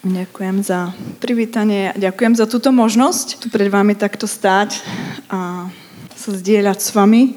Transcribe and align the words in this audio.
Ďakujem 0.00 0.64
za 0.64 0.96
privítanie 1.20 1.92
a 1.92 1.96
ďakujem 2.00 2.32
za 2.32 2.48
túto 2.48 2.72
možnosť 2.72 3.36
tu 3.36 3.52
pred 3.52 3.68
vami 3.68 3.92
takto 3.92 4.24
stáť 4.24 4.80
a 5.28 5.68
sa 6.16 6.30
zdieľať 6.32 6.78
s 6.80 6.96
vami. 6.96 7.36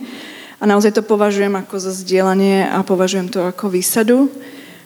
A 0.59 0.63
naozaj 0.63 0.95
to 0.95 1.03
považujem 1.03 1.51
ako 1.59 1.75
za 1.75 1.91
zdieľanie 1.91 2.71
a 2.71 2.79
považujem 2.87 3.27
to 3.27 3.43
ako 3.43 3.67
výsadu. 3.67 4.31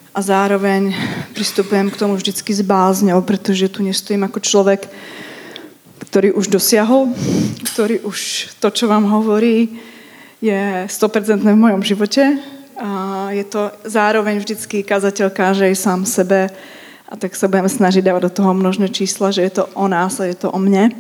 A 0.10 0.26
zároveň 0.26 0.90
pristupujem 1.38 1.94
k 1.94 2.00
tomu 2.02 2.18
vždycky 2.18 2.50
s 2.50 2.66
bázňou, 2.66 3.22
pretože 3.22 3.70
tu 3.70 3.86
nestojím 3.86 4.26
ako 4.26 4.42
človek, 4.42 4.90
ktorý 6.02 6.34
už 6.34 6.50
dosiahol, 6.50 7.14
ktorý 7.62 8.02
už 8.02 8.18
to, 8.58 8.74
čo 8.74 8.90
vám 8.90 9.06
hovorí, 9.06 9.78
je 10.42 10.90
100% 10.90 11.46
v 11.46 11.54
mojom 11.54 11.86
živote. 11.86 12.42
A 12.82 12.90
je 13.38 13.46
to 13.46 13.70
zároveň 13.86 14.42
vždycky 14.42 14.82
kazateľ 14.82 15.30
káže 15.30 15.70
aj 15.70 15.78
sám 15.78 16.10
sebe 16.10 16.50
a 17.08 17.16
tak 17.16 17.40
sa 17.40 17.48
budeme 17.48 17.72
snažiť 17.72 18.04
dávať 18.04 18.28
do 18.28 18.32
toho 18.44 18.52
množné 18.52 18.92
čísla, 18.92 19.32
že 19.32 19.48
je 19.48 19.64
to 19.64 19.64
o 19.80 19.88
nás 19.88 20.20
a 20.20 20.28
je 20.28 20.36
to 20.36 20.52
o 20.52 20.60
mne 20.60 20.92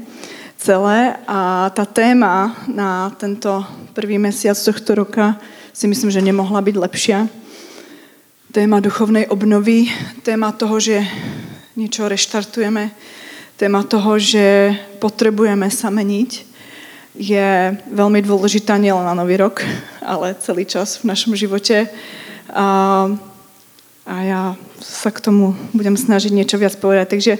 celé. 0.55 1.19
A 1.27 1.67
tá 1.75 1.83
téma 1.83 2.55
na 2.71 3.11
tento 3.19 3.67
prvý 3.91 4.15
mesiac 4.15 4.55
tohto 4.55 4.95
roka 4.95 5.35
si 5.75 5.85
myslím, 5.85 6.07
že 6.07 6.23
nemohla 6.23 6.63
byť 6.63 6.75
lepšia. 6.79 7.19
Téma 8.55 8.79
duchovnej 8.79 9.27
obnovy, 9.27 9.91
téma 10.23 10.55
toho, 10.55 10.79
že 10.79 11.03
niečo 11.75 12.07
reštartujeme, 12.07 12.89
téma 13.59 13.83
toho, 13.83 14.15
že 14.15 14.73
potrebujeme 15.03 15.67
sa 15.67 15.91
meniť, 15.91 16.47
je 17.17 17.73
veľmi 17.91 18.21
dôležitá 18.23 18.77
nielen 18.79 19.03
na 19.03 19.17
nový 19.17 19.41
rok, 19.41 19.65
ale 20.05 20.37
celý 20.39 20.69
čas 20.69 21.01
v 21.01 21.09
našom 21.09 21.33
živote. 21.33 21.89
A 22.53 23.09
a 24.07 24.15
ja 24.23 24.41
sa 24.79 25.11
k 25.11 25.19
tomu 25.19 25.51
budem 25.75 25.99
snažiť 25.99 26.31
niečo 26.31 26.55
viac 26.55 26.79
povedať. 26.79 27.11
Takže 27.11 27.33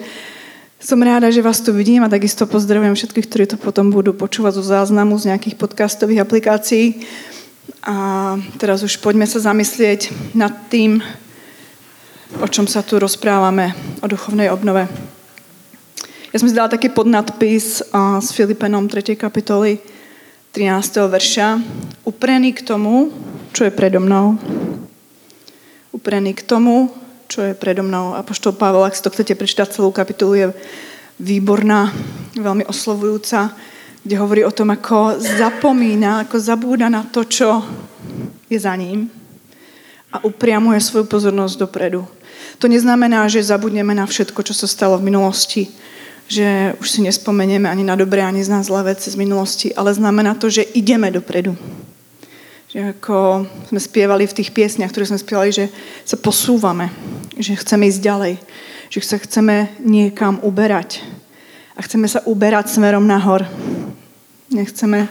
som 0.83 0.99
ráda, 0.99 1.31
že 1.31 1.39
vás 1.39 1.63
tu 1.63 1.71
vidím 1.71 2.03
a 2.03 2.11
takisto 2.11 2.43
pozdravujem 2.43 2.91
všetkých, 2.91 3.27
ktorí 3.31 3.45
to 3.47 3.57
potom 3.57 3.89
budú 3.89 4.11
počúvať 4.11 4.59
zo 4.59 4.63
záznamu 4.67 5.15
z 5.15 5.31
nejakých 5.31 5.55
podcastových 5.55 6.27
aplikácií. 6.27 7.07
A 7.87 7.95
teraz 8.59 8.83
už 8.83 8.99
poďme 8.99 9.23
sa 9.23 9.39
zamyslieť 9.39 10.11
nad 10.35 10.51
tým, 10.67 10.99
o 12.43 12.47
čom 12.51 12.67
sa 12.67 12.83
tu 12.83 12.99
rozprávame, 12.99 13.71
o 14.03 14.11
duchovnej 14.11 14.51
obnove. 14.51 14.91
Ja 16.35 16.37
som 16.37 16.51
si 16.51 16.53
dala 16.53 16.67
taký 16.67 16.91
podnadpis 16.91 17.79
s 17.95 18.27
Filipenom 18.35 18.91
3. 18.91 19.15
kapitoly 19.15 19.79
13. 20.51 21.07
verša. 21.07 21.63
Uprený 22.03 22.51
k 22.51 22.67
tomu, 22.67 23.15
čo 23.55 23.63
je 23.63 23.71
predo 23.71 24.03
mnou 24.03 24.35
uprený 25.97 26.37
k 26.37 26.45
tomu, 26.45 26.93
čo 27.25 27.41
je 27.41 27.57
predo 27.57 27.81
mnou. 27.81 28.13
A 28.13 28.21
poštol 28.21 28.53
Pavel, 28.53 28.85
ak 28.85 28.93
si 28.93 29.01
to 29.01 29.09
chcete 29.09 29.33
prečítať 29.33 29.73
celú 29.73 29.89
kapitolu, 29.89 30.33
je 30.37 30.47
výborná, 31.17 31.89
veľmi 32.37 32.69
oslovujúca, 32.69 33.57
kde 34.05 34.15
hovorí 34.21 34.45
o 34.45 34.53
tom, 34.53 34.71
ako 34.71 35.19
zapomína, 35.19 36.23
ako 36.23 36.37
zabúda 36.37 36.87
na 36.87 37.03
to, 37.03 37.25
čo 37.25 37.65
je 38.47 38.55
za 38.55 38.71
ním 38.77 39.11
a 40.13 40.23
upriamuje 40.23 40.79
svoju 40.79 41.03
pozornosť 41.09 41.67
dopredu. 41.67 42.07
To 42.63 42.71
neznamená, 42.71 43.27
že 43.27 43.43
zabudneme 43.43 43.91
na 43.91 44.07
všetko, 44.07 44.39
čo 44.41 44.55
sa 44.55 44.65
stalo 44.69 44.95
v 44.95 45.11
minulosti, 45.11 45.67
že 46.31 46.73
už 46.79 46.87
si 46.87 46.99
nespomenieme 47.03 47.67
ani 47.67 47.83
na 47.83 47.99
dobré, 47.99 48.23
ani 48.23 48.43
na 48.47 48.63
zlé 48.63 48.95
veci 48.95 49.11
z 49.11 49.19
minulosti, 49.19 49.75
ale 49.75 49.91
znamená 49.91 50.39
to, 50.39 50.47
že 50.47 50.63
ideme 50.63 51.11
dopredu. 51.11 51.59
Že 52.67 52.99
ako 52.99 53.47
sme 53.71 53.79
spievali 53.79 54.27
v 54.27 54.43
tých 54.43 54.51
piesniach, 54.51 54.91
ktoré 54.91 55.07
sme 55.07 55.15
spievali, 55.15 55.55
že 55.55 55.71
sa 56.03 56.19
posúvame, 56.19 56.91
že 57.39 57.55
chceme 57.55 57.87
ísť 57.87 58.03
ďalej, 58.03 58.33
že 58.91 58.99
sa 59.07 59.15
chceme 59.15 59.71
niekam 59.79 60.43
uberať. 60.43 60.99
A 61.79 61.83
chceme 61.87 62.11
sa 62.11 62.19
uberať 62.27 62.67
smerom 62.67 63.07
nahor. 63.07 63.47
Nechceme 64.51 65.07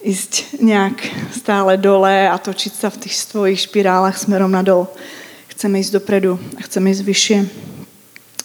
ísť 0.00 0.60
nejak 0.64 1.04
stále 1.36 1.76
dole 1.76 2.32
a 2.32 2.36
točiť 2.40 2.72
sa 2.72 2.88
v 2.88 3.00
tých 3.04 3.20
svojich 3.20 3.68
špirálach 3.68 4.16
smerom 4.16 4.48
nadol. 4.48 4.88
Chceme 5.52 5.84
ísť 5.84 6.00
dopredu 6.00 6.40
a 6.56 6.64
chceme 6.64 6.88
ísť 6.96 7.04
vyššie. 7.04 7.38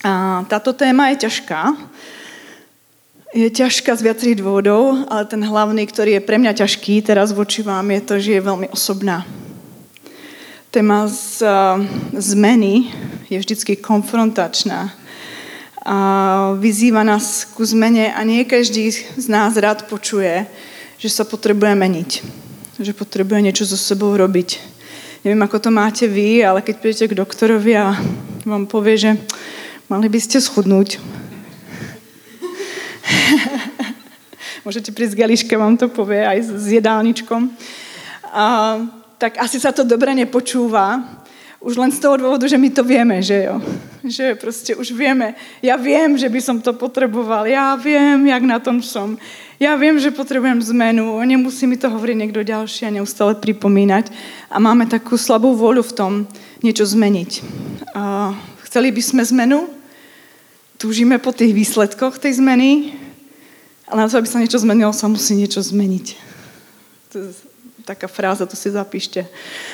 A 0.04 0.44
táto 0.48 0.76
téma 0.76 1.12
je 1.16 1.24
ťažká, 1.24 1.89
je 3.30 3.46
ťažká 3.46 3.94
z 3.94 4.06
viacerých 4.10 4.42
dôvodov, 4.42 5.06
ale 5.06 5.30
ten 5.30 5.42
hlavný, 5.46 5.86
ktorý 5.86 6.18
je 6.18 6.26
pre 6.26 6.42
mňa 6.42 6.66
ťažký 6.66 7.06
teraz 7.06 7.30
voči 7.30 7.62
vám, 7.62 7.86
je 7.94 8.02
to, 8.02 8.14
že 8.18 8.32
je 8.38 8.42
veľmi 8.42 8.68
osobná. 8.74 9.22
Téma 10.74 11.06
z, 11.06 11.46
uh, 11.46 11.82
zmeny 12.18 12.90
je 13.30 13.38
vždycky 13.38 13.78
konfrontačná 13.78 14.94
a 15.86 15.98
vyzýva 16.60 17.02
nás 17.02 17.48
ku 17.58 17.66
zmene 17.66 18.14
a 18.14 18.22
nie 18.22 18.46
každý 18.46 18.92
z 18.94 19.26
nás 19.32 19.58
rád 19.58 19.90
počuje, 19.90 20.46
že 21.02 21.10
sa 21.10 21.26
potrebuje 21.26 21.74
meniť. 21.74 22.10
Že 22.78 22.94
potrebuje 22.94 23.40
niečo 23.50 23.66
so 23.66 23.80
sebou 23.80 24.14
robiť. 24.14 24.60
Neviem, 25.26 25.42
ako 25.42 25.58
to 25.58 25.70
máte 25.74 26.06
vy, 26.06 26.46
ale 26.46 26.62
keď 26.62 26.76
prídete 26.78 27.06
k 27.10 27.18
doktorovi 27.18 27.74
a 27.80 27.98
vám 28.46 28.70
povie, 28.70 28.96
že 29.00 29.12
mali 29.90 30.08
by 30.12 30.20
ste 30.22 30.38
schudnúť, 30.38 31.02
Môžete 34.66 34.92
prísť 34.92 35.16
k 35.16 35.24
Eliške, 35.26 35.54
vám 35.56 35.76
to 35.80 35.88
povie 35.90 36.22
aj 36.22 36.52
s 36.52 36.66
jedálničkom. 36.68 37.50
A, 38.30 38.46
tak 39.20 39.40
asi 39.42 39.60
sa 39.60 39.74
to 39.76 39.84
dobre 39.84 40.14
nepočúva. 40.16 41.02
Už 41.60 41.76
len 41.76 41.92
z 41.92 42.00
toho 42.00 42.16
dôvodu, 42.16 42.48
že 42.48 42.56
my 42.56 42.72
to 42.72 42.88
vieme, 42.88 43.20
že 43.20 43.52
jo. 43.52 43.60
Že 44.00 44.40
proste 44.40 44.72
už 44.80 44.96
vieme. 44.96 45.36
Ja 45.60 45.76
viem, 45.76 46.16
že 46.16 46.32
by 46.32 46.40
som 46.40 46.64
to 46.64 46.72
potreboval. 46.72 47.44
Ja 47.44 47.76
viem, 47.76 48.32
jak 48.32 48.44
na 48.48 48.56
tom 48.64 48.80
som. 48.80 49.20
Ja 49.60 49.76
viem, 49.76 50.00
že 50.00 50.16
potrebujem 50.16 50.64
zmenu. 50.72 51.20
Nemusí 51.28 51.68
mi 51.68 51.76
to 51.76 51.92
hovoriť 51.92 52.16
niekto 52.16 52.48
ďalší 52.48 52.88
a 52.88 52.96
neustále 52.96 53.36
pripomínať. 53.36 54.08
A 54.48 54.56
máme 54.56 54.88
takú 54.88 55.20
slabú 55.20 55.52
voľu 55.52 55.84
v 55.84 55.96
tom 56.00 56.12
niečo 56.64 56.88
zmeniť. 56.88 57.44
A 57.92 58.32
chceli 58.64 58.96
by 58.96 59.04
sme 59.04 59.20
zmenu? 59.36 59.68
Túžime 60.80 61.20
po 61.20 61.36
tých 61.36 61.52
výsledkoch 61.52 62.24
tej 62.24 62.40
zmeny? 62.40 62.96
Ale 63.90 64.06
na 64.06 64.10
to, 64.10 64.22
aby 64.22 64.30
sa 64.30 64.38
niečo 64.38 64.62
zmenilo, 64.62 64.94
sa 64.94 65.10
musí 65.10 65.34
niečo 65.34 65.66
zmeniť. 65.66 66.08
To 67.10 67.16
je 67.18 67.30
taká 67.90 68.06
fráza, 68.06 68.46
to 68.46 68.54
si 68.54 68.70
zapíšte. 68.70 69.26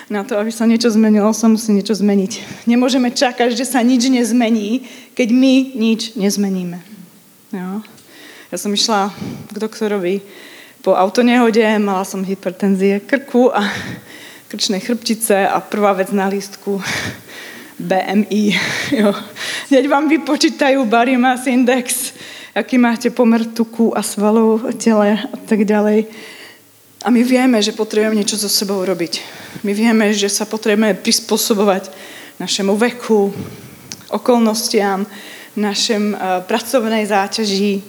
Na 0.08 0.24
to, 0.24 0.40
aby 0.40 0.48
sa 0.48 0.64
niečo 0.64 0.88
zmenilo, 0.88 1.36
sa 1.36 1.52
musí 1.52 1.76
niečo 1.76 1.92
zmeniť. 1.92 2.64
Nemôžeme 2.64 3.12
čakať, 3.12 3.52
že 3.52 3.68
sa 3.68 3.84
nič 3.84 4.08
nezmení, 4.08 4.88
keď 5.12 5.28
my 5.36 5.54
nič 5.76 6.16
nezmeníme. 6.16 6.80
Jo? 7.52 7.84
Ja 8.54 8.58
som 8.58 8.72
išla 8.72 9.12
k 9.52 9.58
doktorovi 9.60 10.24
po 10.80 10.96
autonehode, 10.96 11.66
mala 11.84 12.08
som 12.08 12.24
hypertenzie 12.24 13.04
krku 13.04 13.52
a 13.52 13.68
krčnej 14.48 14.80
chrbtice 14.80 15.44
a 15.44 15.60
prvá 15.60 15.92
vec 15.92 16.16
na 16.16 16.32
lístku 16.32 16.80
BMI. 17.76 18.56
Jo. 18.96 19.12
Hneď 19.68 19.92
vám 19.92 20.08
vypočítajú 20.08 20.88
body 20.88 21.20
mass 21.20 21.44
index 21.52 22.16
aký 22.56 22.80
máte 22.80 23.12
pomer 23.12 23.44
tuku 23.44 23.92
a 23.92 24.00
svalov 24.00 24.64
v 24.64 24.74
tele 24.80 25.20
a 25.20 25.38
tak 25.44 25.68
ďalej. 25.68 26.08
A 27.04 27.12
my 27.12 27.22
vieme, 27.22 27.60
že 27.60 27.76
potrebujeme 27.76 28.16
niečo 28.16 28.40
so 28.40 28.48
sebou 28.48 28.80
robiť. 28.82 29.20
My 29.68 29.76
vieme, 29.76 30.16
že 30.16 30.32
sa 30.32 30.48
potrebujeme 30.48 30.96
prispôsobovať 30.96 31.92
našemu 32.40 32.74
veku, 32.80 33.30
okolnostiam, 34.10 35.04
našem 35.60 36.16
uh, 36.16 36.42
pracovnej 36.48 37.04
záťaži 37.06 37.84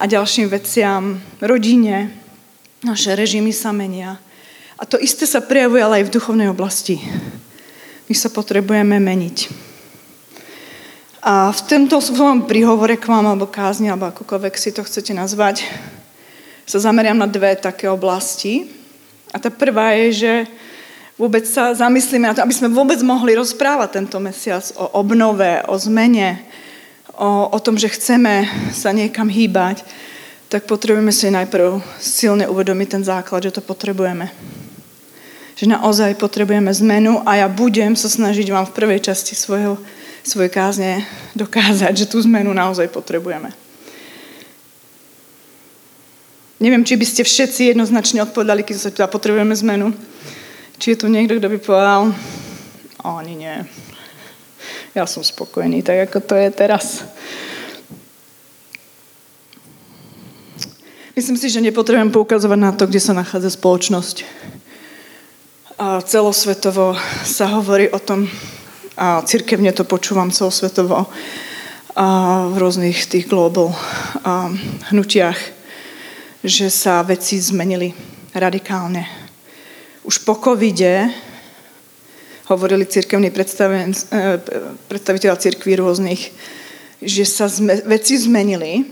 a 0.00 0.08
ďalším 0.08 0.48
veciam, 0.48 1.20
rodine, 1.38 2.10
naše 2.84 3.12
režimy 3.14 3.52
sa 3.52 3.70
menia. 3.70 4.16
A 4.76 4.84
to 4.84 5.00
isté 5.00 5.24
sa 5.24 5.40
prejavuje 5.40 5.80
ale 5.80 5.94
aj 6.02 6.06
v 6.08 6.14
duchovnej 6.16 6.48
oblasti. 6.52 7.00
My 8.08 8.14
sa 8.16 8.28
potrebujeme 8.28 9.00
meniť. 9.00 9.65
A 11.26 11.50
v 11.50 11.58
tomto 11.66 11.98
svojom 11.98 12.46
príhovore 12.46 12.94
k 12.94 13.10
vám, 13.10 13.26
alebo 13.26 13.50
kázni, 13.50 13.90
alebo 13.90 14.14
akokoľvek 14.14 14.54
si 14.54 14.70
to 14.70 14.86
chcete 14.86 15.10
nazvať, 15.10 15.66
sa 16.62 16.78
zameriam 16.78 17.18
na 17.18 17.26
dve 17.26 17.58
také 17.58 17.90
oblasti. 17.90 18.70
A 19.34 19.42
tá 19.42 19.50
prvá 19.50 19.90
je, 19.98 20.22
že 20.22 20.32
vôbec 21.18 21.42
sa 21.42 21.74
zamyslíme 21.74 22.30
na 22.30 22.34
to, 22.38 22.46
aby 22.46 22.54
sme 22.54 22.70
vôbec 22.70 23.02
mohli 23.02 23.34
rozprávať 23.34 23.98
tento 23.98 24.22
mesiac 24.22 24.70
o 24.78 24.86
obnove, 25.02 25.66
o 25.66 25.74
zmene, 25.74 26.46
o, 27.18 27.50
o 27.50 27.58
tom, 27.58 27.74
že 27.74 27.90
chceme 27.90 28.46
sa 28.70 28.94
niekam 28.94 29.26
hýbať, 29.26 29.82
tak 30.46 30.70
potrebujeme 30.70 31.10
si 31.10 31.26
najprv 31.26 31.82
silne 31.98 32.46
uvedomiť 32.46 32.86
ten 32.86 33.02
základ, 33.02 33.50
že 33.50 33.58
to 33.58 33.66
potrebujeme. 33.66 34.30
Že 35.58 35.74
naozaj 35.74 36.22
potrebujeme 36.22 36.70
zmenu 36.70 37.18
a 37.26 37.42
ja 37.42 37.50
budem 37.50 37.98
sa 37.98 38.06
snažiť 38.06 38.46
vám 38.46 38.70
v 38.70 38.78
prvej 38.78 39.10
časti 39.10 39.34
svojho 39.34 39.74
svoje 40.26 40.50
kázne 40.50 41.06
dokázať, 41.38 41.94
že 41.94 42.10
tú 42.10 42.18
zmenu 42.26 42.50
naozaj 42.50 42.90
potrebujeme. 42.90 43.54
Neviem, 46.58 46.82
či 46.82 46.96
by 46.96 47.06
ste 47.06 47.22
všetci 47.22 47.76
jednoznačne 47.76 48.24
odpovedali, 48.24 48.64
keď 48.64 48.76
sa 48.76 48.90
teda 48.90 49.06
potrebujeme 49.06 49.52
zmenu. 49.54 49.92
Či 50.80 50.96
je 50.96 51.00
tu 51.04 51.06
niekto, 51.06 51.36
kto 51.36 51.52
by 51.52 51.58
povedal, 51.60 52.10
oni 53.04 53.34
nie. 53.38 53.56
ja 54.96 55.04
som 55.06 55.22
spokojný, 55.22 55.84
tak 55.84 56.10
ako 56.10 56.18
to 56.24 56.34
je 56.34 56.48
teraz. 56.50 57.06
Myslím 61.16 61.40
si, 61.40 61.48
že 61.48 61.64
nepotrebujem 61.64 62.12
poukazovať 62.12 62.60
na 62.60 62.72
to, 62.76 62.84
kde 62.84 63.00
sa 63.00 63.16
nachádza 63.16 63.56
spoločnosť. 63.56 64.24
A 65.76 66.00
celosvetovo 66.04 66.96
sa 67.24 67.52
hovorí 67.56 67.88
o 67.92 68.00
tom, 68.00 68.28
a 68.96 69.20
církevne 69.22 69.72
to 69.76 69.84
počúvam 69.84 70.32
celosvetovo, 70.32 71.06
a 71.96 72.06
v 72.52 72.56
rôznych 72.60 73.08
tých 73.08 73.24
global 73.24 73.72
a 74.20 74.52
hnutiach, 74.92 75.36
že 76.44 76.68
sa 76.68 77.00
veci 77.00 77.40
zmenili 77.40 77.96
radikálne. 78.36 79.08
Už 80.04 80.20
po 80.20 80.36
covide 80.36 81.08
hovorili 82.52 82.84
církevní 82.86 83.32
eh, 83.32 84.38
predstaviteľa 84.88 85.40
církví 85.40 85.72
rôznych, 85.76 86.30
že 87.00 87.24
sa 87.24 87.48
zme, 87.48 87.80
veci 87.88 88.16
zmenili, 88.20 88.86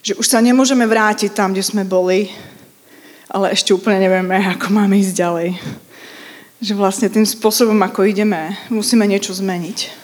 že 0.00 0.16
už 0.16 0.26
sa 0.26 0.40
nemôžeme 0.40 0.88
vrátiť 0.88 1.36
tam, 1.36 1.52
kde 1.52 1.64
sme 1.64 1.84
boli, 1.84 2.32
ale 3.28 3.52
ešte 3.52 3.76
úplne 3.76 4.02
nevieme, 4.02 4.40
ako 4.56 4.72
máme 4.72 4.96
ísť 4.98 5.14
ďalej. 5.14 5.48
Že 6.60 6.76
vlastne 6.76 7.08
tým 7.08 7.24
spôsobom, 7.24 7.80
ako 7.80 8.04
ideme, 8.04 8.52
musíme 8.68 9.08
niečo 9.08 9.32
zmeniť. 9.32 9.96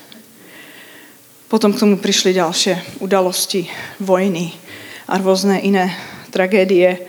Potom 1.52 1.76
k 1.76 1.84
tomu 1.84 2.00
prišli 2.00 2.32
ďalšie 2.32 2.96
udalosti, 3.04 3.68
vojny 4.00 4.56
a 5.04 5.20
rôzne 5.20 5.60
iné 5.60 5.92
tragédie 6.32 7.04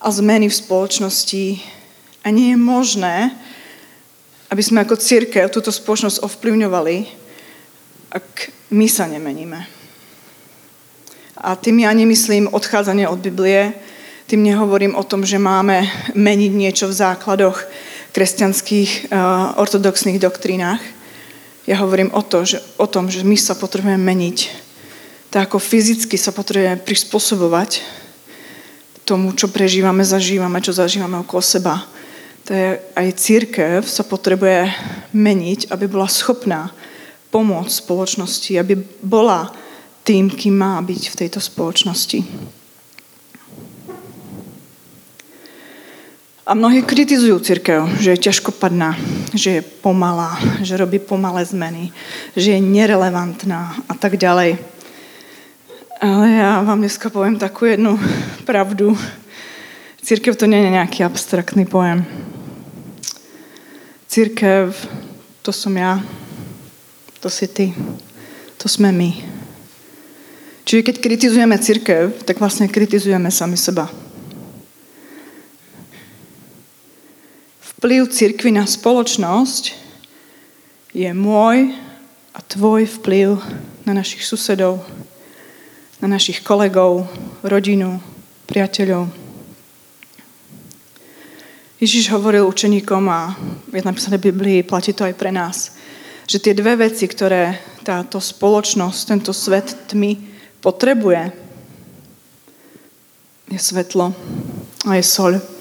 a 0.00 0.08
zmeny 0.08 0.48
v 0.48 0.58
spoločnosti. 0.64 1.60
A 2.24 2.32
nie 2.32 2.56
je 2.56 2.58
možné, 2.58 3.36
aby 4.48 4.64
sme 4.64 4.80
ako 4.80 4.96
církev 4.96 5.52
túto 5.52 5.68
spoločnosť 5.68 6.24
ovplyvňovali, 6.24 6.96
ak 8.16 8.48
my 8.72 8.88
sa 8.88 9.04
nemeníme. 9.04 9.60
A 11.36 11.52
tým 11.52 11.84
ja 11.84 11.92
nemyslím 11.92 12.48
odchádzanie 12.48 13.04
od 13.04 13.20
Biblie, 13.20 13.76
tým 14.24 14.40
nehovorím 14.40 14.96
o 14.96 15.04
tom, 15.04 15.20
že 15.20 15.36
máme 15.36 15.84
meniť 16.16 16.52
niečo 16.56 16.88
v 16.88 16.96
základoch 16.96 17.60
kresťanských 18.10 19.10
uh, 19.10 19.56
ortodoxných 19.60 20.18
doktrínach. 20.18 20.82
Ja 21.68 21.78
hovorím 21.80 22.10
o, 22.10 22.22
to, 22.24 22.42
že, 22.42 22.58
o 22.80 22.86
tom, 22.90 23.06
že 23.06 23.22
my 23.22 23.36
sa 23.38 23.54
potrebujeme 23.54 24.00
meniť. 24.00 24.38
Tak 25.30 25.50
ako 25.50 25.62
fyzicky 25.62 26.18
sa 26.18 26.34
potrebujeme 26.34 26.82
prispôsobovať 26.82 27.80
tomu, 29.06 29.34
čo 29.34 29.50
prežívame, 29.50 30.02
zažívame, 30.02 30.58
čo 30.62 30.74
zažívame 30.74 31.22
okolo 31.22 31.42
seba 31.42 31.86
to 32.50 32.58
je, 32.58 32.82
aj 32.98 33.14
církev 33.14 33.78
sa 33.86 34.02
potrebuje 34.02 34.74
meniť, 35.14 35.70
aby 35.70 35.86
bola 35.86 36.10
schopná 36.10 36.74
pomôcť 37.30 37.70
spoločnosti, 37.70 38.58
aby 38.58 38.74
bola 39.06 39.54
tým, 40.02 40.26
kým 40.26 40.58
má 40.58 40.82
byť 40.82 41.02
v 41.14 41.18
tejto 41.26 41.38
spoločnosti. 41.38 42.26
A 46.50 46.58
mnohí 46.58 46.82
kritizujú 46.82 47.38
církev, 47.38 47.86
že 48.02 48.18
je 48.18 48.26
ťažkopadná, 48.26 48.98
že 49.38 49.50
je 49.50 49.62
pomalá, 49.62 50.34
že 50.66 50.74
robí 50.74 50.98
pomalé 50.98 51.46
zmeny, 51.46 51.94
že 52.34 52.58
je 52.58 52.58
nerelevantná 52.58 53.78
a 53.86 53.94
tak 53.94 54.18
ďalej. 54.18 54.58
Ale 56.02 56.26
ja 56.26 56.58
vám 56.66 56.82
dneska 56.82 57.06
poviem 57.06 57.38
takú 57.38 57.70
jednu 57.70 57.94
pravdu. 58.42 58.98
Církev 60.02 60.34
to 60.34 60.50
nie 60.50 60.58
je 60.58 60.74
nejaký 60.74 61.06
abstraktný 61.06 61.70
pojem. 61.70 62.02
Církev, 64.10 64.74
to 65.46 65.54
som 65.54 65.70
ja, 65.78 66.02
to 67.22 67.30
si 67.30 67.46
ty, 67.46 67.70
to 68.58 68.66
sme 68.66 68.90
my. 68.90 69.22
Čiže 70.66 70.82
keď 70.82 70.96
kritizujeme 70.98 71.54
církev, 71.62 72.26
tak 72.26 72.42
vlastne 72.42 72.66
kritizujeme 72.66 73.30
sami 73.30 73.54
seba. 73.54 74.09
Vplyv 77.80 78.12
církvy 78.12 78.52
na 78.52 78.68
spoločnosť 78.68 79.72
je 80.92 81.08
môj 81.16 81.72
a 82.36 82.38
tvoj 82.44 82.84
vplyv 82.84 83.40
na 83.88 83.96
našich 83.96 84.20
susedov, 84.20 84.84
na 86.04 86.12
našich 86.12 86.44
kolegov, 86.44 87.08
rodinu, 87.40 87.96
priateľov. 88.44 89.08
Ježiš 91.80 92.12
hovoril 92.12 92.44
učeníkom 92.44 93.00
a 93.08 93.32
je 93.72 93.80
napísané 93.80 94.20
v 94.20 94.28
Biblii, 94.28 94.60
platí 94.60 94.92
to 94.92 95.08
aj 95.08 95.16
pre 95.16 95.32
nás, 95.32 95.72
že 96.28 96.36
tie 96.36 96.52
dve 96.52 96.76
veci, 96.84 97.08
ktoré 97.08 97.64
táto 97.80 98.20
spoločnosť, 98.20 99.08
tento 99.08 99.32
svet 99.32 99.88
tmy 99.88 100.20
potrebuje, 100.60 101.32
je 103.48 103.56
svetlo 103.56 104.12
a 104.84 105.00
je 105.00 105.04
soľ. 105.08 105.59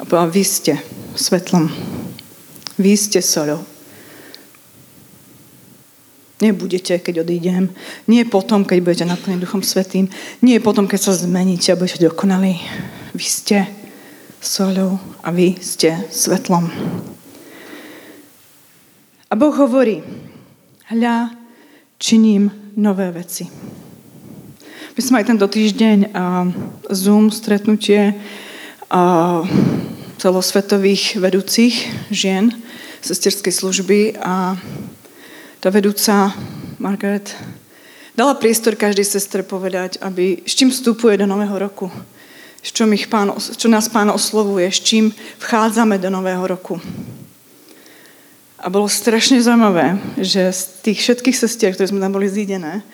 A 0.00 0.08
povedal, 0.08 0.32
vy 0.32 0.44
ste 0.48 0.72
svetlom. 1.12 1.68
Vy 2.80 2.96
ste 2.96 3.20
soľou. 3.20 3.60
Nebudete, 6.40 6.96
keď 7.04 7.20
odídem. 7.20 7.68
Nie 8.08 8.24
potom, 8.24 8.64
keď 8.64 8.80
budete 8.80 9.04
naplnení 9.04 9.44
Duchom 9.44 9.60
Svetým. 9.60 10.08
Nie 10.40 10.56
potom, 10.56 10.88
keď 10.88 11.00
sa 11.04 11.12
zmeníte 11.12 11.68
a 11.68 11.76
budete 11.76 12.08
dokonalí. 12.08 12.56
Vy 13.12 13.26
ste 13.28 13.68
soľou 14.40 14.96
a 15.20 15.28
vy 15.28 15.60
ste 15.60 15.92
svetlom. 16.08 16.72
A 19.28 19.36
Boh 19.36 19.52
hovorí, 19.52 20.00
hľa, 20.88 21.36
činím 22.00 22.72
nové 22.72 23.12
veci. 23.12 23.44
My 24.96 25.00
sme 25.04 25.20
aj 25.20 25.28
tento 25.28 25.44
týždeň 25.44 25.98
uh, 26.08 26.48
Zoom 26.88 27.28
stretnutie 27.28 28.16
uh, 28.90 29.44
celosvetových 30.20 31.16
vedúcich 31.16 31.88
žien 32.12 32.52
sesterskej 33.00 33.52
služby 33.56 34.20
a 34.20 34.60
tá 35.64 35.68
vedúca 35.72 36.36
Margaret 36.76 37.32
dala 38.12 38.36
priestor 38.36 38.76
každej 38.76 39.08
sestre 39.08 39.40
povedať, 39.40 39.96
aby, 40.04 40.44
s 40.44 40.52
čím 40.52 40.68
vstupuje 40.68 41.16
do 41.16 41.24
nového 41.24 41.56
roku 41.56 41.88
čo, 42.60 42.84
pán, 43.08 43.32
čo 43.40 43.68
nás 43.72 43.88
pán 43.88 44.12
oslovuje, 44.12 44.68
s 44.68 44.80
čím 44.84 45.12
vchádzame 45.40 45.96
do 45.96 46.12
nového 46.12 46.44
roku. 46.44 46.76
A 48.60 48.68
bolo 48.68 48.84
strašne 48.92 49.40
zaujímavé, 49.40 49.96
že 50.20 50.52
z 50.52 50.60
tých 50.84 50.98
všetkých 51.00 51.36
sestier, 51.36 51.72
ktoré 51.72 51.88
sme 51.88 52.04
tam 52.04 52.12
boli 52.12 52.28
zídené, 52.28 52.84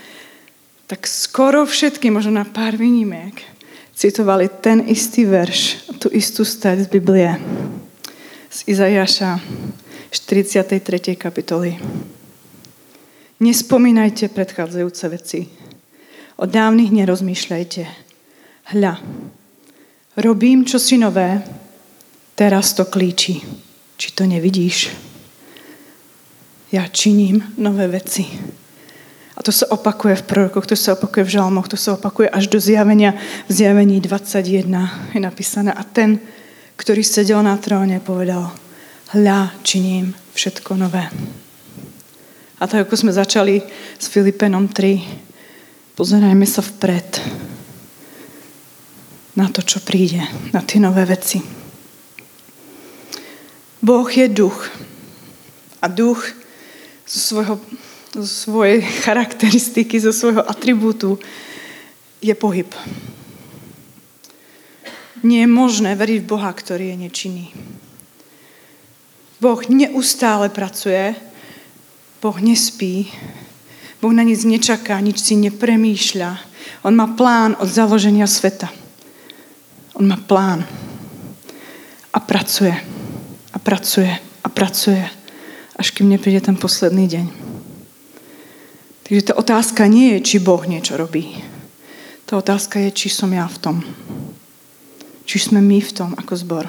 tak 0.86 1.10
skoro 1.10 1.66
všetky, 1.66 2.14
možno 2.14 2.38
na 2.38 2.46
pár 2.46 2.78
výnimiek, 2.78 3.42
citovali 3.96 4.52
ten 4.60 4.84
istý 4.84 5.24
verš, 5.24 5.88
tú 5.96 6.12
istú 6.12 6.44
stať 6.44 6.84
z 6.84 6.88
Biblie, 6.92 7.32
z 8.52 8.58
Izajaša 8.68 9.40
43. 10.12 11.16
kapitoly. 11.16 11.80
Nespomínajte 13.40 14.28
predchádzajúce 14.28 15.04
veci. 15.08 15.40
O 16.36 16.44
dávnych 16.44 16.92
nerozmýšľajte. 16.92 17.82
Hľa, 18.76 19.00
Robím 20.16 20.64
čosi 20.64 20.96
nové, 20.96 21.44
teraz 22.34 22.72
to 22.72 22.88
klíči. 22.88 23.36
Či 23.96 24.08
to 24.16 24.24
nevidíš? 24.24 24.88
Ja 26.72 26.88
činím 26.88 27.44
nové 27.60 27.84
veci. 27.88 28.24
A 29.36 29.44
to 29.44 29.52
sa 29.52 29.68
opakuje 29.68 30.16
v 30.24 30.26
prorokoch, 30.26 30.64
to 30.64 30.72
sa 30.72 30.96
opakuje 30.96 31.28
v 31.28 31.34
žalmoch, 31.36 31.68
to 31.68 31.76
sa 31.76 31.92
opakuje 31.92 32.32
až 32.32 32.48
do 32.48 32.56
zjavenia. 32.56 33.12
V 33.46 33.52
zjavení 33.52 34.00
21 34.00 35.12
je 35.12 35.20
napísané. 35.20 35.76
A 35.76 35.84
ten, 35.84 36.16
ktorý 36.80 37.04
sedel 37.04 37.44
na 37.44 37.60
tróne, 37.60 38.00
povedal, 38.00 38.48
hľa, 39.12 39.52
činím 39.60 40.16
všetko 40.32 40.80
nové. 40.80 41.04
A 42.56 42.64
tak, 42.64 42.88
ako 42.88 42.96
sme 42.96 43.12
začali 43.12 43.60
s 44.00 44.08
Filipenom 44.08 44.72
3, 44.72 45.04
pozerajme 45.92 46.48
sa 46.48 46.64
vpred 46.64 47.20
na 49.36 49.52
to, 49.52 49.60
čo 49.60 49.84
príde, 49.84 50.24
na 50.56 50.64
tie 50.64 50.80
nové 50.80 51.04
veci. 51.04 51.44
Boh 53.84 54.08
je 54.08 54.26
duch. 54.32 54.72
A 55.84 55.92
duch 55.92 56.24
zo, 57.04 57.20
svojho, 57.20 57.60
zo 58.16 58.24
svojej 58.24 58.80
charakteristiky, 59.04 60.00
zo 60.00 60.12
svojho 60.12 60.40
atribútu 60.40 61.20
je 62.24 62.32
pohyb. 62.32 62.72
Nie 65.20 65.44
je 65.44 65.50
možné 65.50 65.92
veriť 65.92 66.24
v 66.24 66.28
Boha, 66.28 66.48
ktorý 66.48 66.92
je 66.92 66.96
nečinný. 66.96 67.46
Boh 69.36 69.60
neustále 69.68 70.48
pracuje, 70.48 71.12
Boh 72.24 72.38
nespí, 72.40 73.12
Boh 74.00 74.12
na 74.12 74.24
nic 74.24 74.40
nečaká, 74.44 74.96
nič 75.00 75.20
si 75.20 75.36
nepremýšľa. 75.36 76.40
On 76.88 76.94
má 76.96 77.08
plán 77.16 77.56
od 77.60 77.68
založenia 77.68 78.28
sveta. 78.28 78.68
On 79.96 80.04
má 80.04 80.16
plán. 80.20 80.64
A 82.12 82.18
pracuje. 82.20 82.76
A 83.52 83.58
pracuje. 83.60 84.12
A 84.44 84.48
pracuje. 84.48 85.04
Až 85.76 85.90
kým 85.96 86.12
nepríde 86.12 86.44
ten 86.44 86.56
posledný 86.56 87.08
deň. 87.08 87.45
Takže 89.06 89.30
tá 89.30 89.38
otázka 89.38 89.86
nie 89.86 90.18
je, 90.18 90.34
či 90.34 90.36
Boh 90.42 90.58
niečo 90.66 90.98
robí. 90.98 91.30
Tá 92.26 92.34
otázka 92.42 92.82
je, 92.82 92.90
či 92.90 93.06
som 93.06 93.30
ja 93.30 93.46
v 93.46 93.58
tom. 93.62 93.76
Či 95.22 95.46
sme 95.46 95.62
my 95.62 95.78
v 95.78 95.94
tom 95.94 96.10
ako 96.18 96.34
zbor. 96.34 96.66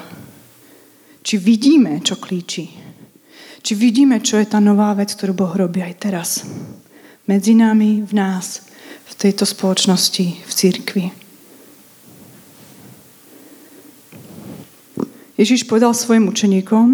Či 1.26 1.34
vidíme, 1.34 1.98
čo 1.98 2.14
klíči. 2.14 2.70
Či 3.58 3.72
vidíme, 3.74 4.22
čo 4.22 4.38
je 4.38 4.46
tá 4.46 4.62
nová 4.62 4.94
vec, 4.94 5.10
ktorú 5.18 5.34
Boh 5.34 5.50
robí 5.50 5.82
aj 5.82 5.94
teraz. 5.98 6.46
Medzi 7.26 7.58
nami, 7.58 8.06
v 8.06 8.12
nás, 8.14 8.70
v 9.10 9.14
tejto 9.18 9.42
spoločnosti, 9.42 10.26
v 10.46 10.52
církvi. 10.54 11.04
Ježiš 15.34 15.66
povedal 15.66 15.90
svojim 15.90 16.30
učeníkom, 16.30 16.86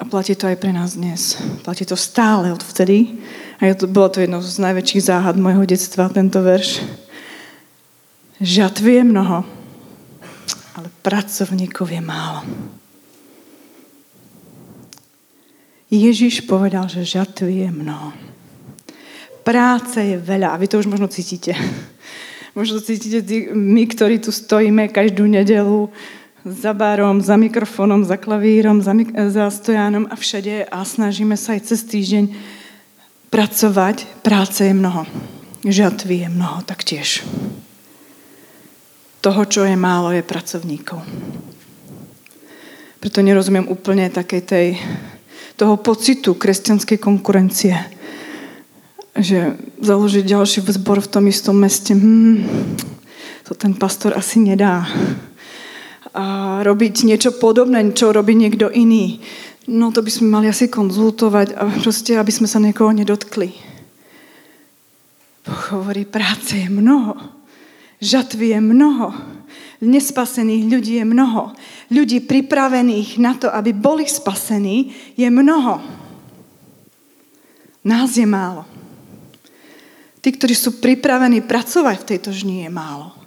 a 0.00 0.02
platí 0.04 0.34
to 0.34 0.50
aj 0.50 0.58
pre 0.60 0.68
nás 0.74 1.00
dnes. 1.00 1.38
Platí 1.64 1.86
to 1.86 1.96
stále 1.96 2.52
odvtedy. 2.52 3.20
A 3.64 3.72
to, 3.72 3.88
bolo 3.88 4.12
to 4.12 4.20
jedno 4.20 4.44
z 4.44 4.60
najväčších 4.60 5.08
záhad 5.08 5.40
môjho 5.40 5.64
detstva, 5.64 6.12
tento 6.12 6.44
verš. 6.44 6.84
Žatvy 8.36 9.00
je 9.00 9.04
mnoho, 9.08 9.40
ale 10.76 10.88
pracovníkov 11.00 11.88
je 11.88 12.02
málo. 12.04 12.44
Ježiš 15.88 16.44
povedal, 16.44 16.92
že 16.92 17.08
žatvy 17.08 17.64
je 17.64 17.70
mnoho. 17.72 18.12
Práce 19.40 19.96
je 19.96 20.20
veľa 20.20 20.52
a 20.52 20.60
vy 20.60 20.68
to 20.68 20.84
už 20.84 20.88
možno 20.92 21.08
cítite. 21.08 21.56
Možno 22.58 22.78
cítite 22.84 23.24
my, 23.50 23.82
ktorí 23.82 24.22
tu 24.22 24.30
stojíme 24.30 24.86
každú 24.92 25.26
nedelu, 25.26 25.90
za 26.44 26.76
barom, 26.76 27.24
za 27.24 27.40
mikrofónom, 27.40 28.04
za 28.04 28.20
klavírom, 28.20 28.84
za, 28.84 28.92
mik- 28.92 29.16
za 29.32 29.48
stojánom 29.48 30.06
a 30.06 30.14
všade 30.14 30.68
a 30.68 30.84
snažíme 30.84 31.40
sa 31.40 31.56
aj 31.56 31.72
cez 31.72 31.80
týždeň 31.88 32.24
pracovať. 33.34 34.22
Práce 34.22 34.62
je 34.62 34.70
mnoho. 34.70 35.02
Žatvy 35.66 36.22
je 36.22 36.28
mnoho 36.30 36.62
taktiež. 36.62 37.26
Toho, 39.18 39.42
čo 39.50 39.66
je 39.66 39.74
málo, 39.74 40.14
je 40.14 40.22
pracovníkov. 40.22 41.02
Preto 43.02 43.18
nerozumiem 43.26 43.66
úplne 43.66 44.06
takej 44.06 44.42
tej, 44.46 44.66
toho 45.58 45.74
pocitu 45.82 46.38
kresťanskej 46.38 47.02
konkurencie. 47.02 47.74
Že 49.18 49.58
založiť 49.82 50.24
ďalší 50.30 50.62
zbor 50.70 51.02
v 51.02 51.10
tom 51.10 51.26
istom 51.26 51.58
meste, 51.58 51.90
hmm, 51.90 52.38
to 53.42 53.58
ten 53.58 53.74
pastor 53.74 54.14
asi 54.14 54.38
nedá 54.38 54.86
a 56.14 56.62
robiť 56.62 57.10
niečo 57.10 57.34
podobné, 57.42 57.90
čo 57.90 58.14
robí 58.14 58.38
niekto 58.38 58.70
iný. 58.70 59.18
No 59.64 59.88
to 59.88 60.04
by 60.04 60.12
sme 60.12 60.28
mali 60.28 60.46
asi 60.52 60.68
konzultovať 60.68 61.56
a 61.56 61.64
proste, 61.80 62.20
aby 62.20 62.28
sme 62.28 62.44
sa 62.44 62.60
niekoho 62.60 62.92
nedotkli. 62.92 63.56
Boh 65.44 65.62
hovorí, 65.76 66.04
práce 66.04 66.56
je 66.56 66.68
mnoho. 66.68 67.16
Žatvy 68.00 68.56
je 68.56 68.60
mnoho. 68.60 69.12
Nespasených 69.80 70.64
ľudí 70.68 71.00
je 71.00 71.04
mnoho. 71.08 71.56
Ľudí 71.88 72.24
pripravených 72.24 73.16
na 73.20 73.32
to, 73.36 73.48
aby 73.48 73.72
boli 73.72 74.04
spasení, 74.04 74.92
je 75.16 75.28
mnoho. 75.28 75.80
Nás 77.84 78.16
je 78.16 78.24
málo. 78.24 78.64
Tí, 80.24 80.32
ktorí 80.32 80.56
sú 80.56 80.80
pripravení 80.80 81.44
pracovať 81.44 81.96
v 82.00 82.08
tejto 82.16 82.30
žni, 82.32 82.64
je 82.64 82.70
málo. 82.72 83.23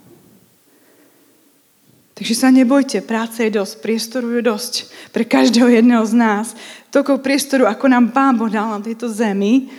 Takže 2.18 2.34
sa 2.34 2.50
nebojte, 2.50 2.98
práce 3.06 3.46
je 3.46 3.54
dosť, 3.54 3.78
priestoru 3.78 4.26
je 4.34 4.42
dosť 4.42 4.90
pre 5.14 5.22
každého 5.22 5.70
jedného 5.70 6.02
z 6.02 6.18
nás. 6.18 6.50
Toľko 6.90 7.22
priestoru, 7.22 7.70
ako 7.70 7.86
nám 7.86 8.10
Pán 8.10 8.34
Boh 8.34 8.50
dal 8.50 8.66
na 8.66 8.82
tejto 8.82 9.06
zemi, 9.06 9.70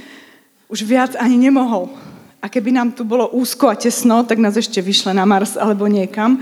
už 0.72 0.88
viac 0.88 1.20
ani 1.20 1.36
nemohol. 1.36 1.92
A 2.40 2.48
keby 2.48 2.72
nám 2.72 2.96
tu 2.96 3.04
bolo 3.04 3.28
úzko 3.36 3.68
a 3.68 3.76
tesno, 3.76 4.24
tak 4.24 4.40
nás 4.40 4.56
ešte 4.56 4.80
vyšle 4.80 5.12
na 5.12 5.28
Mars 5.28 5.60
alebo 5.60 5.84
niekam. 5.92 6.40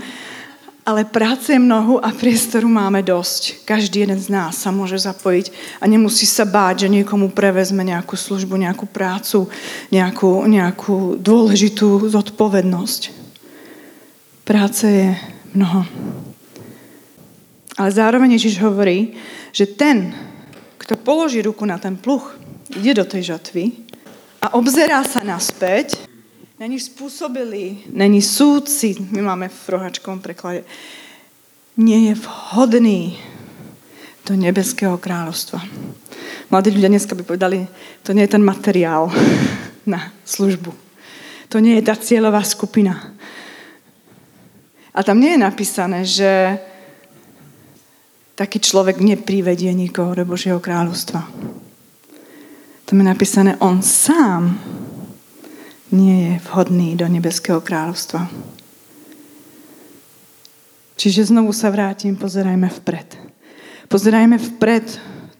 Ale 0.86 1.02
práce 1.02 1.50
je 1.50 1.58
mnohu 1.58 1.98
a 1.98 2.14
priestoru 2.14 2.70
máme 2.70 3.02
dosť. 3.02 3.66
Každý 3.66 4.06
jeden 4.06 4.22
z 4.22 4.30
nás 4.30 4.54
sa 4.54 4.70
môže 4.70 5.02
zapojiť 5.02 5.50
a 5.82 5.84
nemusí 5.90 6.30
sa 6.30 6.46
báť, 6.46 6.86
že 6.86 6.94
niekomu 6.94 7.34
prevezme 7.34 7.82
nejakú 7.82 8.14
službu, 8.14 8.54
nejakú 8.54 8.86
prácu, 8.86 9.50
nejakú, 9.90 10.46
nejakú 10.46 11.18
dôležitú 11.18 12.06
zodpovednosť. 12.06 13.10
Práce 14.46 14.86
je 14.86 15.08
mnoho. 15.58 15.82
Ale 17.74 17.90
zároveň 17.90 18.38
Ježiš 18.38 18.62
hovorí, 18.62 19.18
že 19.50 19.66
ten, 19.66 20.14
kto 20.78 20.94
položí 20.94 21.42
ruku 21.42 21.66
na 21.66 21.82
ten 21.82 21.98
pluch, 21.98 22.38
ide 22.78 22.94
do 22.94 23.04
tej 23.06 23.34
žatvy 23.34 23.74
a 24.38 24.54
obzerá 24.54 25.02
sa 25.02 25.26
naspäť, 25.26 25.98
není 26.62 26.78
spôsobili, 26.78 27.90
není 27.90 28.22
súdci, 28.22 28.98
my 29.10 29.22
máme 29.22 29.46
v 29.50 29.62
rohačkom 29.66 30.22
preklade, 30.22 30.62
nie 31.78 32.10
je 32.10 32.14
vhodný 32.18 33.18
do 34.26 34.34
nebeského 34.34 34.98
kráľovstva. 34.98 35.62
Mladí 36.50 36.74
ľudia 36.74 36.90
dneska 36.90 37.14
by 37.14 37.22
povedali, 37.22 37.66
to 38.02 38.10
nie 38.10 38.26
je 38.26 38.34
ten 38.34 38.42
materiál 38.42 39.10
na 39.92 40.10
službu. 40.26 40.74
To 41.48 41.62
nie 41.62 41.78
je 41.80 41.86
tá 41.86 41.94
cieľová 41.96 42.42
skupina. 42.44 43.16
A 44.98 45.06
tam 45.06 45.22
nie 45.22 45.38
je 45.38 45.46
napísané, 45.46 46.02
že 46.02 46.58
taký 48.34 48.58
človek 48.58 48.98
neprivedie 48.98 49.70
nikoho 49.70 50.10
do 50.10 50.26
Božieho 50.26 50.58
kráľovstva. 50.58 51.22
Tam 52.82 52.96
je 52.98 53.06
napísané, 53.06 53.54
on 53.62 53.78
sám 53.78 54.58
nie 55.94 56.34
je 56.34 56.34
vhodný 56.50 56.98
do 56.98 57.06
nebeského 57.06 57.62
kráľovstva. 57.62 58.26
Čiže 60.98 61.30
znovu 61.30 61.54
sa 61.54 61.70
vrátim, 61.70 62.18
pozerajme 62.18 62.66
vpred. 62.82 63.08
Pozerajme 63.86 64.34
vpred 64.34 64.86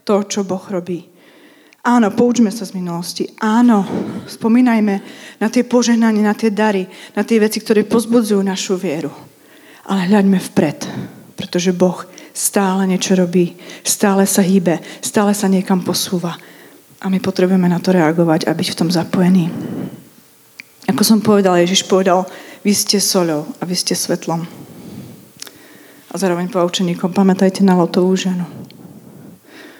to, 0.07 0.23
čo 0.23 0.47
Boh 0.47 0.63
robí. 0.71 1.03
Áno, 1.83 2.15
poučme 2.15 2.47
sa 2.47 2.63
z 2.63 2.79
minulosti. 2.79 3.27
Áno, 3.43 3.83
spomínajme 4.23 4.95
na 5.43 5.47
tie 5.51 5.67
požehnania, 5.67 6.31
na 6.31 6.35
tie 6.35 6.47
dary, 6.47 6.87
na 7.11 7.27
tie 7.27 7.43
veci, 7.43 7.59
ktoré 7.59 7.83
pozbudzujú 7.83 8.39
našu 8.39 8.79
vieru. 8.79 9.28
Ale 9.89 10.05
hľaďme 10.05 10.37
vpred, 10.37 10.85
pretože 11.33 11.73
Boh 11.73 12.05
stále 12.29 12.85
niečo 12.85 13.17
robí, 13.17 13.57
stále 13.81 14.29
sa 14.29 14.45
hýbe, 14.45 14.77
stále 15.01 15.33
sa 15.33 15.49
niekam 15.49 15.81
posúva. 15.81 16.37
A 17.01 17.09
my 17.09 17.17
potrebujeme 17.17 17.65
na 17.65 17.81
to 17.81 17.89
reagovať 17.89 18.45
a 18.45 18.53
byť 18.53 18.67
v 18.69 18.77
tom 18.77 18.89
zapojení. 18.93 19.49
Ako 20.85 21.01
som 21.01 21.25
povedal, 21.25 21.57
Ježiš 21.57 21.89
povedal, 21.89 22.29
vy 22.61 22.75
ste 22.75 23.01
soľou 23.01 23.49
a 23.57 23.63
vy 23.65 23.73
ste 23.73 23.97
svetlom. 23.97 24.45
A 26.09 26.13
zároveň 26.17 26.49
po 26.53 26.61
učeníkom, 26.61 27.09
pamätajte 27.09 27.65
na 27.65 27.73
Lotovú 27.73 28.13
ženu. 28.13 28.45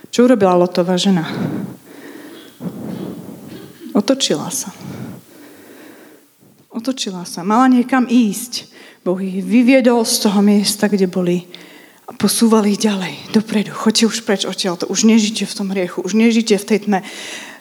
Čo 0.09 0.25
urobila 0.25 0.57
Lotová 0.57 0.97
žena? 0.97 1.25
Otočila 3.93 4.49
sa. 4.49 4.73
Otočila 6.69 7.25
sa. 7.25 7.45
Mala 7.45 7.69
niekam 7.69 8.09
ísť. 8.09 8.78
Boh 9.03 9.19
ich 9.23 9.39
vyviedol 9.39 10.03
z 10.03 10.27
toho 10.27 10.43
miesta, 10.43 10.91
kde 10.91 11.07
boli 11.07 11.47
a 12.09 12.11
posúvali 12.17 12.73
ich 12.73 12.81
ďalej, 12.81 13.31
dopredu. 13.31 13.71
Choďte 13.71 14.09
už 14.09 14.17
preč 14.25 14.41
odtiaľ, 14.43 14.81
to 14.81 14.89
už 14.89 15.05
nežite 15.05 15.45
v 15.45 15.53
tom 15.53 15.69
hriechu, 15.69 16.01
už 16.01 16.17
nežite 16.17 16.57
v 16.57 16.67
tej 16.67 16.79
tme. 16.89 16.99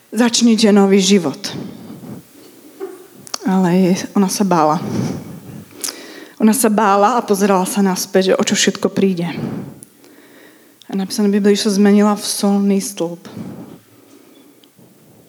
Začnite 0.09 0.73
nový 0.73 1.05
život. 1.05 1.39
Ale 3.45 3.93
ona 4.17 4.29
sa 4.33 4.45
bála. 4.45 4.81
Ona 6.41 6.55
sa 6.57 6.73
bála 6.73 7.21
a 7.21 7.25
pozerala 7.27 7.69
sa 7.69 7.85
naspäť, 7.85 8.33
že 8.33 8.39
o 8.39 8.45
čo 8.47 8.55
všetko 8.57 8.89
príde. 8.89 9.29
A 10.89 10.97
napísané 10.97 11.29
Biblii, 11.29 11.53
že 11.53 11.69
sa 11.69 11.77
zmenila 11.77 12.17
v 12.17 12.25
solný 12.25 12.81
stĺp. 12.81 13.29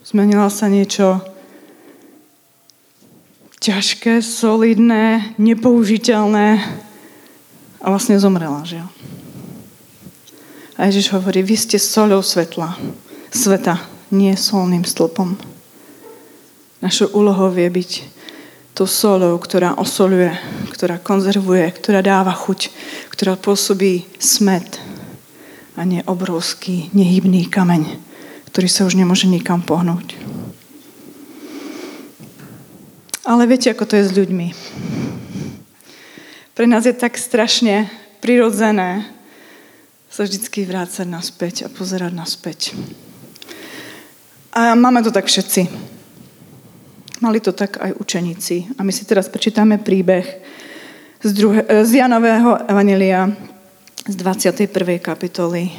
Zmenila 0.07 0.47
sa 0.47 0.71
niečo, 0.71 1.19
ťažké, 3.59 4.23
solidné, 4.23 5.35
nepoužiteľné 5.35 6.47
a 7.79 7.85
vlastne 7.91 8.15
zomrela, 8.19 8.63
že? 8.63 8.79
A 10.79 10.87
Ježiš 10.87 11.11
hovorí, 11.11 11.43
vy 11.43 11.59
ste 11.59 11.75
soľou 11.75 12.23
svetla, 12.23 12.79
sveta, 13.35 13.83
nie 14.15 14.31
solným 14.39 14.87
stĺpom. 14.87 15.35
Našou 16.79 17.11
úlohou 17.11 17.51
je 17.51 17.67
byť 17.67 17.91
tou 18.71 18.87
solou, 18.87 19.35
ktorá 19.35 19.75
osoluje, 19.75 20.31
ktorá 20.71 20.95
konzervuje, 20.95 21.67
ktorá 21.75 21.99
dáva 21.99 22.31
chuť, 22.31 22.71
ktorá 23.11 23.35
pôsobí 23.35 24.07
smet 24.15 24.79
a 25.75 25.83
nie 25.83 25.99
obrovský, 26.07 26.87
nehybný 26.95 27.51
kameň, 27.51 27.99
ktorý 28.47 28.67
sa 28.71 28.87
už 28.87 28.95
nemôže 28.95 29.27
nikam 29.27 29.59
pohnúť. 29.59 30.28
Ale 33.27 33.43
viete, 33.47 33.67
ako 33.67 33.83
to 33.83 33.99
je 33.99 34.07
s 34.07 34.15
ľuďmi. 34.15 34.47
Pre 36.55 36.65
nás 36.67 36.87
je 36.87 36.95
tak 36.95 37.19
strašne 37.19 37.91
prirodzené 38.23 39.07
sa 40.07 40.23
vždycky 40.23 40.63
vrácať 40.63 41.07
naspäť 41.07 41.55
a 41.63 41.71
pozerať 41.71 42.11
naspäť. 42.15 42.59
A 44.55 44.73
máme 44.75 45.03
to 45.03 45.11
tak 45.11 45.27
všetci. 45.27 45.67
Mali 47.19 47.43
to 47.43 47.51
tak 47.51 47.75
aj 47.79 47.95
učeníci. 47.99 48.79
A 48.79 48.83
my 48.87 48.91
si 48.95 49.03
teraz 49.03 49.27
prečítame 49.27 49.77
príbeh 49.77 50.25
z, 51.19 51.31
druhe, 51.35 51.61
z 51.63 51.91
Janového 51.99 52.55
Evanelia 52.71 53.29
z 54.07 54.15
21. 54.15 54.99
kapitoly. 55.03 55.69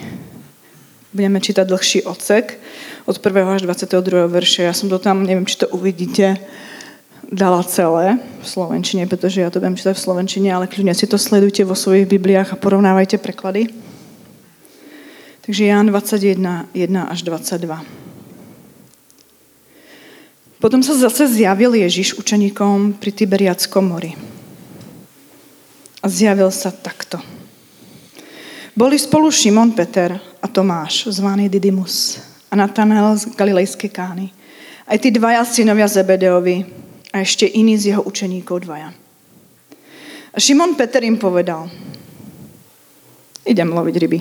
Budeme 1.10 1.40
čítať 1.40 1.66
dlhší 1.66 1.98
odsek 2.06 2.60
od 3.08 3.16
1. 3.18 3.56
až 3.56 3.60
22. 3.66 4.30
verše. 4.30 4.62
Ja 4.62 4.76
som 4.76 4.86
to 4.86 5.02
tam, 5.02 5.26
neviem, 5.26 5.48
či 5.48 5.58
to 5.58 5.66
uvidíte, 5.72 6.38
dala 7.28 7.60
celé 7.62 8.16
v 8.40 8.46
Slovenčine, 8.46 9.04
pretože 9.04 9.44
ja 9.44 9.52
to 9.52 9.60
budem 9.60 9.76
čítať 9.76 9.92
v 9.92 10.04
Slovenčine, 10.04 10.48
ale 10.48 10.70
kľudne 10.70 10.96
si 10.96 11.04
to 11.04 11.20
sledujte 11.20 11.60
vo 11.68 11.76
svojich 11.76 12.08
Bibliách 12.08 12.54
a 12.54 12.60
porovnávajte 12.60 13.20
preklady. 13.20 13.68
Takže 15.44 15.62
Ján 15.66 15.90
21, 15.90 16.70
1 16.72 17.12
až 17.12 17.20
22. 17.26 17.82
Potom 20.60 20.84
sa 20.84 20.92
zase 20.92 21.24
zjavil 21.24 21.72
Ježiš 21.72 22.20
učeníkom 22.20 23.00
pri 23.00 23.10
Tiberiackom 23.16 23.80
mori. 23.80 24.12
A 26.00 26.06
zjavil 26.08 26.52
sa 26.52 26.68
takto. 26.68 27.16
Boli 28.76 29.00
spolu 29.00 29.32
Šimon 29.32 29.72
Peter 29.72 30.20
a 30.20 30.46
Tomáš, 30.48 31.08
zvaný 31.12 31.48
Didymus, 31.48 32.20
a 32.50 32.56
Natanael 32.56 33.16
z 33.16 33.32
Galilejskej 33.32 33.90
kány. 33.90 34.26
Aj 34.84 34.98
tí 34.98 35.14
dvaja 35.14 35.46
synovia 35.46 35.86
Zebedeovi 35.86 36.66
a 37.10 37.20
ešte 37.20 37.46
iní 37.46 37.78
z 37.78 37.94
jeho 37.94 38.02
učeníkov 38.02 38.64
dvaja. 38.64 38.94
A 40.30 40.36
Šimon 40.38 40.78
Peter 40.78 41.02
im 41.02 41.18
povedal, 41.18 41.66
idem 43.42 43.70
loviť 43.70 43.94
ryby. 43.98 44.20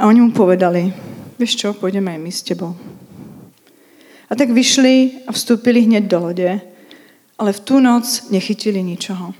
A 0.00 0.08
oni 0.08 0.20
mu 0.24 0.32
povedali, 0.32 0.88
vieš 1.36 1.60
čo, 1.60 1.76
pôjdeme 1.76 2.16
aj 2.16 2.20
my 2.20 2.30
s 2.32 2.40
tebou. 2.40 2.72
A 4.30 4.32
tak 4.32 4.54
vyšli 4.56 5.26
a 5.28 5.34
vstúpili 5.36 5.84
hneď 5.84 6.08
do 6.08 6.18
lode, 6.30 6.50
ale 7.36 7.50
v 7.52 7.60
tú 7.60 7.76
noc 7.82 8.30
nechytili 8.32 8.80
ničoho. 8.80 9.36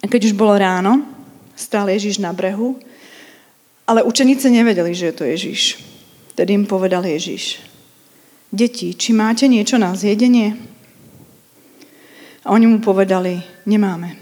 A 0.00 0.04
keď 0.08 0.32
už 0.32 0.38
bolo 0.38 0.56
ráno, 0.56 1.04
stál 1.52 1.92
Ježiš 1.92 2.22
na 2.22 2.32
brehu 2.32 2.80
ale 3.88 4.04
učeníci 4.04 4.52
nevedeli, 4.52 4.92
že 4.92 5.06
je 5.06 5.16
to 5.16 5.24
Ježiš. 5.24 5.60
Tedy 6.36 6.52
im 6.52 6.66
povedal 6.68 7.00
Ježiš. 7.08 7.64
Deti, 8.48 8.96
či 8.96 9.12
máte 9.12 9.44
niečo 9.44 9.76
na 9.76 9.92
zjedenie? 9.92 10.56
A 12.48 12.56
oni 12.56 12.64
mu 12.64 12.80
povedali, 12.80 13.44
nemáme. 13.68 14.16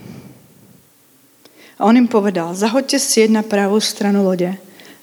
A 1.79 1.87
on 1.87 1.95
im 1.95 2.11
povedal, 2.11 2.51
zahoďte 2.51 2.99
si 2.99 3.23
na 3.31 3.39
pravú 3.39 3.79
stranu 3.79 4.27
lode 4.27 4.51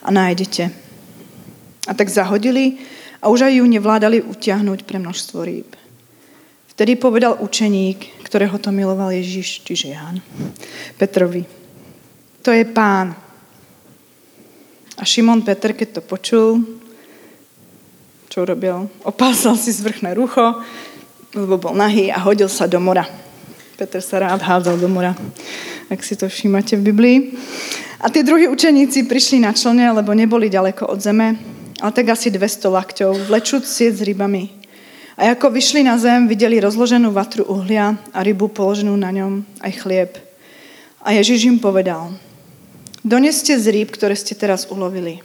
a 0.04 0.08
nájdete. 0.12 0.68
A 1.88 1.92
tak 1.96 2.12
zahodili 2.12 2.84
a 3.24 3.32
už 3.32 3.48
aj 3.48 3.52
ju 3.56 3.64
nevládali 3.64 4.20
utiahnuť 4.20 4.84
pre 4.84 5.00
množstvo 5.00 5.38
rýb. 5.40 5.72
Vtedy 6.74 7.00
povedal 7.00 7.40
učeník, 7.40 8.28
ktorého 8.28 8.60
to 8.60 8.74
miloval 8.74 9.08
Ježiš, 9.08 9.64
čiže 9.64 9.94
Ján, 9.94 10.20
Petrovi. 11.00 11.46
To 12.44 12.52
je 12.52 12.64
pán. 12.68 13.16
A 14.98 15.02
Šimon 15.06 15.40
Peter, 15.46 15.72
keď 15.72 15.88
to 15.96 16.00
počul, 16.04 16.60
čo 18.34 18.42
urobil? 18.42 18.90
Opásal 19.06 19.54
si 19.54 19.70
zvrchné 19.70 20.18
rucho, 20.18 20.42
lebo 21.38 21.54
bol 21.54 21.70
nahý 21.70 22.10
a 22.10 22.18
hodil 22.18 22.50
sa 22.50 22.66
do 22.66 22.82
mora. 22.82 23.06
Peter 23.78 24.02
sa 24.02 24.26
rád 24.26 24.42
hádzal 24.42 24.74
do 24.74 24.90
mora, 24.90 25.14
ak 25.86 26.02
si 26.02 26.18
to 26.18 26.26
všímate 26.26 26.74
v 26.74 26.82
Biblii. 26.90 27.18
A 28.02 28.10
tí 28.10 28.26
druhí 28.26 28.50
učeníci 28.50 29.06
prišli 29.06 29.38
na 29.38 29.54
člne, 29.54 29.86
lebo 29.94 30.10
neboli 30.18 30.50
ďaleko 30.50 30.82
od 30.82 30.98
zeme, 30.98 31.38
ale 31.78 31.94
tak 31.94 32.10
asi 32.10 32.34
200 32.34 32.74
lakťov, 32.74 33.30
vlečúc 33.30 33.70
sieť 33.70 34.02
s 34.02 34.06
rybami. 34.06 34.50
A 35.14 35.38
ako 35.38 35.54
vyšli 35.54 35.86
na 35.86 35.94
zem, 35.94 36.26
videli 36.26 36.58
rozloženú 36.58 37.14
vatru 37.14 37.46
uhlia 37.46 37.94
a 38.10 38.18
rybu 38.18 38.50
položenú 38.50 38.98
na 38.98 39.14
ňom, 39.14 39.46
aj 39.62 39.78
chlieb. 39.78 40.10
A 41.06 41.14
Ježiš 41.14 41.46
im 41.46 41.62
povedal, 41.62 42.10
Doneste 43.06 43.54
z 43.54 43.70
rýb, 43.70 43.94
ktoré 43.94 44.18
ste 44.18 44.34
teraz 44.34 44.66
ulovili. 44.66 45.22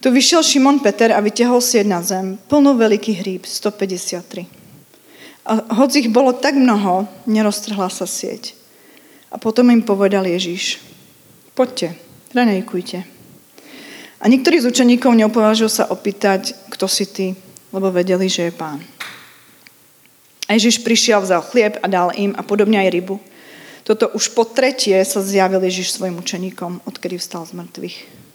Tu 0.00 0.12
vyšiel 0.12 0.44
Šimon 0.44 0.84
Peter 0.84 1.12
a 1.16 1.24
vytiahol 1.24 1.64
sieť 1.64 1.86
na 1.88 2.04
zem, 2.04 2.36
plnú 2.52 2.76
veľkých 2.76 3.20
rýb, 3.24 3.42
153. 3.48 4.44
A 5.46 5.52
hoď 5.78 6.04
ich 6.04 6.08
bolo 6.12 6.36
tak 6.36 6.58
mnoho, 6.58 7.08
neroztrhla 7.24 7.88
sa 7.88 8.04
sieť. 8.04 8.52
A 9.32 9.40
potom 9.40 9.72
im 9.72 9.80
povedal 9.80 10.26
Ježiš, 10.28 10.82
poďte, 11.56 11.96
ranejkujte. 12.36 13.06
A 14.20 14.24
niektorí 14.28 14.60
z 14.60 14.68
učeníkov 14.68 15.16
neopovážil 15.16 15.70
sa 15.70 15.88
opýtať, 15.88 16.52
kto 16.72 16.86
si 16.88 17.04
ty, 17.08 17.26
lebo 17.72 17.88
vedeli, 17.92 18.28
že 18.28 18.48
je 18.48 18.52
pán. 18.52 18.82
A 20.46 20.54
Ježiš 20.54 20.84
prišiel, 20.84 21.24
vzal 21.24 21.42
chlieb 21.42 21.78
a 21.82 21.86
dal 21.90 22.14
im 22.14 22.36
a 22.36 22.42
podobne 22.44 22.78
aj 22.78 22.92
rybu. 22.92 23.16
Toto 23.86 24.10
už 24.14 24.34
po 24.34 24.46
tretie 24.46 24.98
sa 25.06 25.22
zjavil 25.22 25.62
Ježiš 25.62 25.94
svojim 25.94 26.18
učeníkom, 26.18 26.82
odkedy 26.86 27.18
vstal 27.18 27.46
z 27.46 27.54
mŕtvych. 27.54 28.25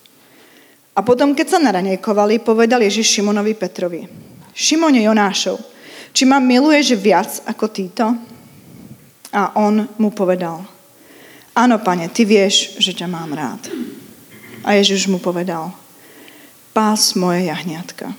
A 1.02 1.06
potom, 1.06 1.34
keď 1.34 1.58
sa 1.58 1.58
naranejkovali, 1.58 2.46
povedal 2.46 2.86
Ježiš 2.86 3.18
Šimonovi 3.18 3.58
Petrovi, 3.58 4.06
Šimone 4.54 5.02
Jonášov, 5.02 5.58
či 6.14 6.30
ma 6.30 6.38
miluješ 6.38 6.94
viac 6.94 7.42
ako 7.50 7.66
títo? 7.74 8.06
A 9.34 9.58
on 9.58 9.90
mu 9.98 10.14
povedal, 10.14 10.62
áno, 11.58 11.82
pane, 11.82 12.06
ty 12.14 12.22
vieš, 12.22 12.78
že 12.78 12.94
ťa 12.94 13.10
mám 13.10 13.34
rád. 13.34 13.66
A 14.62 14.78
Ježiš 14.78 15.10
mu 15.10 15.18
povedal, 15.18 15.74
pás 16.70 17.18
moje 17.18 17.50
jahňatka. 17.50 18.14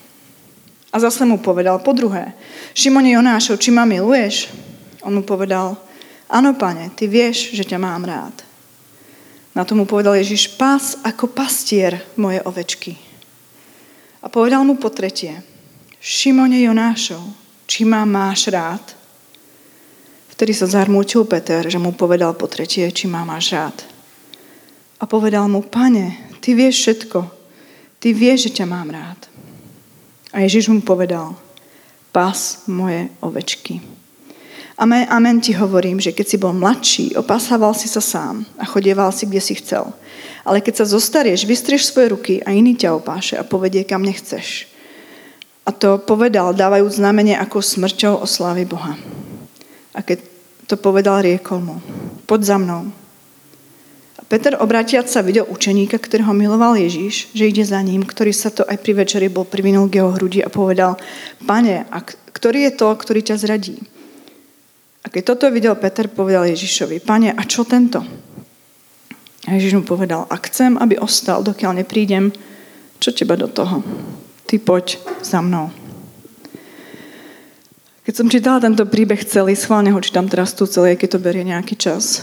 A 0.90 0.96
zase 0.98 1.22
mu 1.22 1.38
povedal 1.38 1.78
po 1.86 1.94
druhé, 1.94 2.34
Šimone 2.74 3.14
Jonášov, 3.14 3.62
či 3.62 3.70
ma 3.70 3.86
miluješ? 3.86 4.50
On 5.06 5.14
mu 5.14 5.22
povedal, 5.22 5.78
Áno, 6.32 6.56
pane, 6.58 6.90
ty 6.98 7.06
vieš, 7.06 7.54
že 7.54 7.62
ťa 7.62 7.78
mám 7.78 8.08
rád. 8.08 8.32
Na 9.52 9.68
tomu 9.68 9.84
povedal 9.84 10.16
Ježiš, 10.16 10.56
pás 10.56 10.96
ako 11.04 11.28
pastier 11.28 12.00
moje 12.16 12.40
ovečky. 12.40 12.96
A 14.24 14.32
povedal 14.32 14.64
mu 14.64 14.80
po 14.80 14.88
tretie, 14.88 15.44
Šimone 16.00 16.56
Jonášov, 16.64 17.20
či 17.68 17.84
ma 17.84 18.08
máš 18.08 18.48
rád? 18.48 18.82
Vtedy 20.32 20.56
sa 20.56 20.66
zarmútil 20.66 21.28
Peter, 21.28 21.68
že 21.68 21.76
mu 21.76 21.92
povedal 21.92 22.32
po 22.32 22.48
tretie, 22.48 22.88
či 22.90 23.04
ma 23.06 23.28
máš 23.28 23.52
rád. 23.52 23.76
A 24.98 25.04
povedal 25.04 25.46
mu, 25.46 25.60
pane, 25.60 26.32
ty 26.40 26.56
vieš 26.56 26.82
všetko, 26.82 27.20
ty 28.00 28.16
vieš, 28.16 28.48
že 28.48 28.62
ťa 28.62 28.66
mám 28.66 28.88
rád. 28.88 29.20
A 30.32 30.42
Ježiš 30.42 30.72
mu 30.72 30.80
povedal, 30.80 31.36
pás 32.08 32.64
moje 32.64 33.12
ovečky. 33.20 34.01
Amen, 34.82 35.06
amen 35.14 35.38
ti 35.38 35.54
hovorím, 35.54 36.02
že 36.02 36.10
keď 36.10 36.26
si 36.26 36.42
bol 36.42 36.50
mladší, 36.50 37.14
opasával 37.14 37.70
si 37.70 37.86
sa 37.86 38.02
sám 38.02 38.42
a 38.58 38.66
chodieval 38.66 39.14
si, 39.14 39.30
kde 39.30 39.38
si 39.38 39.54
chcel. 39.54 39.94
Ale 40.42 40.58
keď 40.58 40.82
sa 40.82 40.98
zostarieš, 40.98 41.46
vystrieš 41.46 41.86
svoje 41.86 42.10
ruky 42.10 42.34
a 42.42 42.50
iný 42.50 42.74
ťa 42.74 42.98
opáše 42.98 43.38
a 43.38 43.46
povedie, 43.46 43.86
kam 43.86 44.02
nechceš. 44.02 44.66
A 45.62 45.70
to 45.70 46.02
povedal, 46.02 46.50
dávajúc 46.50 46.98
znamenie 46.98 47.38
ako 47.38 47.62
smrťou 47.62 48.26
slávy 48.26 48.66
Boha. 48.66 48.98
A 49.94 50.02
keď 50.02 50.18
to 50.66 50.74
povedal, 50.74 51.22
riekol 51.22 51.62
mu, 51.62 51.78
poď 52.26 52.40
za 52.42 52.56
mnou. 52.58 52.90
A 54.18 54.22
Peter 54.26 54.58
obratiac 54.58 55.06
sa 55.06 55.22
videl 55.22 55.46
učeníka, 55.46 55.94
ktorého 55.94 56.34
miloval 56.34 56.74
Ježíš, 56.74 57.30
že 57.30 57.46
ide 57.46 57.62
za 57.62 57.78
ním, 57.78 58.02
ktorý 58.02 58.34
sa 58.34 58.50
to 58.50 58.66
aj 58.66 58.82
pri 58.82 59.06
večeri 59.06 59.30
bol 59.30 59.46
privinul 59.46 59.86
k 59.86 60.02
jeho 60.02 60.10
hrudi 60.10 60.42
a 60.42 60.50
povedal, 60.50 60.98
pane, 61.46 61.86
a 61.86 62.02
ktorý 62.34 62.66
je 62.66 62.72
to, 62.74 62.88
ktorý 62.98 63.22
ťa 63.22 63.38
zradí? 63.38 63.91
A 65.02 65.10
keď 65.10 65.22
toto 65.34 65.50
videl 65.50 65.74
Peter, 65.74 66.06
povedal 66.06 66.46
Ježišovi, 66.46 67.02
pane, 67.02 67.34
a 67.34 67.42
čo 67.42 67.66
tento? 67.66 67.98
A 69.42 69.58
Ježiš 69.58 69.74
mu 69.74 69.82
povedal, 69.82 70.30
ak 70.30 70.46
chcem, 70.54 70.78
aby 70.78 70.94
ostal, 71.02 71.42
dokiaľ 71.42 71.82
neprídem, 71.82 72.30
čo 73.02 73.10
teba 73.10 73.34
do 73.34 73.50
toho? 73.50 73.82
Ty 74.46 74.62
poď 74.62 75.02
za 75.26 75.42
mnou. 75.42 75.74
Keď 78.06 78.14
som 78.14 78.30
čítala 78.30 78.62
tento 78.62 78.86
príbeh 78.86 79.22
celý, 79.26 79.58
schválne 79.58 79.90
ho 79.90 79.98
čítam 79.98 80.30
teraz 80.30 80.54
tu 80.54 80.66
celý, 80.70 80.94
keď 80.94 81.18
to 81.18 81.22
berie 81.22 81.42
nejaký 81.42 81.74
čas, 81.74 82.22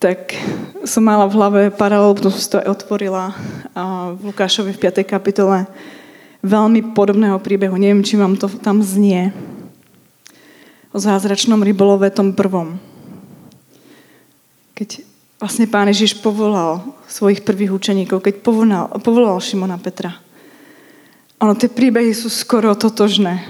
tak 0.00 0.36
som 0.84 1.04
mala 1.04 1.24
v 1.24 1.36
hlave 1.36 1.62
paralelu, 1.72 2.12
potom 2.16 2.32
som 2.32 2.56
to 2.56 2.60
aj 2.60 2.68
otvorila 2.80 3.32
v 4.16 4.32
Lukášovi 4.32 4.76
v 4.76 4.80
5. 4.80 5.04
kapitole 5.04 5.64
veľmi 6.44 6.92
podobného 6.92 7.40
príbehu. 7.40 7.76
Neviem, 7.80 8.04
či 8.04 8.20
vám 8.20 8.36
to 8.36 8.48
tam 8.60 8.84
znie 8.84 9.32
o 10.94 10.98
zázračnom 11.02 11.58
rybolove 11.58 12.06
tom 12.14 12.30
prvom. 12.30 12.78
Keď 14.78 15.02
vlastne 15.42 15.66
pán 15.66 15.90
Ježiš 15.90 16.22
povolal 16.22 16.86
svojich 17.10 17.42
prvých 17.42 17.74
učeníkov, 17.74 18.22
keď 18.22 18.34
povolal, 18.40 18.86
povolal 19.02 19.42
Šimona 19.42 19.74
Petra. 19.82 20.14
Ono, 21.42 21.58
tie 21.58 21.66
príbehy 21.66 22.14
sú 22.14 22.30
skoro 22.30 22.70
totožné. 22.78 23.42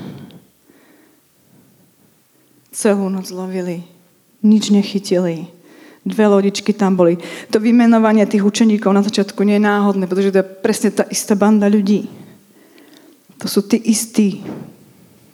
Celú 2.72 3.12
noc 3.12 3.28
lovili, 3.28 3.85
nič 4.40 4.72
nechytili. 4.72 5.52
Dve 6.04 6.24
lodičky 6.28 6.76
tam 6.76 6.96
boli. 6.96 7.16
To 7.48 7.61
vymenovanie 7.61 8.28
tých 8.28 8.44
učeníkov 8.44 8.92
na 8.92 9.00
začiatku 9.00 9.40
nie 9.44 9.57
je 9.57 9.68
náhodné, 9.68 10.04
pretože 10.04 10.33
to 10.33 10.40
je 10.40 10.50
presne 10.61 10.90
tá 10.92 11.04
istá 11.09 11.33
banda 11.37 11.64
ľudí. 11.68 12.09
To 13.40 13.46
sú 13.48 13.64
tí 13.64 13.80
istí 13.80 14.44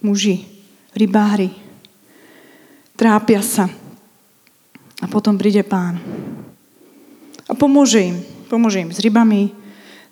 muži, 0.02 0.46
rybári. 0.94 1.69
Trápia 3.00 3.40
sa. 3.40 3.64
A 5.00 5.08
potom 5.08 5.40
príde 5.40 5.64
pán. 5.64 5.96
A 7.48 7.56
pomôže 7.56 7.96
im. 7.96 8.20
Pomôže 8.52 8.84
im 8.84 8.92
s 8.92 9.00
rybami, 9.00 9.56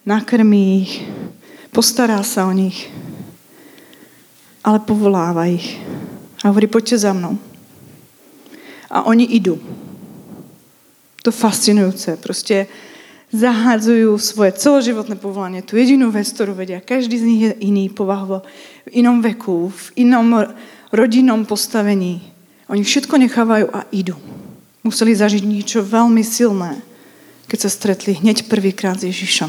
nakrmí 0.09 0.89
ich, 0.89 1.05
postará 1.69 2.17
sa 2.25 2.49
o 2.49 2.53
nich. 2.57 2.89
Ale 4.65 4.81
povoláva 4.81 5.53
ich. 5.53 5.77
A 6.41 6.49
hovorí, 6.49 6.65
poďte 6.65 7.05
za 7.05 7.13
mnou. 7.13 7.37
A 8.89 9.05
oni 9.05 9.37
idú. 9.37 9.61
To 11.27 11.29
fascinujúce. 11.29 12.17
Proste 12.17 12.73
zahádzajú 13.37 14.17
svoje 14.17 14.57
celoživotné 14.57 15.21
povolanie, 15.21 15.61
tú 15.61 15.77
jedinú 15.77 16.09
vec, 16.09 16.25
ktorú 16.33 16.57
vedia. 16.57 16.81
Každý 16.81 17.21
z 17.21 17.27
nich 17.29 17.43
je 17.45 17.69
iný 17.69 17.93
povahovo, 17.93 18.49
v 18.89 19.05
inom 19.05 19.21
veku, 19.21 19.69
v 19.69 20.09
inom 20.09 20.57
rodinnom 20.89 21.45
postavení. 21.45 22.38
Oni 22.69 22.85
všetko 22.85 23.17
nechávajú 23.17 23.67
a 23.73 23.89
idú. 23.91 24.15
Museli 24.85 25.17
zažiť 25.17 25.43
niečo 25.43 25.81
veľmi 25.81 26.21
silné, 26.21 26.85
keď 27.49 27.59
sa 27.65 27.71
stretli 27.73 28.13
hneď 28.21 28.45
prvýkrát 28.45 29.01
s 29.01 29.09
Ježišom. 29.09 29.49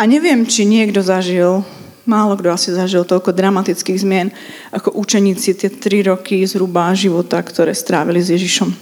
A 0.00 0.02
neviem, 0.08 0.48
či 0.48 0.64
niekto 0.64 1.04
zažil, 1.04 1.60
málo 2.08 2.34
kto 2.40 2.56
asi 2.56 2.72
zažil 2.72 3.04
toľko 3.04 3.36
dramatických 3.36 4.00
zmien, 4.00 4.32
ako 4.72 4.96
učeníci 4.96 5.52
tie 5.54 5.68
tri 5.68 6.00
roky 6.00 6.40
zhruba 6.48 6.90
života, 6.96 7.38
ktoré 7.38 7.76
strávili 7.76 8.24
s 8.24 8.32
Ježišom. 8.32 8.72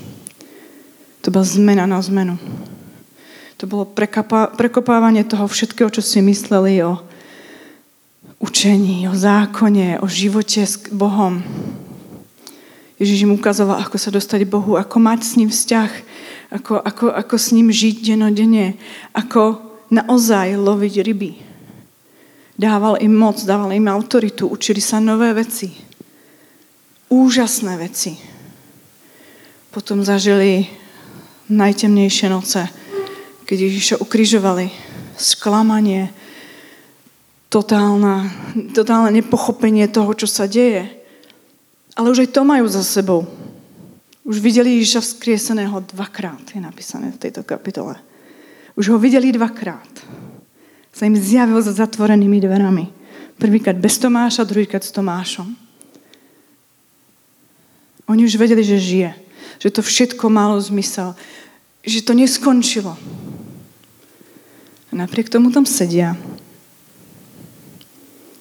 To 1.20 1.28
bola 1.28 1.44
zmena 1.44 1.84
na 1.84 1.98
zmenu. 2.00 2.38
To 3.60 3.68
bolo 3.68 3.84
prekopávanie 4.56 5.26
toho 5.28 5.44
všetkého, 5.44 5.92
čo 5.92 6.00
si 6.00 6.24
mysleli 6.24 6.80
o 6.80 7.02
učení, 8.40 9.04
o 9.10 9.12
zákone, 9.12 10.00
o 10.00 10.08
živote 10.08 10.64
s 10.64 10.88
Bohom. 10.88 11.44
Ježiš 13.00 13.24
im 13.24 13.32
ukazoval, 13.32 13.80
ako 13.80 13.96
sa 13.96 14.12
dostať 14.12 14.44
Bohu, 14.44 14.76
ako 14.76 15.00
mať 15.00 15.20
s 15.24 15.32
ním 15.40 15.48
vzťah, 15.48 15.92
ako, 16.52 16.84
ako, 16.84 17.06
ako 17.16 17.34
s 17.40 17.48
ním 17.56 17.72
žiť 17.72 18.12
denodene, 18.12 18.76
ako 19.16 19.56
naozaj 19.88 20.60
loviť 20.60 20.94
ryby. 21.00 21.32
Dával 22.60 23.00
im 23.00 23.16
moc, 23.16 23.40
dával 23.40 23.72
im 23.72 23.88
autoritu, 23.88 24.44
učili 24.44 24.84
sa 24.84 25.00
nové 25.00 25.32
veci. 25.32 25.72
Úžasné 27.08 27.80
veci. 27.80 28.20
Potom 29.72 30.04
zažili 30.04 30.68
najtemnejšie 31.48 32.28
noce, 32.28 32.68
keď 33.48 33.56
Ježiša 33.64 33.96
ukrižovali, 34.04 34.68
sklamanie, 35.16 36.12
totálna, 37.48 38.28
totálne 38.76 39.10
nepochopenie 39.24 39.88
toho, 39.88 40.12
čo 40.12 40.28
sa 40.28 40.44
deje. 40.44 40.99
Ale 41.98 42.10
už 42.10 42.26
aj 42.26 42.30
to 42.30 42.42
majú 42.46 42.66
za 42.70 42.82
sebou. 42.86 43.26
Už 44.22 44.38
videli 44.38 44.78
Ježiša 44.78 45.00
vzkrieseného 45.00 45.82
dvakrát, 45.90 46.54
je 46.54 46.60
napísané 46.62 47.10
v 47.10 47.18
tejto 47.18 47.42
kapitole. 47.42 47.98
Už 48.78 48.94
ho 48.94 48.98
videli 49.00 49.34
dvakrát. 49.34 49.90
Sa 50.94 51.06
im 51.06 51.18
zjavil 51.18 51.58
za 51.62 51.74
zatvorenými 51.74 52.38
dverami. 52.38 52.86
Prvýkrát 53.40 53.74
bez 53.74 53.98
Tomáša, 53.98 54.44
druhýkrát 54.44 54.84
s 54.84 54.92
Tomášom. 54.92 55.48
Oni 58.10 58.26
už 58.26 58.36
vedeli, 58.36 58.60
že 58.60 58.78
žije. 58.78 59.10
Že 59.58 59.70
to 59.70 59.82
všetko 59.82 60.26
malo 60.28 60.60
zmysel. 60.60 61.14
Že 61.86 62.00
to 62.04 62.12
neskončilo. 62.14 62.92
A 64.90 64.92
napriek 64.92 65.30
tomu 65.30 65.54
tam 65.54 65.62
sedia. 65.62 66.18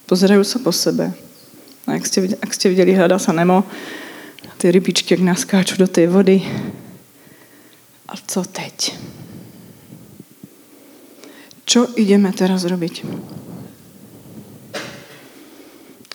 Pozerajú 0.09 0.41
sa 0.41 0.57
po 0.57 0.73
sebe. 0.73 1.13
Ak 1.89 2.05
ste, 2.05 2.37
ak 2.37 2.51
ste 2.53 2.69
videli, 2.69 2.93
hľadá 2.93 3.17
sa 3.17 3.33
Nemo, 3.33 3.65
tie 4.61 4.69
rybičky, 4.69 5.17
ak 5.17 5.25
naskáču 5.25 5.79
do 5.81 5.89
tej 5.89 6.11
vody. 6.11 6.45
A 8.09 8.13
co 8.13 8.41
teď? 8.45 8.93
Čo 11.65 11.85
ideme 11.97 12.33
teraz 12.33 12.65
robiť? 12.65 13.05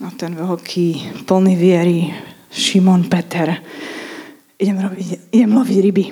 A 0.02 0.10
ten 0.18 0.34
veľký, 0.34 0.86
plný 1.24 1.54
viery, 1.54 2.10
Šimon 2.50 3.06
Peter. 3.06 3.54
Idem, 4.58 4.78
robiť, 4.78 5.30
idem 5.30 5.50
loviť 5.54 5.78
ryby. 5.78 6.04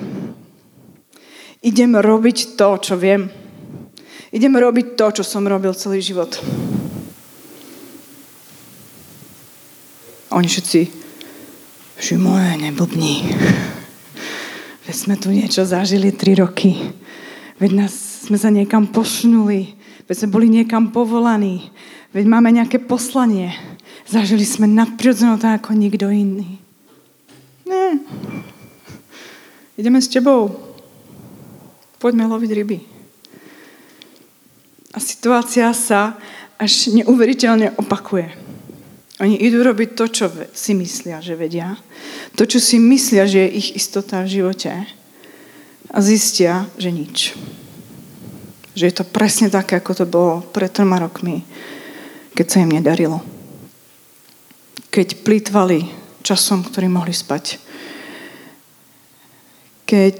Idem 1.63 1.91
robiť 1.95 2.59
to, 2.59 2.69
čo 2.79 2.95
viem. 2.99 3.27
Idem 4.33 4.55
robiť 4.55 4.99
to, 4.99 5.21
čo 5.21 5.23
som 5.23 5.47
robil 5.47 5.71
celý 5.75 6.01
život. 6.01 6.35
Oni 10.33 10.49
všetci, 10.49 10.81
že 12.01 12.17
moje 12.17 12.57
neblbní. 12.57 13.37
Veď 14.89 14.95
sme 14.97 15.13
tu 15.13 15.29
niečo 15.29 15.61
zažili 15.61 16.09
tri 16.09 16.33
roky. 16.33 16.73
Veď 17.61 17.85
nás, 17.85 18.25
sme 18.25 18.41
sa 18.41 18.49
niekam 18.49 18.89
pošnuli. 18.89 19.77
Veď 20.09 20.25
sme 20.25 20.33
boli 20.33 20.49
niekam 20.49 20.89
povolaní. 20.89 21.69
Veď 22.17 22.25
máme 22.25 22.49
nejaké 22.49 22.81
poslanie. 22.81 23.53
Zažili 24.09 24.41
sme 24.41 24.65
nadprirodzené 24.65 25.37
tak 25.37 25.61
ako 25.61 25.77
nikto 25.77 26.09
iný. 26.09 26.57
Nie. 27.69 28.01
Ideme 29.77 30.01
s 30.01 30.09
tebou. 30.09 30.49
Poďme 32.01 32.25
loviť 32.25 32.49
ryby. 32.57 32.77
A 34.91 34.97
situácia 34.97 35.69
sa 35.77 36.17
až 36.57 36.89
neuveriteľne 36.89 37.77
opakuje. 37.77 38.42
Oni 39.23 39.39
idú 39.39 39.63
robiť 39.63 39.95
to, 39.95 40.05
čo 40.11 40.25
si 40.51 40.75
myslia, 40.75 41.23
že 41.23 41.39
vedia. 41.39 41.79
To, 42.35 42.43
čo 42.43 42.59
si 42.59 42.75
myslia, 42.75 43.23
že 43.23 43.47
je 43.47 43.55
ich 43.55 43.69
istota 43.79 44.19
v 44.19 44.43
živote. 44.43 44.83
A 45.87 45.97
zistia, 46.03 46.67
že 46.75 46.91
nič. 46.91 47.31
Že 48.75 48.83
je 48.83 48.95
to 48.99 49.05
presne 49.07 49.47
také, 49.47 49.79
ako 49.79 49.91
to 49.95 50.05
bolo 50.05 50.33
pred 50.51 50.67
troma 50.67 50.99
rokmi, 50.99 51.47
keď 52.35 52.45
sa 52.51 52.67
im 52.67 52.75
nedarilo. 52.75 53.23
Keď 54.91 55.23
plýtvali 55.23 55.87
časom, 56.19 56.59
ktorý 56.59 56.91
mohli 56.91 57.15
spať. 57.15 57.63
Keď 59.87 60.19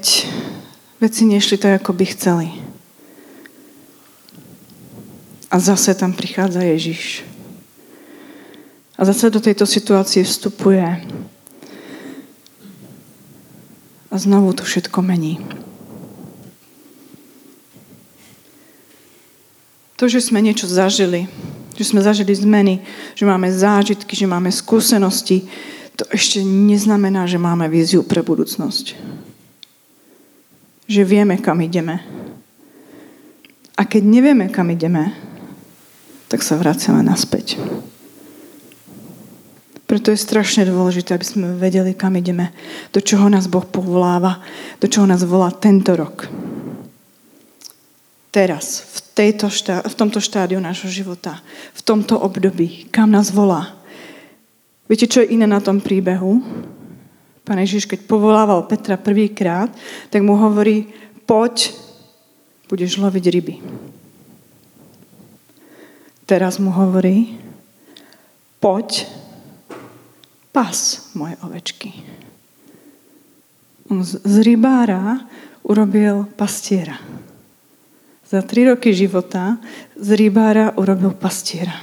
veci 0.96 1.28
nešli 1.28 1.60
tak, 1.60 1.84
ako 1.84 1.92
by 1.92 2.04
chceli 2.08 2.48
a 5.54 5.62
zase 5.62 5.94
tam 5.94 6.10
prichádza 6.10 6.66
Ježiš. 6.66 7.22
A 8.94 9.02
zase 9.02 9.30
do 9.30 9.42
tejto 9.42 9.66
situácie 9.66 10.22
vstupuje. 10.22 10.86
A 14.10 14.14
znovu 14.14 14.54
to 14.54 14.62
všetko 14.62 15.02
mení. 15.02 15.42
To, 19.98 20.06
že 20.06 20.22
sme 20.22 20.42
niečo 20.42 20.70
zažili, 20.70 21.26
že 21.74 21.84
sme 21.86 22.02
zažili 22.02 22.34
zmeny, 22.34 22.82
že 23.18 23.26
máme 23.26 23.50
zážitky, 23.50 24.14
že 24.14 24.30
máme 24.30 24.50
skúsenosti, 24.50 25.46
to 25.94 26.02
ešte 26.10 26.42
neznamená, 26.42 27.26
že 27.26 27.38
máme 27.38 27.70
víziu 27.70 28.02
pre 28.02 28.22
budúcnosť. 28.22 28.98
Že 30.90 31.02
vieme, 31.06 31.38
kam 31.38 31.62
ideme. 31.62 32.02
A 33.78 33.82
keď 33.86 34.02
nevieme, 34.02 34.50
kam 34.50 34.70
ideme, 34.70 35.14
tak 36.26 36.42
sa 36.42 36.58
vraciame 36.58 37.02
naspäť. 37.02 37.58
Preto 39.84 40.08
je 40.08 40.16
strašne 40.16 40.64
dôležité, 40.64 41.12
aby 41.12 41.26
sme 41.28 41.60
vedeli, 41.60 41.92
kam 41.92 42.16
ideme, 42.16 42.56
do 42.88 43.04
čoho 43.04 43.28
nás 43.28 43.44
Boh 43.44 43.68
povoláva, 43.68 44.40
do 44.80 44.88
čoho 44.88 45.04
nás 45.04 45.20
volá 45.28 45.52
tento 45.52 45.92
rok. 45.92 46.24
Teraz, 48.32 48.82
v, 48.82 48.98
tejto 49.14 49.46
štá, 49.52 49.84
v 49.84 49.94
tomto 49.94 50.18
štádiu 50.24 50.58
nášho 50.58 50.88
života, 50.88 51.38
v 51.76 51.80
tomto 51.84 52.16
období, 52.16 52.88
kam 52.88 53.12
nás 53.12 53.28
volá. 53.30 53.76
Viete, 54.88 55.06
čo 55.06 55.20
je 55.22 55.36
iné 55.36 55.44
na 55.44 55.60
tom 55.60 55.78
príbehu? 55.78 56.40
Pán 57.44 57.60
Ježiš, 57.60 57.84
keď 57.84 58.08
povolával 58.08 58.64
Petra 58.64 58.96
prvýkrát, 58.96 59.68
tak 60.08 60.24
mu 60.24 60.32
hovorí, 60.32 60.88
poď, 61.28 61.76
budeš 62.72 62.96
loviť 62.96 63.24
ryby. 63.28 63.54
Teraz 66.24 66.56
mu 66.56 66.72
hovorí, 66.72 67.36
poď, 68.64 69.04
pas 70.54 71.10
moje 71.18 71.34
ovečky. 71.42 71.90
On 73.90 74.06
z 74.06 74.36
rybára 74.46 75.26
urobil 75.66 76.30
pastiera. 76.38 76.94
Za 78.22 78.40
tri 78.46 78.62
roky 78.70 78.94
života 78.94 79.58
z 79.98 80.14
rybára 80.14 80.78
urobil 80.78 81.10
pastiera. 81.10 81.74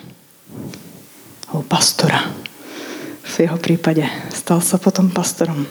O 1.51 1.67
pastora. 1.67 2.31
V 3.21 3.35
jeho 3.43 3.59
prípade 3.59 4.07
stal 4.31 4.63
sa 4.63 4.79
potom 4.79 5.11
pastorom. 5.11 5.67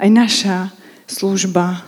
Aj 0.00 0.08
naša 0.08 0.72
služba 1.04 1.84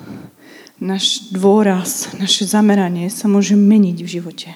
náš 0.76 1.32
dôraz, 1.32 2.12
naše 2.20 2.44
zameranie 2.44 3.08
sa 3.08 3.24
môže 3.24 3.56
meniť 3.56 3.98
v 4.04 4.12
živote. 4.20 4.50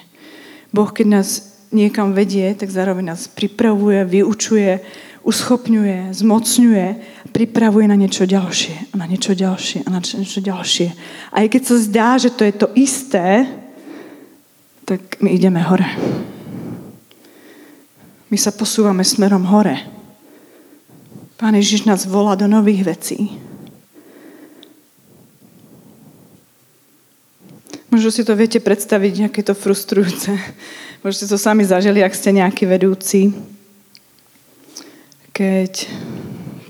Boh, 0.69 0.93
keď 0.93 1.07
nás 1.09 1.56
niekam 1.71 2.15
vedie, 2.15 2.55
tak 2.55 2.71
zároveň 2.71 3.13
nás 3.15 3.27
pripravuje, 3.27 4.05
vyučuje, 4.05 4.79
uschopňuje, 5.27 6.15
zmocňuje, 6.15 6.87
pripravuje 7.35 7.85
na 7.91 7.99
niečo 7.99 8.23
ďalšie, 8.23 8.91
a 8.91 8.95
na 8.95 9.05
niečo 9.05 9.35
ďalšie, 9.35 9.83
a 9.83 9.89
na 9.91 9.99
niečo 9.99 10.39
ďalšie. 10.39 10.87
Aj 11.35 11.45
keď 11.51 11.61
sa 11.67 11.75
zdá, 11.75 12.09
že 12.15 12.31
to 12.31 12.47
je 12.47 12.53
to 12.55 12.67
isté, 12.79 13.43
tak 14.87 15.19
my 15.19 15.35
ideme 15.35 15.59
hore. 15.59 15.87
My 18.31 18.37
sa 18.39 18.55
posúvame 18.55 19.03
smerom 19.03 19.43
hore. 19.51 19.83
Pán 21.35 21.59
Ježiš 21.59 21.83
nás 21.83 22.07
volá 22.07 22.39
do 22.39 22.47
nových 22.47 22.87
vecí. 22.87 23.35
Možno 27.91 28.11
si 28.11 28.23
to 28.23 28.35
viete 28.35 28.59
predstaviť, 28.59 29.31
aké 29.31 29.43
to 29.43 29.55
frustrujúce. 29.55 30.35
Možno 31.05 31.27
to 31.27 31.37
sami 31.37 31.63
zažili, 31.63 32.01
ak 32.01 32.15
ste 32.15 32.33
nejakí 32.33 32.65
vedúci 32.65 33.33
keď 35.37 35.85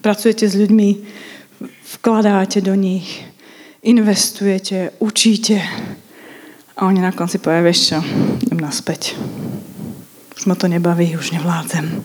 pracujete 0.03 0.43
s 0.43 0.59
ľuďmi, 0.59 0.89
vkladáte 1.95 2.59
do 2.59 2.75
nich, 2.75 3.23
investujete, 3.79 4.91
učíte 4.99 5.63
a 6.75 6.83
oni 6.83 6.99
na 6.99 7.15
konci 7.15 7.39
povedia, 7.39 7.63
vieš 7.63 7.95
čo, 7.95 7.99
idem 8.43 8.59
naspäť. 8.59 9.15
Už 10.35 10.51
ma 10.51 10.59
to 10.59 10.67
nebaví, 10.67 11.15
už 11.15 11.31
nevládzem. 11.31 12.03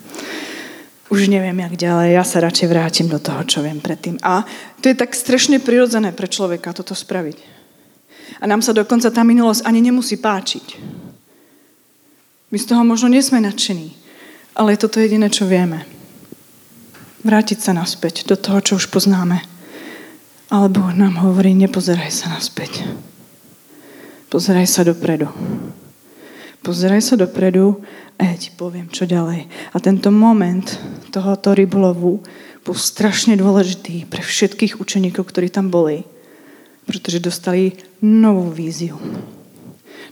Už 1.10 1.26
neviem, 1.28 1.58
jak 1.58 1.74
ďalej, 1.76 2.08
ja 2.14 2.24
sa 2.24 2.40
radšej 2.40 2.70
vrátim 2.70 3.10
do 3.10 3.18
toho, 3.18 3.42
čo 3.42 3.58
viem 3.60 3.82
predtým. 3.82 4.22
A 4.22 4.46
to 4.78 4.86
je 4.86 4.94
tak 4.94 5.18
strašne 5.18 5.58
prirodzené 5.58 6.14
pre 6.14 6.30
človeka 6.30 6.70
toto 6.70 6.94
spraviť. 6.94 7.36
A 8.38 8.46
nám 8.46 8.62
sa 8.62 8.70
dokonca 8.70 9.10
tá 9.10 9.26
minulosť 9.26 9.66
ani 9.66 9.82
nemusí 9.82 10.14
páčiť. 10.14 10.78
My 12.52 12.60
z 12.60 12.68
toho 12.68 12.84
možno 12.84 13.08
nie 13.08 13.24
sme 13.24 13.40
nadšení, 13.40 13.96
ale 14.52 14.76
je 14.76 14.84
toto 14.84 15.00
jediné, 15.00 15.32
čo 15.32 15.48
vieme. 15.48 15.88
Vrátiť 17.24 17.64
sa 17.64 17.72
naspäť 17.72 18.28
do 18.28 18.36
toho, 18.36 18.60
čo 18.60 18.76
už 18.76 18.92
poznáme. 18.92 19.40
Alebo 20.52 20.84
nám 20.92 21.16
hovorí, 21.24 21.56
nepozeraj 21.56 22.12
sa 22.12 22.28
naspäť. 22.28 22.84
Pozeraj 24.28 24.68
sa 24.68 24.84
dopredu. 24.84 25.32
Pozeraj 26.60 27.00
sa 27.00 27.16
dopredu 27.16 27.80
a 28.20 28.28
ja 28.28 28.36
ti 28.36 28.52
poviem, 28.52 28.92
čo 28.92 29.08
ďalej. 29.08 29.48
A 29.72 29.76
tento 29.80 30.12
moment 30.12 30.68
tohoto 31.08 31.56
rybolovu 31.56 32.20
bol 32.62 32.76
strašne 32.76 33.32
dôležitý 33.34 34.04
pre 34.04 34.20
všetkých 34.20 34.76
učeníkov, 34.76 35.24
ktorí 35.24 35.48
tam 35.48 35.72
boli. 35.72 36.04
Pretože 36.84 37.16
dostali 37.16 37.80
novú 38.04 38.52
víziu. 38.52 39.00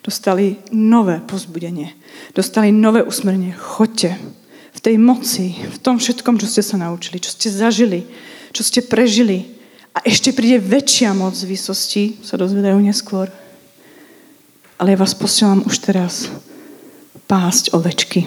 Dostali 0.01 0.57
nové 0.73 1.21
pozbudenie. 1.21 1.93
Dostali 2.33 2.73
nové 2.73 3.05
usmernenie. 3.05 3.53
Choďte 3.53 4.17
v 4.73 4.81
tej 4.81 4.97
moci, 4.97 5.53
v 5.61 5.79
tom 5.83 6.01
všetkom, 6.01 6.41
čo 6.41 6.49
ste 6.49 6.65
sa 6.65 6.81
naučili, 6.81 7.21
čo 7.21 7.37
ste 7.37 7.53
zažili, 7.53 8.09
čo 8.57 8.65
ste 8.65 8.81
prežili. 8.81 9.61
A 9.93 10.01
ešte 10.07 10.33
príde 10.33 10.63
väčšia 10.63 11.13
moc 11.13 11.37
z 11.37 11.45
výsosti, 11.45 12.23
sa 12.25 12.41
dozvedajú 12.41 12.81
neskôr. 12.81 13.29
Ale 14.81 14.97
ja 14.97 14.99
vás 15.01 15.13
posielam 15.13 15.61
už 15.69 15.77
teraz 15.85 16.33
pásť 17.29 17.77
ovečky. 17.77 18.25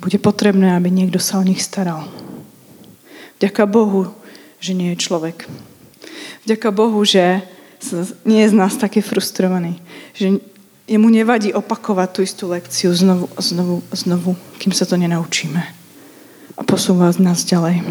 Bude 0.00 0.16
potrebné, 0.16 0.72
aby 0.72 0.88
niekto 0.88 1.20
sa 1.20 1.36
o 1.36 1.44
nich 1.44 1.60
staral. 1.60 2.08
Vďaka 3.36 3.68
Bohu, 3.68 4.16
že 4.62 4.72
nie 4.72 4.94
je 4.96 5.02
človek. 5.02 5.44
Vďaka 6.48 6.70
Bohu, 6.72 7.02
že 7.04 7.44
nie 8.24 8.42
je 8.44 8.52
z 8.52 8.56
nás 8.56 8.74
taký 8.76 9.04
frustrovaný. 9.04 9.78
Že 10.16 10.40
Jemu 10.86 11.10
nevadí 11.10 11.50
opakovať 11.50 12.08
tú 12.14 12.20
istú 12.22 12.44
lekciu 12.46 12.94
znovu 12.94 13.26
a 13.34 13.42
znovu 13.42 13.82
a 13.90 13.94
znovu, 13.98 14.38
kým 14.62 14.70
sa 14.70 14.86
to 14.86 14.94
nenaučíme. 14.94 15.58
A 16.54 16.62
posúva 16.62 17.10
nás 17.18 17.42
ďalej. 17.42 17.82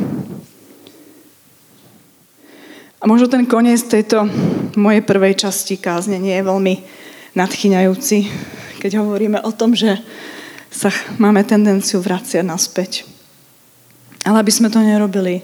A 3.03 3.03
možno 3.03 3.27
ten 3.27 3.43
koniec 3.43 3.83
tejto 3.83 4.23
mojej 4.79 5.03
prvej 5.03 5.35
časti 5.35 5.75
kázne 5.75 6.15
nie 6.23 6.39
je 6.39 6.47
veľmi 6.47 6.75
nadchyňajúci, 7.35 8.17
keď 8.79 9.03
hovoríme 9.03 9.43
o 9.43 9.51
tom, 9.51 9.75
že 9.75 9.99
sa 10.71 10.87
máme 11.19 11.43
tendenciu 11.43 11.99
vraciať 11.99 12.47
naspäť. 12.47 13.03
Ale 14.23 14.39
aby 14.39 14.55
sme 14.55 14.71
to 14.71 14.79
nerobili, 14.79 15.43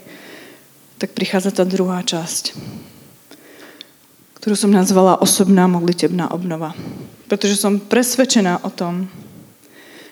tak 1.04 1.12
prichádza 1.12 1.52
tá 1.52 1.68
druhá 1.68 2.00
časť, 2.00 2.56
ktorú 4.42 4.58
som 4.58 4.74
nazvala 4.74 5.22
osobná 5.22 5.70
modlitebná 5.70 6.34
obnova. 6.34 6.74
Pretože 7.30 7.62
som 7.62 7.78
presvedčená 7.78 8.66
o 8.66 8.74
tom, 8.74 9.06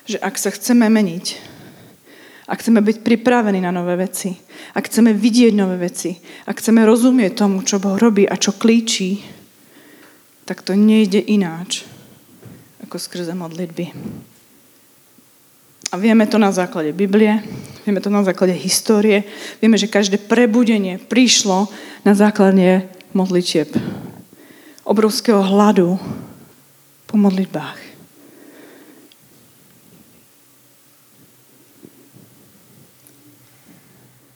že 0.05 0.21
ak 0.21 0.37
sa 0.37 0.53
chceme 0.53 0.85
meniť, 0.85 1.25
ak 2.45 2.61
chceme 2.61 2.77
byť 2.77 3.01
pripravení 3.01 3.57
na 3.57 3.73
nové 3.73 3.97
veci, 3.97 4.37
ak 4.77 4.85
chceme 4.85 5.17
vidieť 5.17 5.53
nové 5.57 5.81
veci, 5.81 6.13
ak 6.45 6.61
chceme 6.61 6.85
rozumieť 6.85 7.41
tomu, 7.41 7.65
čo 7.65 7.81
Boh 7.81 7.97
robí 7.97 8.29
a 8.29 8.37
čo 8.37 8.53
klíči, 8.53 9.21
tak 10.45 10.61
to 10.61 10.77
nejde 10.77 11.21
ináč 11.25 11.89
ako 12.85 13.01
skrze 13.01 13.33
modlitby. 13.33 13.85
A 15.89 15.97
vieme 15.97 16.29
to 16.29 16.37
na 16.37 16.53
základe 16.53 16.93
Biblie, 16.93 17.41
vieme 17.81 17.97
to 17.97 18.13
na 18.13 18.21
základe 18.21 18.53
histórie, 18.53 19.25
vieme, 19.57 19.73
že 19.73 19.89
každé 19.89 20.21
prebudenie 20.29 21.01
prišlo 21.01 21.65
na 22.05 22.13
základe 22.13 22.85
modlitieb. 23.13 23.73
Obrovského 24.89 25.37
hladu 25.45 26.01
po 27.05 27.13
modlitbách. 27.13 27.77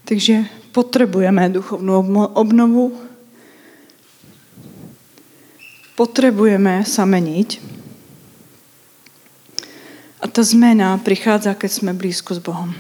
Takže 0.06 0.46
potrebujeme 0.70 1.50
duchovnú 1.50 2.06
obnovu, 2.38 2.94
potrebujeme 5.98 6.86
sa 6.86 7.10
meniť 7.10 7.58
a 10.22 10.30
tá 10.30 10.46
zmena 10.46 11.02
prichádza, 11.02 11.58
keď 11.58 11.72
sme 11.74 11.98
blízko 11.98 12.38
s 12.38 12.42
Bohom. 12.42 12.78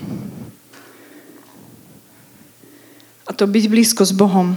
A 3.26 3.34
to 3.34 3.50
byť 3.50 3.66
blízko 3.66 4.06
s 4.06 4.14
Bohom, 4.14 4.54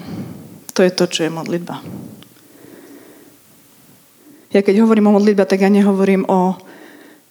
to 0.77 0.85
je 0.85 0.93
to, 0.93 1.09
čo 1.09 1.25
je 1.25 1.33
modlitba. 1.33 1.81
Ja 4.57 4.65
keď 4.65 4.89
hovorím 4.89 5.13
o 5.13 5.17
modlitbe, 5.21 5.45
tak 5.45 5.61
ja 5.61 5.69
nehovorím 5.69 6.25
o 6.33 6.57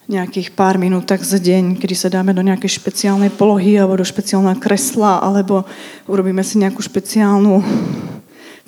nejakých 0.05 0.53
pár 0.53 0.77
minútach 0.77 1.25
za 1.25 1.41
deň, 1.41 1.81
kedy 1.81 1.97
sa 1.97 2.13
dáme 2.13 2.37
do 2.37 2.45
nejakej 2.45 2.77
špeciálnej 2.77 3.33
polohy 3.33 3.81
alebo 3.81 3.97
do 3.97 4.05
špeciálneho 4.05 4.61
kresla, 4.61 5.25
alebo 5.25 5.65
urobíme 6.05 6.45
si 6.45 6.61
nejakú 6.61 6.85
špeciálnu 6.85 7.65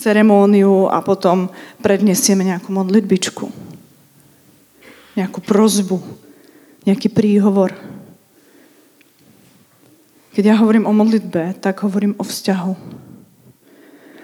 ceremóniu 0.02 0.90
a 0.90 1.06
potom 1.06 1.54
predniesieme 1.86 2.42
nejakú 2.42 2.74
modlitbičku. 2.74 3.46
Nejakú 5.14 5.38
prozbu, 5.46 6.02
nejaký 6.90 7.14
príhovor. 7.14 7.78
Keď 10.34 10.44
ja 10.50 10.58
hovorím 10.58 10.90
o 10.90 10.98
modlitbe, 10.98 11.62
tak 11.62 11.86
hovorím 11.86 12.18
o 12.18 12.26
vzťahu 12.26 13.06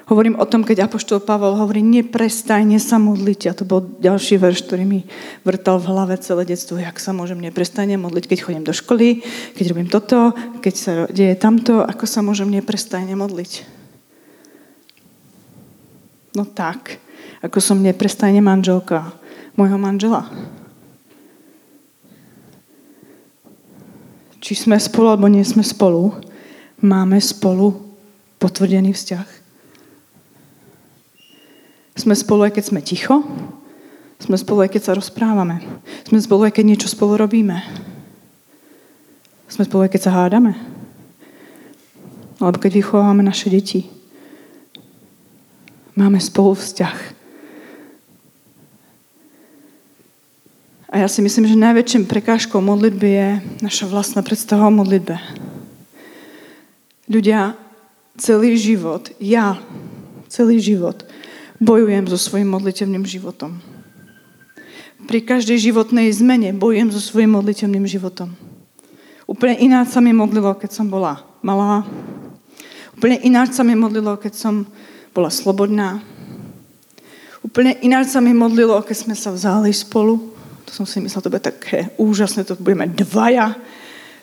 Hovorím 0.04 0.36
o 0.36 0.44
tom, 0.44 0.68
keď 0.68 0.84
Apoštol 0.92 1.24
Pavel 1.24 1.56
hovorí, 1.56 1.80
neprestajne 1.80 2.76
sa 2.76 3.00
modliť. 3.00 3.42
A 3.48 3.56
to 3.56 3.64
bol 3.64 3.80
ďalší 4.04 4.36
verš, 4.36 4.68
ktorý 4.68 4.84
mi 4.84 5.00
vrtal 5.48 5.80
v 5.80 5.88
hlave 5.96 6.20
celé 6.20 6.44
detstvo. 6.44 6.76
Jak 6.76 7.00
sa 7.00 7.16
môžem 7.16 7.40
neprestajne 7.40 7.96
modliť, 7.96 8.28
keď 8.28 8.40
chodím 8.44 8.68
do 8.68 8.76
školy, 8.76 9.24
keď 9.56 9.66
robím 9.72 9.88
toto, 9.88 10.36
keď 10.60 10.74
sa 10.76 10.92
deje 11.08 11.40
tamto, 11.40 11.80
ako 11.80 12.04
sa 12.04 12.20
môžem 12.20 12.52
neprestajne 12.52 13.16
modliť? 13.16 13.64
No 16.36 16.44
tak, 16.44 17.00
ako 17.40 17.64
som 17.64 17.80
neprestajne 17.80 18.44
manželka 18.44 19.16
môjho 19.56 19.80
manžela. 19.80 20.28
Či 24.44 24.68
sme 24.68 24.76
spolu, 24.76 25.16
alebo 25.16 25.32
nie 25.32 25.48
sme 25.48 25.64
spolu, 25.64 26.20
máme 26.84 27.16
spolu 27.24 27.80
potvrdený 28.44 28.92
vzťah. 28.92 29.43
Sme 31.94 32.18
spolu, 32.18 32.50
aj 32.50 32.58
keď 32.58 32.64
sme 32.74 32.82
ticho. 32.82 33.22
Sme 34.18 34.40
spolu, 34.40 34.66
aj 34.66 34.74
keď 34.74 34.82
sa 34.82 34.98
rozprávame. 34.98 35.62
Sme 36.10 36.18
spolu, 36.18 36.50
aj 36.50 36.58
keď 36.58 36.66
niečo 36.66 36.90
spolu 36.90 37.22
robíme. 37.22 37.62
Sme 39.46 39.70
spolu, 39.70 39.86
aj 39.86 39.92
keď 39.94 40.02
sa 40.10 40.16
hádame. 40.18 40.58
Alebo 42.42 42.58
keď 42.58 42.82
vychovávame 42.82 43.22
naše 43.22 43.54
deti. 43.54 43.86
Máme 45.94 46.18
spolu 46.18 46.58
vzťah. 46.58 46.98
A 50.94 51.02
ja 51.02 51.08
si 51.10 51.22
myslím, 51.22 51.50
že 51.50 51.58
najväčším 51.58 52.10
prekážkou 52.10 52.62
modlitby 52.62 53.10
je 53.10 53.30
naša 53.66 53.86
vlastná 53.90 54.26
predstava 54.26 54.70
o 54.70 54.74
modlitbe. 54.74 55.18
Ľudia 57.10 57.58
celý 58.18 58.58
život, 58.58 59.10
ja 59.18 59.58
celý 60.30 60.58
život 60.62 61.06
bojujem 61.64 62.06
so 62.12 62.20
svojim 62.20 62.52
modlitevným 62.52 63.08
životom. 63.08 63.64
Pri 65.04 65.20
každej 65.24 65.72
životnej 65.72 66.12
zmene 66.12 66.52
bojujem 66.56 66.92
so 66.92 67.00
svojím 67.00 67.40
modliteľným 67.40 67.88
životom. 67.88 68.36
Úplne 69.24 69.60
ináč 69.64 69.96
sa 69.96 70.04
mi 70.04 70.12
modlilo, 70.12 70.52
keď 70.56 70.72
som 70.76 70.88
bola 70.92 71.24
malá. 71.40 71.88
Úplne 73.00 73.24
ináč 73.24 73.56
sa 73.56 73.64
mi 73.64 73.76
modlilo, 73.76 74.16
keď 74.20 74.34
som 74.36 74.68
bola 75.16 75.32
slobodná. 75.32 76.04
Úplne 77.44 77.80
ináč 77.84 78.16
sa 78.16 78.24
mi 78.24 78.32
modlilo, 78.32 78.80
keď 78.84 78.98
sme 79.08 79.16
sa 79.16 79.32
vzali 79.32 79.72
spolu. 79.76 80.32
To 80.68 80.72
som 80.72 80.86
si 80.88 81.04
myslela, 81.04 81.24
to 81.24 81.32
bude 81.32 81.44
také 81.44 81.92
úžasné, 82.00 82.48
to 82.48 82.56
budeme 82.56 82.88
dvaja, 82.88 83.56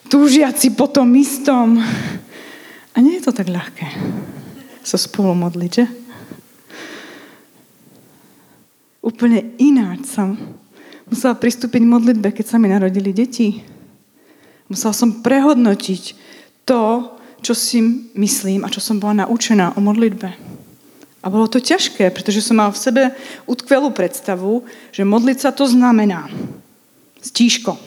túžiaci 0.09 0.73
po 0.73 0.89
tom 0.89 1.13
istom. 1.13 1.77
A 2.91 2.97
nie 2.99 3.21
je 3.21 3.29
to 3.29 3.33
tak 3.33 3.49
ľahké 3.49 3.87
sa 4.81 4.97
spolu 4.97 5.37
modliť, 5.37 5.71
že? 5.71 5.85
Úplne 9.01 9.57
ináč 9.57 10.13
som 10.13 10.37
musela 11.09 11.33
pristúpiť 11.33 11.81
modlitbe, 11.81 12.29
keď 12.29 12.45
sa 12.45 12.57
mi 12.61 12.69
narodili 12.69 13.09
deti. 13.09 13.65
Musela 14.69 14.93
som 14.93 15.25
prehodnotiť 15.25 16.03
to, 16.63 17.09
čo 17.41 17.57
si 17.57 17.81
myslím 18.13 18.61
a 18.61 18.69
čo 18.69 18.77
som 18.77 19.01
bola 19.01 19.25
naučená 19.25 19.73
o 19.73 19.81
modlitbe. 19.81 20.29
A 21.21 21.29
bolo 21.29 21.49
to 21.49 21.61
ťažké, 21.61 22.13
pretože 22.13 22.45
som 22.45 22.57
mala 22.57 22.73
v 22.73 22.81
sebe 22.81 23.03
utkvelú 23.45 23.93
predstavu, 23.93 24.65
že 24.93 25.05
modliť 25.05 25.37
sa 25.37 25.49
to 25.53 25.65
znamená 25.65 26.29
stíško. 27.21 27.77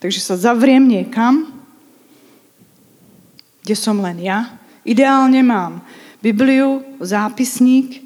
Takže 0.00 0.20
sa 0.20 0.36
zavriem 0.36 0.84
niekam, 0.84 1.48
kde 3.64 3.76
som 3.76 4.00
len 4.00 4.20
ja. 4.20 4.56
Ideálne 4.84 5.40
mám 5.42 5.80
Bibliu, 6.20 6.84
zápisník, 7.00 8.05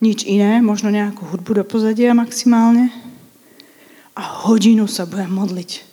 nič 0.00 0.24
iné, 0.24 0.64
možno 0.64 0.88
nejakú 0.88 1.28
hudbu 1.28 1.60
do 1.60 1.64
pozadia 1.64 2.16
maximálne. 2.16 2.88
A 4.16 4.48
hodinu 4.48 4.88
sa 4.88 5.04
budem 5.04 5.30
modliť. 5.32 5.86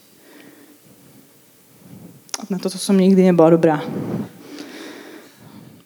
Na 2.48 2.56
toto 2.58 2.80
som 2.80 2.96
nikdy 2.96 3.28
nebola 3.28 3.60
dobrá. 3.60 3.84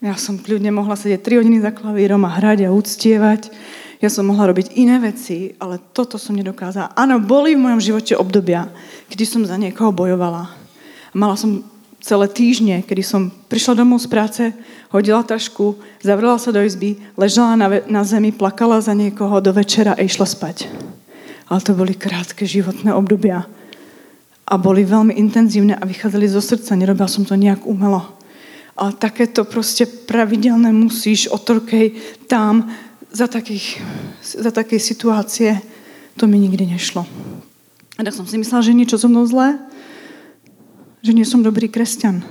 Ja 0.01 0.17
som 0.17 0.41
kľudne 0.41 0.73
mohla 0.73 0.97
sedieť 0.97 1.21
3 1.21 1.39
hodiny 1.41 1.57
za 1.61 1.73
klavírom 1.73 2.25
a 2.25 2.33
hrať 2.33 2.65
a 2.65 2.73
uctievať. 2.73 3.53
Ja 4.01 4.09
som 4.09 4.25
mohla 4.25 4.49
robiť 4.49 4.73
iné 4.73 4.97
veci, 4.97 5.53
ale 5.61 5.77
toto 5.93 6.17
som 6.17 6.33
nedokázala. 6.33 6.97
Áno, 6.97 7.21
boli 7.21 7.53
v 7.53 7.61
mojom 7.61 7.81
živote 7.81 8.17
obdobia, 8.17 8.65
kedy 9.13 9.23
som 9.29 9.41
za 9.45 9.57
niekoho 9.61 9.93
bojovala. 9.93 10.49
Mala 11.13 11.37
som 11.37 11.61
celé 12.01 12.27
týždne, 12.27 12.81
kedy 12.81 13.03
som 13.05 13.31
prišla 13.47 13.77
domov 13.77 14.01
z 14.01 14.07
práce, 14.09 14.43
hodila 14.89 15.21
tašku, 15.21 15.77
zavrela 16.01 16.35
sa 16.41 16.49
do 16.49 16.59
izby, 16.59 16.97
ležala 17.15 17.55
na, 17.55 17.67
na 17.85 18.01
zemi, 18.03 18.33
plakala 18.33 18.81
za 18.81 18.97
niekoho 18.97 19.39
do 19.39 19.53
večera 19.53 19.93
a 19.95 20.03
išla 20.03 20.25
spať. 20.25 20.67
Ale 21.47 21.61
to 21.61 21.77
boli 21.77 21.93
krátke 21.93 22.43
životné 22.43 22.91
obdobia. 22.91 23.45
A 24.49 24.53
boli 24.59 24.83
veľmi 24.83 25.15
intenzívne 25.15 25.79
a 25.79 25.87
vychádzali 25.87 26.27
zo 26.27 26.43
srdca. 26.43 26.75
Nerobila 26.75 27.07
som 27.07 27.23
to 27.23 27.39
nejak 27.39 27.63
umelo 27.63 28.19
ale 28.81 28.97
takéto 28.97 29.43
proste 29.43 29.85
pravidelné 29.85 30.73
musíš 30.73 31.29
otrkej 31.29 31.93
tam 32.25 32.71
za, 33.13 33.27
takých, 33.27 33.77
za 34.23 34.49
takej 34.49 34.79
situácie, 34.79 35.61
to 36.17 36.25
mi 36.25 36.39
nikdy 36.39 36.65
nešlo. 36.65 37.05
A 37.99 38.01
tak 38.01 38.15
som 38.15 38.25
si 38.25 38.41
myslela, 38.41 38.65
že 38.65 38.73
niečo 38.73 38.97
so 38.97 39.11
mnou 39.11 39.27
zlé, 39.27 39.61
že 41.01 41.11
nie 41.13 41.25
som 41.25 41.41
dobrý 41.41 41.67
kresťan. 41.67 42.21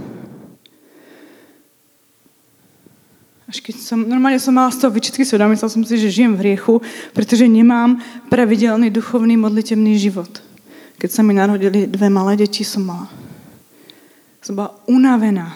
Až 3.50 3.66
keď 3.66 3.82
som, 3.82 4.06
normálne 4.06 4.38
som 4.38 4.54
mala 4.54 4.70
z 4.70 4.78
toho 4.78 4.94
vyčitky 4.94 5.26
sveda, 5.26 5.50
myslela 5.50 5.74
som 5.74 5.82
si, 5.82 5.98
že 5.98 6.14
žijem 6.14 6.38
v 6.38 6.54
hriechu, 6.54 6.78
pretože 7.10 7.50
nemám 7.50 7.98
pravidelný 8.30 8.94
duchovný 8.94 9.34
modlitevný 9.34 9.98
život. 9.98 10.30
Keď 11.02 11.10
sa 11.10 11.26
mi 11.26 11.34
narodili 11.34 11.90
dve 11.90 12.06
malé 12.06 12.38
deti, 12.38 12.62
som 12.62 12.86
mala. 12.86 13.10
Som 14.38 14.54
bola 14.54 14.78
unavená 14.86 15.50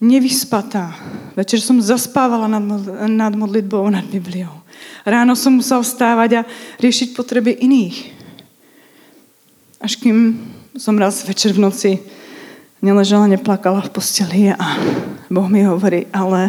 nevyspatá. 0.00 0.96
Večer 1.36 1.60
som 1.60 1.84
zaspávala 1.84 2.48
nad, 2.48 2.64
nad 3.12 3.32
modlitbou, 3.36 3.84
nad 3.92 4.08
Bibliou. 4.08 4.64
Ráno 5.04 5.36
som 5.36 5.60
musel 5.60 5.84
vstávať 5.84 6.30
a 6.40 6.46
riešiť 6.80 7.12
potreby 7.12 7.60
iných. 7.60 7.96
Až 9.84 10.00
kým 10.00 10.40
som 10.76 10.96
raz 10.96 11.20
večer 11.28 11.52
v 11.52 11.60
noci 11.68 11.90
neležala, 12.80 13.28
neplakala 13.28 13.84
v 13.84 13.92
posteli 13.92 14.48
a 14.56 14.66
Boh 15.28 15.44
mi 15.44 15.60
hovorí, 15.68 16.08
ale 16.08 16.48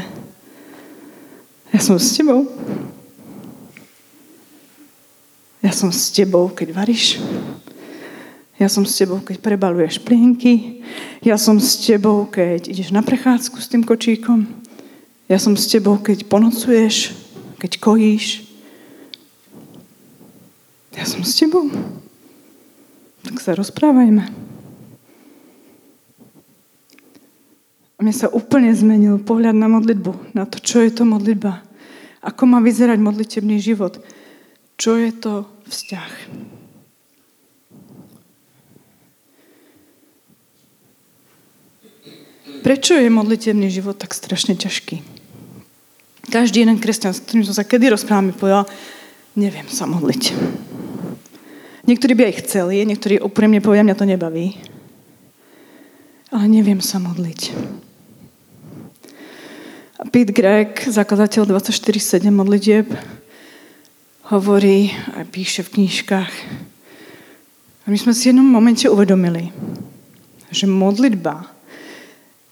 ja 1.75 1.79
som 1.83 1.99
s 1.99 2.15
tebou. 2.15 2.47
Ja 5.59 5.71
som 5.75 5.91
s 5.91 6.11
tebou, 6.11 6.51
keď 6.51 6.71
varíš. 6.71 7.19
Ja 8.59 8.71
som 8.71 8.87
s 8.87 8.95
tebou, 8.95 9.19
keď 9.19 9.43
prebaluješ 9.43 9.99
plienky. 9.99 10.83
Ja 11.23 11.35
som 11.35 11.59
s 11.59 11.79
tebou, 11.79 12.27
keď 12.27 12.71
ideš 12.71 12.95
na 12.95 13.03
prechádzku 13.03 13.59
s 13.59 13.71
tým 13.71 13.83
kočíkom. 13.83 14.47
Ja 15.27 15.39
som 15.39 15.55
s 15.55 15.67
tebou, 15.67 15.99
keď 15.99 16.27
ponocuješ, 16.27 17.15
keď 17.59 17.71
kojíš. 17.79 18.47
Ja 20.95 21.03
som 21.07 21.23
s 21.23 21.35
tebou. 21.35 21.67
Tak 23.23 23.39
sa 23.39 23.55
rozprávajme. 23.55 24.23
A 27.95 27.99
mne 28.03 28.11
sa 28.11 28.27
úplne 28.27 28.75
zmenil 28.75 29.15
pohľad 29.23 29.55
na 29.55 29.71
modlitbu, 29.71 30.35
na 30.35 30.43
to, 30.43 30.59
čo 30.59 30.83
je 30.83 30.91
to 30.91 31.07
modlitba. 31.07 31.63
Ako 32.19 32.43
má 32.43 32.59
vyzerať 32.59 32.99
modlitebný 32.99 33.63
život. 33.63 34.03
Čo 34.75 34.99
je 34.99 35.11
to 35.15 35.47
vzťah. 35.71 36.11
Prečo 42.63 42.95
je 42.95 43.11
modlitevný 43.11 43.67
život 43.67 43.99
tak 43.99 44.15
strašne 44.15 44.55
ťažký? 44.55 45.03
Každý 46.31 46.63
jeden 46.63 46.79
kresťan, 46.79 47.11
s 47.11 47.19
ktorým 47.19 47.43
som 47.43 47.55
sa 47.55 47.67
kedy 47.67 47.91
rozprával, 47.91 48.31
mi 48.31 48.33
povedal, 48.35 48.63
neviem 49.35 49.67
sa 49.67 49.83
modliť. 49.83 50.31
Niektorí 51.83 52.15
by 52.15 52.23
aj 52.31 52.39
chceli, 52.47 52.87
niektorí 52.87 53.19
úprimne 53.19 53.59
povedia, 53.59 53.83
mňa 53.83 53.99
to 53.99 54.07
nebaví. 54.07 54.55
Ale 56.31 56.47
neviem 56.47 56.79
sa 56.79 56.95
modliť. 56.95 57.51
A 59.99 60.07
Pete 60.07 60.31
Gregg, 60.31 60.79
zakladateľ 60.87 61.59
24-7 61.59 62.23
modlitieb, 62.31 62.87
hovorí 64.31 64.95
a 65.11 65.27
píše 65.27 65.67
v 65.67 65.79
knížkach. 65.79 66.31
A 67.83 67.85
my 67.91 67.97
sme 67.99 68.15
si 68.15 68.27
v 68.27 68.29
jednom 68.31 68.47
momente 68.47 68.87
uvedomili, 68.87 69.51
že 70.55 70.71
modlitba 70.71 71.51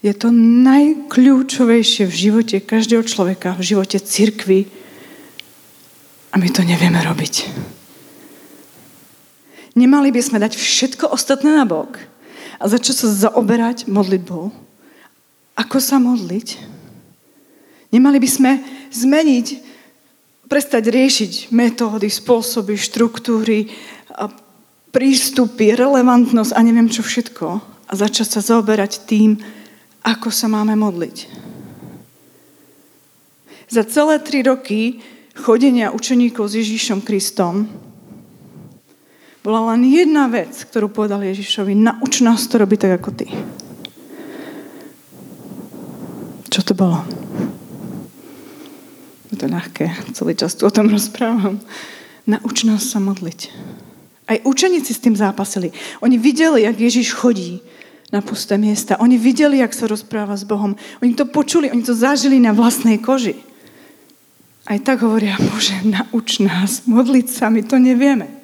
je 0.04 0.12
to 0.12 0.28
najkľúčovejšie 0.36 2.04
v 2.04 2.14
živote 2.14 2.58
každého 2.60 3.08
človeka, 3.08 3.56
v 3.56 3.64
živote 3.64 3.96
cirkvy 3.96 4.68
a 6.32 6.36
my 6.36 6.48
to 6.52 6.68
nevieme 6.68 7.00
robiť. 7.00 7.34
Nemali 9.72 10.12
by 10.12 10.22
sme 10.22 10.38
dať 10.44 10.60
všetko 10.60 11.16
ostatné 11.16 11.56
na 11.56 11.64
bok 11.64 11.96
a 12.60 12.64
začať 12.68 13.06
sa 13.06 13.08
zaoberať 13.30 13.88
modlitbou. 13.88 14.52
Ako 15.56 15.80
sa 15.80 15.96
modliť? 15.98 16.60
Nemali 17.92 18.20
by 18.20 18.30
sme 18.30 18.52
zmeniť, 18.92 19.48
prestať 20.52 20.92
riešiť 20.92 21.32
metódy, 21.56 22.12
spôsoby, 22.12 22.76
štruktúry, 22.76 23.72
prístupy, 24.92 25.72
relevantnosť 25.72 26.52
a 26.52 26.60
neviem 26.60 26.92
čo 26.92 27.00
všetko 27.00 27.48
a 27.88 27.94
začať 27.96 28.28
sa 28.28 28.42
zaoberať 28.44 29.08
tým, 29.08 29.40
ako 30.04 30.28
sa 30.28 30.52
máme 30.52 30.76
modliť. 30.76 31.18
Za 33.72 33.88
celé 33.88 34.20
tri 34.20 34.44
roky 34.44 35.00
chodenia 35.32 35.96
učeníkov 35.96 36.52
s 36.52 36.60
Ježíšom 36.60 37.00
Kristom 37.08 37.72
bola 39.42 39.74
len 39.74 39.82
jedna 39.90 40.30
vec, 40.30 40.54
ktorú 40.54 40.94
povedal 40.94 41.26
Ježišovi. 41.26 41.74
Nauč 41.74 42.22
nás 42.22 42.46
to 42.46 42.62
robiť 42.62 42.80
tak 42.86 42.94
ako 43.02 43.10
ty. 43.14 43.28
Čo 46.52 46.62
to 46.62 46.74
bolo? 46.78 47.02
Je 49.34 49.40
to 49.40 49.48
ľahké, 49.50 50.14
celý 50.14 50.36
čas 50.38 50.54
tu 50.54 50.68
o 50.68 50.72
tom 50.74 50.92
rozprávam. 50.92 51.58
Nauč 52.30 52.68
nás 52.70 52.86
sa 52.86 53.02
modliť. 53.02 53.50
Aj 54.30 54.38
učeníci 54.46 54.92
s 54.94 55.02
tým 55.02 55.18
zápasili. 55.18 55.74
Oni 56.06 56.22
videli, 56.22 56.68
jak 56.68 56.78
Ježiš 56.78 57.18
chodí 57.18 57.64
na 58.12 58.20
pusté 58.20 58.60
miesta. 58.60 59.00
Oni 59.00 59.16
videli, 59.16 59.64
jak 59.64 59.74
sa 59.74 59.88
rozpráva 59.88 60.36
s 60.36 60.44
Bohom. 60.44 60.76
Oni 61.00 61.16
to 61.16 61.26
počuli, 61.26 61.72
oni 61.72 61.82
to 61.82 61.96
zažili 61.96 62.38
na 62.38 62.52
vlastnej 62.52 63.00
koži. 63.00 63.40
Aj 64.68 64.78
tak 64.84 65.02
hovoria, 65.02 65.40
Bože, 65.40 65.82
nauč 65.82 66.44
nás 66.44 66.86
modliť 66.86 67.28
sa, 67.32 67.50
my 67.50 67.66
to 67.66 67.82
nevieme. 67.82 68.41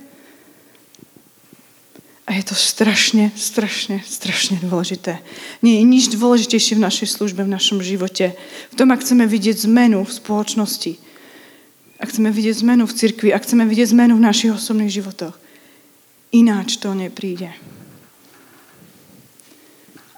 A 2.28 2.36
je 2.36 2.44
to 2.44 2.56
strašne, 2.60 3.32
strašne, 3.40 4.04
strašne 4.04 4.60
dôležité. 4.60 5.24
Nie 5.64 5.80
je 5.80 5.88
nič 5.88 6.12
dôležitejšie 6.12 6.76
v 6.76 6.84
našej 6.84 7.08
službe, 7.16 7.48
v 7.48 7.56
našom 7.56 7.80
živote. 7.80 8.36
V 8.68 8.76
tom, 8.76 8.92
ak 8.92 9.00
chceme 9.00 9.24
vidieť 9.24 9.64
zmenu 9.64 10.04
v 10.04 10.12
spoločnosti. 10.12 11.00
Ak 12.04 12.12
chceme 12.12 12.28
vidieť 12.28 12.68
zmenu 12.68 12.84
v 12.84 12.94
cirkvi, 12.94 13.32
ak 13.32 13.48
chceme 13.48 13.64
vidieť 13.64 13.96
zmenu 13.96 14.20
v 14.20 14.28
našich 14.28 14.52
osobných 14.52 14.92
životoch, 14.92 15.40
ináč 16.36 16.76
to 16.84 16.92
nepríde. 16.92 17.48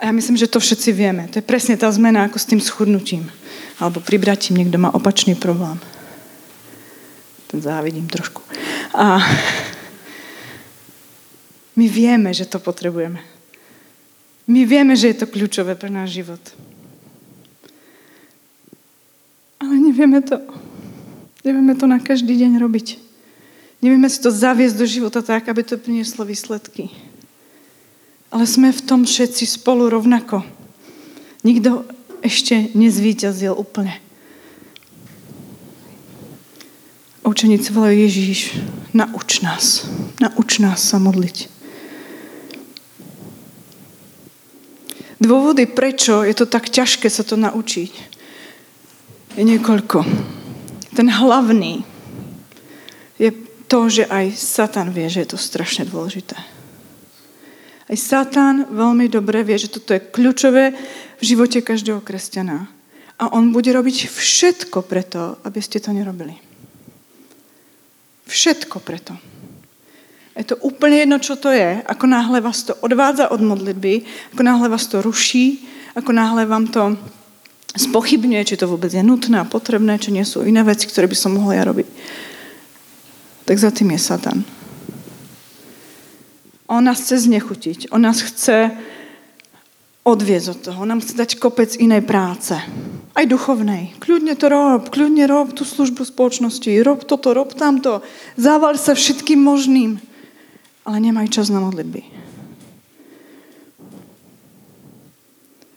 A 0.01 0.09
ja 0.09 0.11
myslím, 0.11 0.33
že 0.33 0.49
to 0.49 0.57
všetci 0.57 0.89
vieme. 0.89 1.29
To 1.29 1.37
je 1.37 1.45
presne 1.45 1.77
tá 1.77 1.91
zmena 1.93 2.25
ako 2.25 2.41
s 2.41 2.49
tým 2.49 2.63
schudnutím. 2.63 3.29
Alebo 3.77 4.01
pribratím, 4.01 4.57
niekto 4.57 4.81
má 4.81 4.89
opačný 4.89 5.37
problém. 5.37 5.77
Ten 7.53 7.61
závidím 7.61 8.09
trošku. 8.09 8.41
A 8.97 9.21
my 11.79 11.87
vieme, 11.87 12.35
že 12.35 12.43
to 12.43 12.59
potrebujeme. 12.59 13.23
My 14.51 14.67
vieme, 14.67 14.99
že 14.99 15.15
je 15.15 15.23
to 15.23 15.31
kľúčové 15.31 15.79
pre 15.79 15.87
náš 15.87 16.19
život. 16.19 16.43
Ale 19.63 19.79
nevieme 19.79 20.19
to. 20.19 20.43
Nevieme 21.47 21.79
to 21.79 21.87
na 21.87 22.03
každý 22.03 22.35
deň 22.35 22.59
robiť. 22.59 22.99
Nevieme 23.79 24.11
si 24.11 24.19
to 24.19 24.27
zaviesť 24.27 24.75
do 24.75 24.83
života 24.83 25.23
tak, 25.23 25.47
aby 25.47 25.63
to 25.63 25.79
prinieslo 25.79 26.27
výsledky. 26.27 26.91
Ale 28.27 28.43
sme 28.43 28.75
v 28.75 28.83
tom 28.83 29.07
všetci 29.07 29.47
spolu 29.47 29.87
rovnako. 29.87 30.43
Nikto 31.47 31.87
ešte 32.19 32.75
nezvýťazil 32.75 33.55
úplne. 33.55 34.03
Učeníci 37.23 37.71
volajú 37.71 37.95
Ježíš, 38.03 38.59
nauč 38.91 39.39
nás. 39.39 39.87
Nauč 40.19 40.59
nás 40.59 40.83
sa 40.83 40.99
modliť. 40.99 41.58
Dôvody, 45.29 45.69
prečo 45.69 46.25
je 46.25 46.33
to 46.33 46.49
tak 46.49 46.73
ťažké 46.73 47.05
sa 47.05 47.21
to 47.21 47.37
naučiť, 47.37 47.91
je 49.37 49.43
niekoľko. 49.45 50.01
Ten 50.97 51.05
hlavný 51.05 51.85
je 53.21 53.29
to, 53.69 53.79
že 53.93 54.09
aj 54.09 54.33
Satan 54.33 54.89
vie, 54.89 55.05
že 55.05 55.21
je 55.21 55.29
to 55.29 55.37
strašne 55.37 55.85
dôležité. 55.85 56.33
Aj 57.89 57.97
Satan 57.97 58.73
veľmi 58.73 59.05
dobre 59.05 59.45
vie, 59.45 59.53
že 59.61 59.69
toto 59.69 59.93
je 59.93 60.01
kľúčové 60.01 60.73
v 61.21 61.23
živote 61.23 61.61
každého 61.61 62.01
kresťana. 62.01 62.65
A 63.21 63.29
on 63.29 63.53
bude 63.53 63.69
robiť 63.69 64.09
všetko 64.09 64.81
preto, 64.81 65.37
aby 65.45 65.61
ste 65.61 65.77
to 65.77 65.93
nerobili. 65.93 66.33
Všetko 68.25 68.81
preto. 68.81 69.13
Je 70.39 70.47
to 70.47 70.55
úplne 70.63 71.03
jedno, 71.03 71.19
čo 71.19 71.35
to 71.35 71.51
je. 71.51 71.83
Ako 71.83 72.07
náhle 72.07 72.39
vás 72.39 72.63
to 72.63 72.71
odvádza 72.79 73.27
od 73.27 73.43
modlitby, 73.43 74.07
ako 74.31 74.41
náhle 74.47 74.71
vás 74.71 74.87
to 74.87 75.03
ruší, 75.03 75.67
ako 75.99 76.15
náhle 76.15 76.47
vám 76.47 76.71
to 76.71 76.95
spochybňuje, 77.75 78.47
či 78.47 78.55
to 78.55 78.71
vôbec 78.71 78.87
je 78.87 79.03
nutné 79.03 79.43
a 79.43 79.43
potrebné, 79.43 79.99
či 79.99 80.15
nie 80.15 80.23
sú 80.23 80.47
iné 80.47 80.63
veci, 80.63 80.87
ktoré 80.87 81.11
by 81.11 81.17
som 81.19 81.35
mohla 81.35 81.59
ja 81.59 81.67
robiť. 81.67 81.87
Tak 83.43 83.55
za 83.59 83.67
tým 83.75 83.91
je 83.91 83.99
Satan. 83.99 84.39
On 86.71 86.79
nás 86.79 87.03
chce 87.03 87.27
znechutiť. 87.27 87.91
On 87.91 87.99
nás 87.99 88.23
chce 88.23 88.71
odviezť 90.07 90.47
od 90.55 90.59
toho. 90.63 90.77
On 90.85 90.89
nám 90.89 91.03
chce 91.03 91.19
dať 91.19 91.35
kopec 91.35 91.75
inej 91.75 92.07
práce. 92.07 92.55
Aj 93.11 93.25
duchovnej. 93.25 93.97
Kľudne 93.99 94.37
to 94.39 94.47
rob, 94.47 94.87
kľudne 94.87 95.27
rob 95.27 95.51
tú 95.51 95.65
službu 95.65 96.05
spoločnosti. 96.07 96.69
Rob 96.85 97.03
toto, 97.03 97.35
rob 97.35 97.51
tamto. 97.57 98.05
Zával 98.39 98.77
sa 98.77 98.95
všetkým 98.95 99.41
možným 99.41 99.99
ale 100.89 100.97
nemajú 101.05 101.29
čas 101.29 101.53
na 101.53 101.61
modlitby. 101.61 102.01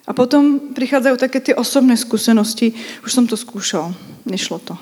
A 0.08 0.16
potom 0.16 0.72
prichádzajú 0.72 1.16
také 1.20 1.38
tie 1.44 1.52
osobné 1.52 2.00
skúsenosti. 2.00 2.72
Už 3.04 3.12
som 3.12 3.28
to 3.28 3.36
skúšal. 3.36 3.92
Nešlo 4.24 4.56
to. 4.64 4.74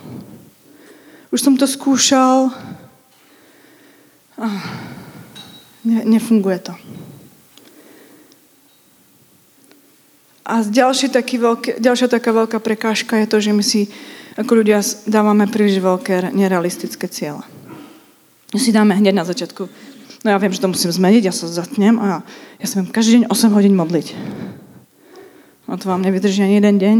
Už 1.34 1.42
som 1.42 1.58
to 1.58 1.66
skúšal. 1.66 2.54
Ah, 4.38 4.62
ne, 5.82 6.06
nefunguje 6.06 6.62
to. 6.62 6.74
A 10.46 10.62
ďalší 10.62 11.10
taký 11.10 11.38
veľké, 11.38 11.82
ďalšia 11.82 12.10
taká 12.10 12.30
veľká 12.30 12.58
prekážka 12.62 13.18
je 13.22 13.26
to, 13.28 13.38
že 13.38 13.50
my 13.54 13.62
si 13.66 13.90
ako 14.34 14.62
ľudia 14.62 14.82
dávame 15.10 15.46
príliš 15.50 15.82
veľké 15.82 16.32
nerealistické 16.32 17.06
ciele. 17.06 17.42
Si 18.56 18.74
dáme 18.74 18.98
hneď 18.98 19.14
na 19.14 19.28
začiatku 19.28 19.89
no 20.24 20.28
ja 20.30 20.38
viem, 20.40 20.52
že 20.52 20.60
to 20.60 20.68
musím 20.68 20.92
zmeniť, 20.92 21.22
ja 21.28 21.34
sa 21.34 21.48
zatnem 21.48 21.96
a 22.00 22.24
ja 22.60 22.66
sa 22.66 22.80
viem 22.80 22.92
každý 22.92 23.10
deň 23.20 23.24
8 23.32 23.56
hodín 23.56 23.74
modliť. 23.76 24.12
No 25.70 25.78
to 25.78 25.86
vám 25.86 26.02
nevydrží 26.02 26.42
ani 26.42 26.58
jeden 26.58 26.76
deň. 26.82 26.98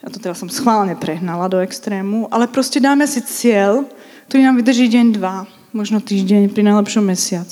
Ja 0.00 0.08
to 0.08 0.16
teraz 0.16 0.40
som 0.40 0.48
schválne 0.48 0.96
prehnala 0.96 1.52
do 1.52 1.60
extrému, 1.60 2.32
ale 2.32 2.48
proste 2.48 2.80
dáme 2.80 3.04
si 3.04 3.20
cieľ, 3.20 3.84
ktorý 4.32 4.48
nám 4.48 4.56
vydrží 4.56 4.88
deň, 4.88 5.06
dva, 5.20 5.44
možno 5.76 6.00
týždeň, 6.00 6.48
pri 6.48 6.64
najlepšom 6.64 7.04
mesiac. 7.04 7.50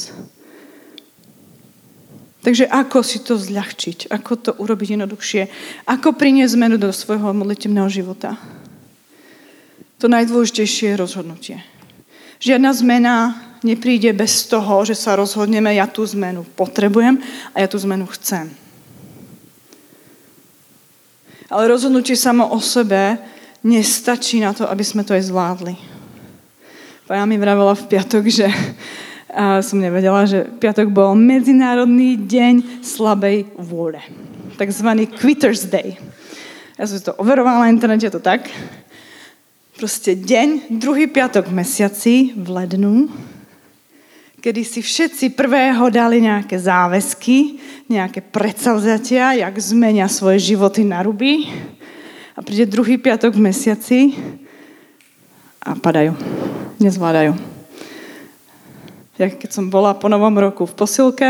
Takže 2.41 2.65
ako 2.65 2.99
si 3.05 3.21
to 3.21 3.37
zľahčiť? 3.37 4.09
Ako 4.09 4.33
to 4.41 4.51
urobiť 4.57 4.97
jednoduchšie? 4.97 5.43
Ako 5.85 6.17
priniesť 6.17 6.57
zmenu 6.57 6.81
do 6.81 6.89
svojho 6.89 7.37
modlitevného 7.37 7.91
života? 7.93 8.41
To 10.01 10.09
najdôležitejšie 10.09 10.95
je 10.95 11.01
rozhodnutie. 11.03 11.57
Žiadna 12.41 12.71
zmena 12.73 13.15
nepríde 13.63 14.13
bez 14.15 14.47
toho, 14.47 14.85
že 14.85 14.95
sa 14.95 15.17
rozhodneme, 15.19 15.75
ja 15.75 15.87
tú 15.91 16.07
zmenu 16.07 16.47
potrebujem 16.57 17.19
a 17.53 17.63
ja 17.63 17.69
tú 17.71 17.79
zmenu 17.83 18.07
chcem. 18.15 18.51
Ale 21.49 21.73
rozhodnutie 21.73 22.15
samo 22.15 22.45
o 22.53 22.61
sebe 22.61 23.17
nestačí 23.65 24.39
na 24.39 24.53
to, 24.53 24.69
aby 24.69 24.85
sme 24.85 25.03
to 25.03 25.17
aj 25.17 25.33
zvládli. 25.33 25.75
Pája 27.09 27.25
mi 27.25 27.41
vravela 27.41 27.73
v 27.73 27.89
piatok, 27.89 28.25
že 28.29 28.47
a 29.29 29.61
som 29.61 29.77
nevedela, 29.77 30.25
že 30.25 30.49
piatok 30.57 30.89
bol 30.89 31.13
Medzinárodný 31.13 32.17
deň 32.17 32.81
slabej 32.81 33.45
vôle. 33.61 34.01
Takzvaný 34.57 35.05
Quitters 35.05 35.69
Day. 35.69 36.01
Ja 36.81 36.89
som 36.89 36.97
to 36.99 37.13
overovala 37.21 37.69
na 37.69 37.73
internete, 37.73 38.09
to 38.09 38.25
tak. 38.25 38.49
Proste 39.77 40.17
deň, 40.17 40.75
druhý 40.81 41.07
piatok 41.07 41.53
v 41.53 41.61
mesiaci, 41.61 42.15
v 42.35 42.47
lednu, 42.51 43.13
kedy 44.39 44.63
si 44.63 44.81
všetci 44.83 45.35
prvého 45.35 45.91
dali 45.91 46.23
nejaké 46.23 46.55
záväzky, 46.59 47.59
nejaké 47.91 48.23
predsavzatia, 48.23 49.43
jak 49.43 49.55
zmenia 49.59 50.07
svoje 50.07 50.55
životy 50.55 50.87
na 50.87 51.03
ruby. 51.03 51.51
A 52.39 52.43
príde 52.43 52.71
druhý 52.71 52.99
piatok 53.03 53.35
v 53.35 53.51
mesiaci 53.51 54.01
a 55.59 55.75
padajú. 55.75 56.15
Nezvládajú. 56.79 57.35
Ja 59.19 59.27
keď 59.27 59.51
som 59.51 59.67
bola 59.67 59.99
po 59.99 60.07
novom 60.07 60.39
roku 60.39 60.63
v 60.63 60.77
posilke, 60.79 61.29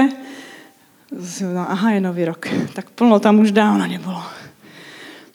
aha, 1.57 1.97
je 1.97 2.05
nový 2.05 2.29
rok. 2.29 2.45
Tak 2.77 2.93
plno 2.93 3.17
tam 3.17 3.41
už 3.41 3.57
dávno 3.57 3.89
nebolo. 3.89 4.21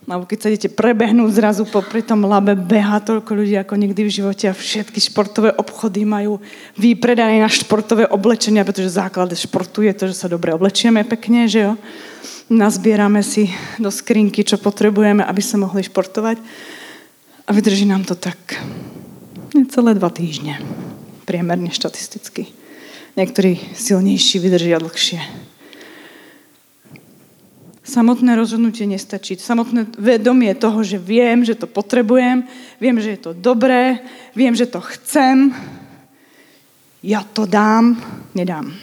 Alebo 0.03 0.27
keď 0.27 0.37
sa 0.39 0.51
idete 0.51 0.67
prebehnúť 0.67 1.31
zrazu 1.31 1.63
popri 1.63 2.03
tom 2.03 2.27
labe, 2.27 2.59
beha 2.59 2.99
toľko 2.99 3.39
ľudí 3.39 3.55
ako 3.55 3.79
nikdy 3.79 4.03
v 4.03 4.15
živote 4.19 4.51
a 4.51 4.53
všetky 4.55 4.99
športové 4.99 5.55
obchody 5.55 6.03
majú 6.03 6.43
výpredané 6.75 7.39
na 7.39 7.47
športové 7.47 8.03
oblečenia, 8.11 8.67
pretože 8.67 8.99
základ 8.99 9.31
športu 9.31 9.79
je 9.87 9.95
to, 9.95 10.03
že 10.11 10.19
sa 10.19 10.27
dobre 10.27 10.51
oblečieme 10.51 11.07
pekne, 11.07 11.47
že 11.47 11.71
jo. 11.71 11.73
Nazbierame 12.51 13.23
si 13.23 13.47
do 13.79 13.87
skrinky, 13.87 14.43
čo 14.43 14.59
potrebujeme, 14.59 15.23
aby 15.23 15.39
sa 15.39 15.55
mohli 15.55 15.79
športovať. 15.87 16.35
A 17.47 17.49
vydrží 17.55 17.87
nám 17.87 18.03
to 18.03 18.19
tak 18.19 18.59
celé 19.71 19.95
dva 19.95 20.11
týždne. 20.11 20.59
Priemerne 21.23 21.71
štatisticky. 21.71 22.51
Niektorí 23.15 23.71
silnejší 23.71 24.43
vydržia 24.43 24.83
dlhšie. 24.83 25.23
Samotné 27.93 28.33
rozhodnutie 28.33 28.89
nestačí. 28.89 29.37
Samotné 29.37 29.85
vedomie 30.01 30.49
toho, 30.57 30.81
že 30.81 30.97
viem, 30.97 31.45
že 31.45 31.53
to 31.53 31.69
potrebujem, 31.69 32.41
viem, 32.81 32.97
že 32.97 33.13
je 33.13 33.19
to 33.21 33.31
dobré, 33.37 34.01
viem, 34.33 34.57
že 34.57 34.65
to 34.65 34.81
chcem, 34.81 35.53
ja 37.05 37.21
to 37.21 37.45
dám, 37.45 37.93
nedám. 38.33 38.73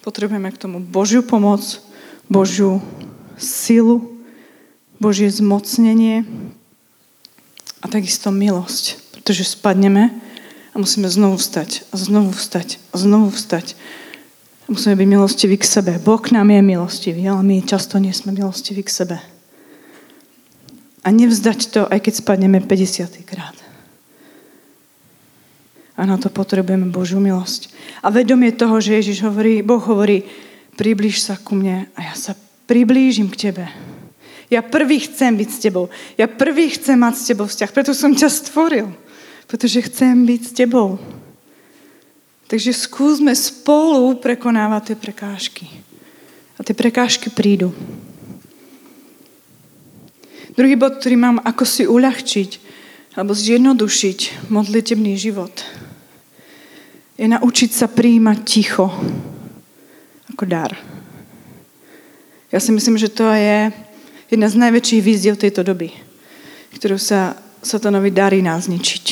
Potrebujeme 0.00 0.48
k 0.48 0.62
tomu 0.64 0.80
Božiu 0.80 1.20
pomoc, 1.20 1.60
Božiu 2.32 2.80
silu, 3.36 4.16
Božie 4.96 5.28
zmocnenie 5.28 6.24
a 7.82 7.86
takisto 7.92 8.32
milosť, 8.32 9.12
pretože 9.12 9.44
spadneme 9.44 10.08
a 10.72 10.76
musíme 10.80 11.12
znovu 11.12 11.36
vstať 11.36 11.84
a 11.92 12.00
znovu 12.00 12.32
vstať 12.32 12.80
a 12.90 12.94
znovu 12.96 13.28
vstať 13.28 13.76
Musíme 14.66 14.98
byť 14.98 15.08
milostiví 15.08 15.56
k 15.62 15.66
sebe. 15.66 15.94
Boh 16.02 16.18
k 16.18 16.34
nám 16.34 16.50
je 16.50 16.58
milostivý, 16.58 17.22
ale 17.30 17.42
my 17.46 17.62
často 17.62 18.02
nie 18.02 18.10
sme 18.10 18.34
milostiví 18.34 18.82
k 18.82 18.90
sebe. 18.90 19.16
A 21.06 21.08
nevzdať 21.14 21.60
to, 21.70 21.80
aj 21.86 22.02
keď 22.02 22.12
spadneme 22.18 22.58
50. 22.58 23.22
krát. 23.22 23.54
A 25.94 26.02
na 26.02 26.18
to 26.18 26.28
potrebujeme 26.34 26.90
Božiu 26.90 27.22
milosť. 27.22 27.70
A 28.02 28.10
vedomie 28.10 28.50
toho, 28.50 28.82
že 28.82 28.98
Ježiš 28.98 29.22
hovorí, 29.22 29.62
Boh 29.62 29.80
hovorí, 29.80 30.26
priblíž 30.74 31.22
sa 31.22 31.38
ku 31.38 31.54
mne 31.54 31.86
a 31.94 32.10
ja 32.10 32.14
sa 32.18 32.34
priblížim 32.66 33.30
k 33.30 33.48
tebe. 33.48 33.64
Ja 34.50 34.66
prvý 34.66 34.98
chcem 35.02 35.34
byť 35.38 35.48
s 35.50 35.58
tebou. 35.62 35.90
Ja 36.18 36.26
prvý 36.26 36.74
chcem 36.74 36.98
mať 36.98 37.14
s 37.18 37.26
tebou 37.30 37.46
vzťah. 37.46 37.70
Preto 37.70 37.94
som 37.94 38.14
ťa 38.14 38.30
stvoril. 38.30 38.90
Pretože 39.46 39.86
chcem 39.86 40.26
byť 40.26 40.40
s 40.42 40.52
tebou. 40.54 40.98
Takže 42.46 42.70
skúsme 42.70 43.34
spolu 43.34 44.14
prekonávať 44.22 44.94
tie 44.94 44.96
prekážky. 44.96 45.66
A 46.56 46.62
tie 46.62 46.72
prekážky 46.78 47.26
prídu. 47.26 47.74
Druhý 50.54 50.78
bod, 50.78 51.02
ktorý 51.02 51.18
mám, 51.18 51.36
ako 51.42 51.64
si 51.68 51.84
uľahčiť 51.84 52.64
alebo 53.18 53.36
zjednodušiť 53.36 54.48
modlitebný 54.48 55.18
život, 55.18 55.52
je 57.16 57.26
naučiť 57.28 57.70
sa 57.72 57.88
príjmať 57.88 58.38
ticho 58.44 58.88
ako 60.32 60.44
dar. 60.44 60.72
Ja 62.52 62.60
si 62.60 62.72
myslím, 62.72 63.00
že 63.00 63.08
to 63.08 63.24
je 63.32 63.72
jedna 64.28 64.48
z 64.52 64.60
najväčších 64.60 65.02
výzdiev 65.02 65.40
tejto 65.40 65.64
doby, 65.64 65.92
ktorú 66.76 67.00
sa 67.00 67.40
satanovi 67.64 68.12
darí 68.12 68.44
nás 68.44 68.68
zničiť. 68.68 69.04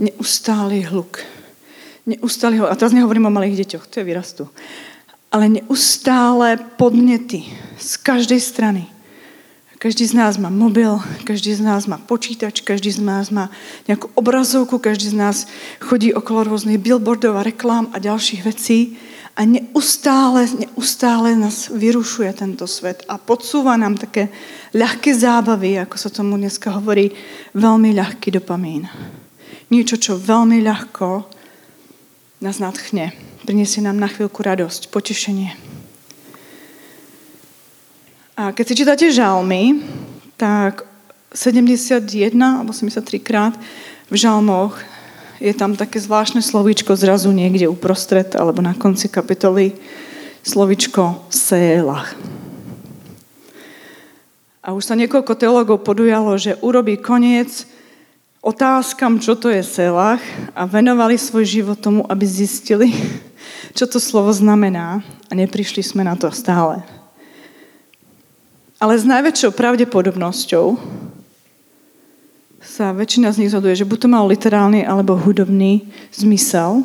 Neustály 0.00 0.84
hluk. 0.84 1.31
Neustály 2.06 2.58
hluk. 2.58 2.70
A 2.70 2.78
teraz 2.78 2.90
nehovorím 2.90 3.30
o 3.30 3.34
malých 3.34 3.62
deťoch, 3.62 3.86
to 3.86 4.02
je 4.02 4.08
vyrastu. 4.08 4.44
Ale 5.30 5.48
neustále 5.48 6.58
podnety 6.76 7.46
z 7.78 7.92
každej 8.02 8.40
strany. 8.42 8.84
Každý 9.82 10.06
z 10.06 10.14
nás 10.14 10.38
má 10.38 10.46
mobil, 10.46 10.94
každý 11.26 11.58
z 11.58 11.62
nás 11.62 11.90
má 11.90 11.98
počítač, 11.98 12.62
každý 12.62 12.94
z 12.94 13.02
nás 13.02 13.34
má 13.34 13.50
nejakú 13.90 14.14
obrazovku, 14.14 14.78
každý 14.78 15.10
z 15.10 15.18
nás 15.18 15.36
chodí 15.82 16.14
okolo 16.14 16.46
rôznych 16.54 16.78
billboardov 16.78 17.34
a 17.34 17.42
reklám 17.42 17.90
a 17.90 17.98
ďalších 17.98 18.46
vecí 18.46 18.94
a 19.34 19.42
neustále, 19.42 20.46
neustále 20.54 21.34
nás 21.34 21.66
vyrušuje 21.66 22.30
tento 22.30 22.70
svet 22.70 23.02
a 23.10 23.18
podsúva 23.18 23.74
nám 23.74 23.98
také 23.98 24.30
ľahké 24.70 25.10
zábavy, 25.18 25.82
ako 25.82 25.96
sa 25.98 26.14
tomu 26.14 26.38
dneska 26.38 26.78
hovorí, 26.78 27.10
veľmi 27.50 27.90
ľahký 27.90 28.38
dopamín. 28.38 28.86
Niečo, 29.72 29.98
čo 29.98 30.14
veľmi 30.14 30.62
ľahko 30.62 31.41
nás 32.42 32.58
nadchne. 32.58 33.14
Priniesie 33.46 33.78
nám 33.78 34.02
na 34.02 34.10
chvíľku 34.10 34.42
radosť, 34.42 34.90
potešenie. 34.90 35.54
A 38.34 38.50
keď 38.50 38.64
si 38.66 38.74
čítate 38.74 39.06
žalmy, 39.14 39.78
tak 40.34 40.82
71 41.30 42.02
alebo 42.34 42.74
73 42.74 43.22
krát 43.22 43.54
v 44.10 44.16
žalmoch 44.18 44.74
je 45.38 45.54
tam 45.54 45.78
také 45.78 46.02
zvláštne 46.02 46.42
slovíčko 46.42 46.98
zrazu 46.98 47.30
niekde 47.30 47.70
uprostred 47.70 48.34
alebo 48.34 48.58
na 48.58 48.74
konci 48.74 49.06
kapitoly 49.06 49.78
slovíčko 50.42 51.30
Sélach. 51.30 52.18
A 54.62 54.74
už 54.74 54.86
sa 54.86 54.94
niekoľko 54.94 55.34
teológov 55.34 55.82
podujalo, 55.82 56.38
že 56.38 56.58
urobí 56.62 56.98
koniec 56.98 57.66
otázkam, 58.42 59.22
čo 59.22 59.38
to 59.38 59.48
je 59.48 59.62
Sélach 59.62 60.20
a 60.52 60.66
venovali 60.66 61.14
svoj 61.14 61.46
život 61.46 61.78
tomu, 61.78 62.02
aby 62.10 62.26
zistili, 62.26 62.90
čo 63.78 63.86
to 63.86 64.02
slovo 64.02 64.34
znamená 64.34 65.00
a 65.30 65.32
neprišli 65.32 65.80
sme 65.80 66.02
na 66.02 66.18
to 66.18 66.26
stále. 66.34 66.82
Ale 68.82 68.98
s 68.98 69.06
najväčšou 69.06 69.54
pravdepodobnosťou 69.54 70.74
sa 72.58 72.90
väčšina 72.90 73.30
z 73.30 73.46
nich 73.46 73.50
zhoduje, 73.54 73.78
že 73.78 73.86
buď 73.86 73.98
to 74.06 74.08
mal 74.10 74.26
literálny 74.26 74.82
alebo 74.82 75.14
hudobný 75.14 75.86
zmysel, 76.10 76.82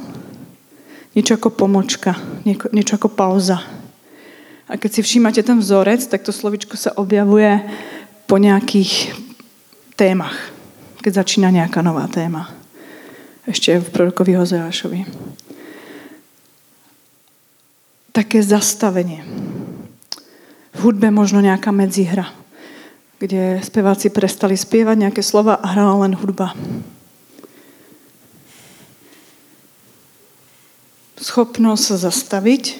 niečo 1.18 1.34
ako 1.34 1.49
pomočka, 1.58 2.14
niečo 2.45 3.01
ako 3.01 3.10
pauza. 3.10 3.66
A 4.70 4.78
keď 4.78 4.89
si 4.93 5.01
všímate 5.01 5.41
ten 5.41 5.58
vzorec, 5.58 6.05
tak 6.05 6.22
to 6.22 6.30
slovičko 6.30 6.78
sa 6.78 6.93
objavuje 6.93 7.66
po 8.30 8.38
nejakých 8.38 9.16
témach, 9.97 10.38
keď 11.08 11.24
začína 11.24 11.55
nejaká 11.55 11.80
nová 11.80 12.03
téma. 12.12 12.51
Ešte 13.47 13.80
v 13.80 13.88
prorokovi 13.95 14.36
Hozeášovi. 14.36 15.08
Také 18.12 18.43
zastavenie. 18.43 19.24
V 20.76 20.80
hudbe 20.84 21.08
možno 21.08 21.39
nejaká 21.39 21.72
medzihra 21.72 22.28
kde 23.18 23.66
speváci 23.66 24.14
prestali 24.14 24.53
spievať 24.53 25.10
nejaké 25.10 25.22
slova 25.26 25.58
a 25.58 25.74
hrala 25.74 26.05
len 26.05 26.14
hudba. 26.14 26.53
Schopnosť 31.18 31.82
sa 31.82 31.97
zastaviť, 32.10 32.78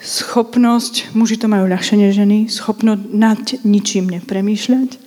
schopnosť, 0.00 1.12
muži 1.12 1.36
to 1.36 1.44
majú 1.44 1.68
ľahšie 1.68 2.00
než 2.00 2.16
ženy, 2.16 2.48
schopnosť 2.48 3.04
nad 3.12 3.40
ničím 3.68 4.08
nepremýšľať, 4.16 5.03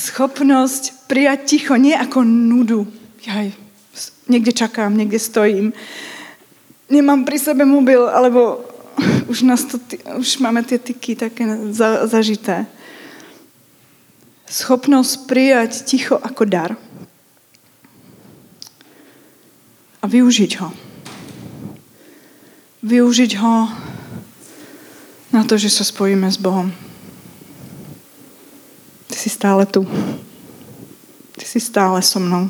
schopnosť 0.00 1.04
prijať 1.04 1.40
ticho, 1.44 1.76
nie 1.76 1.92
ako 1.92 2.24
nudu. 2.24 2.88
Ja 3.28 3.44
niekde 4.24 4.56
čakám, 4.56 4.96
niekde 4.96 5.20
stojím. 5.20 5.76
Nemám 6.88 7.28
pri 7.28 7.36
sebe 7.36 7.68
mobil, 7.68 8.00
alebo 8.08 8.64
už, 9.32 9.44
nás 9.44 9.68
to, 9.68 9.76
už 10.16 10.40
máme 10.40 10.64
tie 10.64 10.80
tyky 10.80 11.12
také 11.12 11.44
za, 11.76 12.08
zažité. 12.08 12.64
Schopnosť 14.50 15.28
prijať 15.28 15.84
ticho 15.86 16.16
ako 16.16 16.42
dar 16.48 16.74
a 20.00 20.04
využiť 20.08 20.52
ho. 20.58 20.68
Využiť 22.80 23.32
ho 23.38 23.68
na 25.30 25.42
to, 25.46 25.54
že 25.60 25.70
sa 25.70 25.84
spojíme 25.86 26.26
s 26.26 26.40
Bohom. 26.40 26.89
Ty 29.10 29.16
si 29.18 29.28
stále 29.28 29.66
tu. 29.66 29.82
Ty 31.34 31.44
si 31.44 31.58
stále 31.58 31.98
so 31.98 32.22
mnou. 32.22 32.46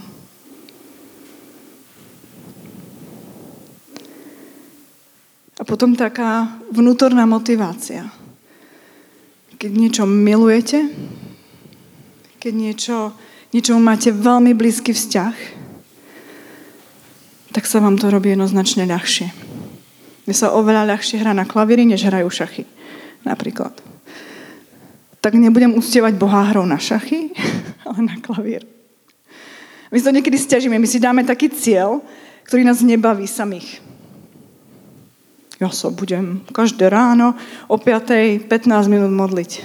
A 5.56 5.62
potom 5.64 5.96
taká 5.96 6.60
vnútorná 6.68 7.24
motivácia. 7.24 8.12
Keď 9.60 9.72
niečo 9.72 10.04
milujete, 10.08 10.88
keď 12.40 12.52
niečo, 12.56 12.96
niečomu 13.52 13.80
máte 13.80 14.08
veľmi 14.08 14.56
blízky 14.56 14.96
vzťah, 14.96 15.36
tak 17.52 17.64
sa 17.68 17.84
vám 17.84 18.00
to 18.00 18.08
robí 18.08 18.32
jednoznačne 18.32 18.88
ľahšie. 18.88 19.28
Mne 20.24 20.34
sa 20.36 20.56
oveľa 20.56 20.96
ľahšie 20.96 21.20
hrá 21.20 21.36
na 21.36 21.44
klavíri, 21.44 21.84
než 21.84 22.08
hrajú 22.08 22.32
šachy. 22.32 22.64
Napríklad. 23.28 23.89
Tak 25.20 25.36
nebudem 25.36 25.76
uctievať 25.76 26.16
Boha 26.16 26.48
hrou 26.48 26.64
na 26.64 26.80
šachy, 26.80 27.32
ale 27.88 27.98
na 28.04 28.16
klavír. 28.20 28.64
My 29.92 29.98
si 29.98 30.06
to 30.06 30.14
niekedy 30.14 30.38
stiažíme. 30.38 30.78
My 30.78 30.88
si 30.88 31.02
dáme 31.02 31.26
taký 31.26 31.52
cieľ, 31.52 32.00
ktorý 32.46 32.64
nás 32.64 32.80
nebaví 32.80 33.28
samých 33.28 33.90
ja 35.60 35.68
sa 35.68 35.92
budem 35.92 36.40
každé 36.56 36.88
ráno 36.88 37.36
o 37.68 37.76
5. 37.76 38.48
15 38.48 38.48
minút 38.88 39.12
modliť. 39.12 39.60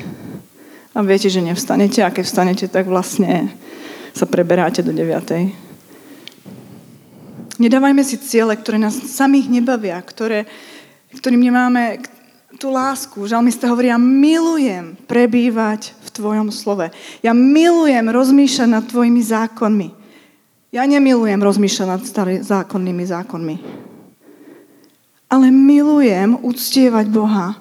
A 0.91 0.99
viete, 1.07 1.31
že 1.31 1.39
nevstanete 1.39 2.03
a 2.03 2.11
keď 2.11 2.23
vstanete, 2.27 2.65
tak 2.67 2.91
vlastne 2.91 3.47
sa 4.11 4.27
preberáte 4.27 4.83
do 4.83 4.91
9. 4.91 5.55
Nedávajme 7.63 8.03
si 8.03 8.19
ciele, 8.19 8.59
ktoré 8.59 8.75
nás 8.75 8.99
samých 8.99 9.47
nebavia, 9.47 9.95
ktoré, 10.03 10.43
ktorým 11.15 11.39
nemáme 11.39 12.03
tú 12.55 12.71
lásku. 12.71 13.19
Žalmista 13.27 13.67
hovorí, 13.69 13.91
ja 13.91 13.99
milujem 13.99 14.95
prebývať 15.05 15.93
v 16.03 16.07
Tvojom 16.09 16.49
slove. 16.49 16.89
Ja 17.21 17.35
milujem 17.35 18.07
rozmýšľať 18.09 18.69
nad 18.71 18.83
Tvojimi 18.87 19.21
zákonmi. 19.21 19.89
Ja 20.71 20.83
nemilujem 20.83 21.39
rozmýšľať 21.39 21.87
nad 21.87 22.01
zákonnými 22.43 23.03
zákonmi 23.07 23.55
ale 25.35 25.51
milujem 25.51 26.37
uctievať 26.47 27.05
Boha 27.09 27.59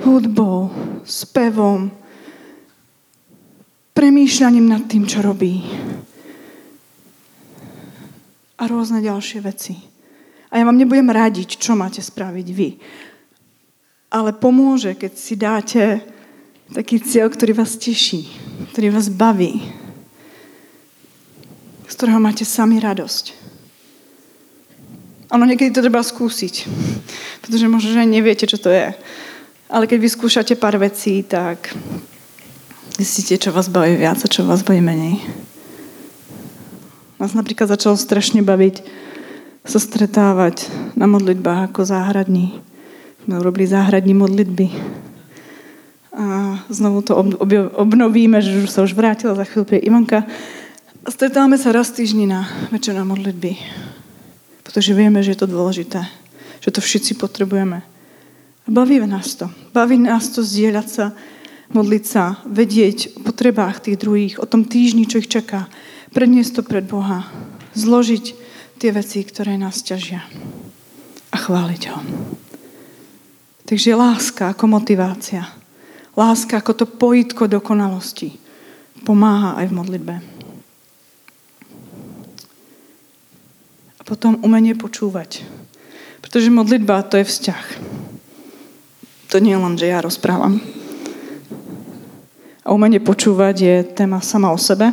hudbou, 0.00 0.72
spevom, 1.04 1.92
premýšľaním 3.92 4.66
nad 4.68 4.84
tým, 4.88 5.04
čo 5.04 5.20
robí. 5.20 5.60
A 8.60 8.62
rôzne 8.64 9.04
ďalšie 9.04 9.40
veci. 9.44 9.76
A 10.52 10.60
ja 10.60 10.64
vám 10.64 10.76
nebudem 10.76 11.08
radiť, 11.08 11.60
čo 11.60 11.76
máte 11.76 12.00
spraviť 12.00 12.46
vy. 12.48 12.68
Ale 14.10 14.34
pomôže, 14.34 14.98
keď 14.98 15.12
si 15.14 15.34
dáte 15.38 16.02
taký 16.74 16.98
cieľ, 16.98 17.30
ktorý 17.30 17.54
vás 17.54 17.78
teší, 17.78 18.26
ktorý 18.74 18.90
vás 18.94 19.10
baví, 19.10 19.58
z 21.86 21.94
ktorého 21.94 22.22
máte 22.22 22.46
sami 22.46 22.78
radosť. 22.78 23.38
Ono 25.30 25.46
niekedy 25.46 25.70
to 25.70 25.82
treba 25.82 26.02
skúsiť, 26.02 26.66
pretože 27.42 27.70
možno, 27.70 27.94
že 27.94 28.02
neviete, 28.02 28.50
čo 28.50 28.58
to 28.58 28.70
je. 28.70 28.90
Ale 29.70 29.86
keď 29.86 29.98
vyskúšate 30.02 30.58
pár 30.58 30.74
vecí, 30.82 31.22
tak 31.22 31.70
zistíte, 32.98 33.38
čo 33.38 33.54
vás 33.54 33.70
baví 33.70 33.94
viac 33.94 34.18
a 34.18 34.28
čo 34.30 34.42
vás 34.42 34.66
baví 34.66 34.82
menej. 34.82 35.22
Nás 37.22 37.30
napríklad 37.38 37.70
začalo 37.70 37.94
strašne 37.94 38.42
baviť 38.42 38.82
sa 39.62 39.78
stretávať 39.78 40.66
na 40.98 41.06
modlitbách 41.06 41.70
ako 41.70 41.86
záhradní. 41.86 42.58
Sme 43.30 43.46
urobili 43.46 43.62
záhradní 43.62 44.10
modlitby. 44.10 44.66
A 46.18 46.58
znovu 46.66 46.98
to 47.06 47.14
obnovíme, 47.78 48.42
že 48.42 48.66
už 48.66 48.74
sa 48.74 48.82
už 48.82 48.90
vrátila 48.90 49.38
za 49.38 49.46
chvíľu 49.46 49.70
pri 49.70 49.78
Ivanka. 49.86 50.26
Stretávame 51.06 51.54
sa 51.54 51.70
raz 51.70 51.94
týždni 51.94 52.26
na 52.26 52.50
večerné 52.74 53.06
modlitby. 53.06 53.54
Pretože 54.66 54.98
vieme, 54.98 55.22
že 55.22 55.38
je 55.38 55.46
to 55.46 55.54
dôležité. 55.54 56.10
Že 56.58 56.70
to 56.74 56.80
všetci 56.82 57.22
potrebujeme. 57.22 57.86
A 58.66 58.68
baví 58.74 58.98
nás 59.06 59.38
to. 59.38 59.46
Baví 59.70 59.94
nás 60.02 60.26
to 60.34 60.42
zdieľať 60.42 60.88
sa, 60.90 61.14
modliť 61.70 62.02
sa, 62.02 62.42
vedieť 62.50 63.14
o 63.14 63.30
potrebách 63.30 63.86
tých 63.86 63.94
druhých, 64.02 64.42
o 64.42 64.46
tom 64.50 64.66
týždni, 64.66 65.06
čo 65.06 65.22
ich 65.22 65.30
čaká. 65.30 65.70
Predniesť 66.10 66.50
to 66.58 66.62
pred 66.66 66.82
Boha. 66.82 67.30
Zložiť 67.78 68.34
tie 68.82 68.90
veci, 68.90 69.22
ktoré 69.22 69.54
nás 69.54 69.86
ťažia. 69.86 70.26
A 71.30 71.38
chváliť 71.38 71.82
ho. 71.94 71.98
Takže 73.70 73.94
láska 73.94 74.50
ako 74.50 74.66
motivácia. 74.66 75.46
Láska 76.18 76.58
ako 76.58 76.74
to 76.74 76.86
pojitko 76.90 77.46
dokonalosti. 77.46 78.34
Pomáha 79.06 79.62
aj 79.62 79.70
v 79.70 79.76
modlitbe. 79.78 80.14
A 83.94 84.00
potom 84.02 84.42
umenie 84.42 84.74
počúvať. 84.74 85.46
Pretože 86.18 86.50
modlitba 86.50 87.06
to 87.06 87.22
je 87.22 87.30
vzťah. 87.30 87.64
To 89.30 89.38
nie 89.38 89.54
je 89.54 89.62
len, 89.62 89.78
že 89.78 89.86
ja 89.86 90.02
rozprávam. 90.02 90.58
A 92.66 92.74
umenie 92.74 92.98
počúvať 92.98 93.56
je 93.62 93.74
téma 93.86 94.18
sama 94.18 94.50
o 94.50 94.58
sebe. 94.58 94.90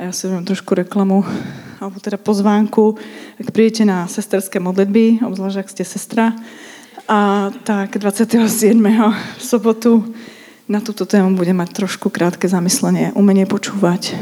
A 0.00 0.08
ja 0.08 0.16
si 0.16 0.24
viem 0.32 0.48
trošku 0.48 0.72
reklamu, 0.72 1.28
alebo 1.76 2.00
teda 2.00 2.16
pozvánku, 2.16 2.96
ak 3.36 3.52
prídete 3.52 3.84
na 3.84 4.08
sesterské 4.08 4.64
modlitby, 4.64 5.20
obzvlášť 5.20 5.60
ak 5.60 5.68
ste 5.68 5.84
sestra, 5.84 6.32
a 7.08 7.50
tak 7.62 7.98
27. 7.98 8.74
v 9.38 9.42
sobotu 9.42 10.14
na 10.66 10.82
túto 10.82 11.06
tému 11.06 11.38
bude 11.38 11.54
mať 11.54 11.70
trošku 11.72 12.10
krátke 12.10 12.50
zamyslenie. 12.50 13.14
Umenie 13.14 13.46
počúvať. 13.46 14.18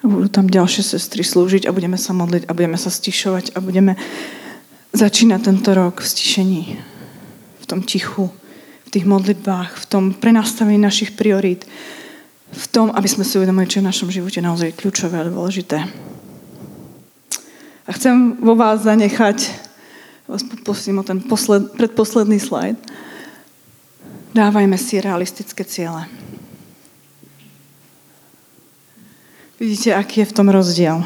Budú 0.00 0.32
tam 0.32 0.48
ďalšie 0.48 0.96
sestry 0.96 1.20
slúžiť 1.20 1.68
a 1.68 1.74
budeme 1.76 2.00
sa 2.00 2.16
modliť 2.16 2.48
a 2.48 2.56
budeme 2.56 2.80
sa 2.80 2.88
stišovať 2.88 3.52
a 3.52 3.60
budeme 3.60 4.00
začínať 4.96 5.40
tento 5.44 5.70
rok 5.76 6.00
v 6.00 6.08
stišení. 6.08 6.62
V 7.60 7.64
tom 7.68 7.84
tichu, 7.84 8.32
v 8.88 8.88
tých 8.88 9.04
modlitbách, 9.04 9.76
v 9.76 9.84
tom 9.84 10.04
prenastavení 10.16 10.80
našich 10.80 11.12
priorít, 11.12 11.68
v 12.48 12.66
tom, 12.72 12.88
aby 12.96 13.04
sme 13.04 13.28
si 13.28 13.36
uvedomili, 13.36 13.68
čo 13.68 13.78
je 13.78 13.84
v 13.84 13.90
našom 13.92 14.08
živote 14.08 14.40
naozaj 14.40 14.72
kľúčové 14.80 15.20
a 15.20 15.28
dôležité. 15.28 15.84
A 17.84 17.90
chcem 17.92 18.40
vo 18.40 18.56
vás 18.56 18.80
zanechať 18.80 19.67
vás 20.28 20.44
poprosím 20.44 21.00
o 21.00 21.02
ten 21.02 21.20
posled, 21.24 21.72
predposledný 21.72 22.36
slajd. 22.36 22.76
Dávajme 24.36 24.76
si 24.76 25.00
realistické 25.00 25.64
ciele. 25.64 26.04
Vidíte, 29.56 29.96
aký 29.96 30.20
je 30.20 30.30
v 30.30 30.36
tom 30.36 30.52
rozdiel. 30.52 31.00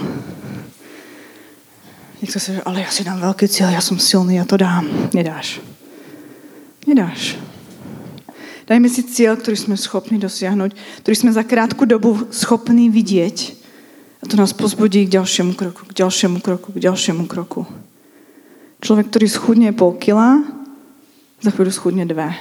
Niekto 2.18 2.38
sa 2.42 2.60
ale 2.66 2.82
ja 2.82 2.90
si 2.90 3.06
dám 3.06 3.22
veľký 3.22 3.46
cieľ, 3.46 3.70
ja 3.72 3.80
som 3.80 3.96
silný, 3.96 4.36
ja 4.36 4.44
to 4.44 4.58
dám. 4.58 4.90
Nedáš. 5.14 5.62
Nedáš. 6.84 7.38
Dajme 8.66 8.90
si 8.90 9.06
cieľ, 9.06 9.38
ktorý 9.38 9.56
sme 9.58 9.76
schopní 9.78 10.18
dosiahnuť, 10.18 10.74
ktorý 11.06 11.14
sme 11.14 11.30
za 11.30 11.46
krátku 11.46 11.86
dobu 11.86 12.26
schopní 12.34 12.90
vidieť. 12.90 13.54
A 14.22 14.26
to 14.26 14.34
nás 14.34 14.54
pozbudí 14.54 15.06
k 15.06 15.18
ďalšiemu 15.18 15.54
kroku, 15.54 15.82
k 15.86 15.92
ďalšiemu 15.98 16.38
kroku, 16.42 16.68
k 16.74 16.78
ďalšiemu 16.78 17.26
kroku. 17.26 17.66
Človek, 18.82 19.14
ktorý 19.14 19.26
schudne 19.30 19.70
pol 19.70 19.94
kila, 19.94 20.42
za 21.38 21.54
chvíľu 21.54 21.70
schudne 21.70 22.02
dve. 22.02 22.34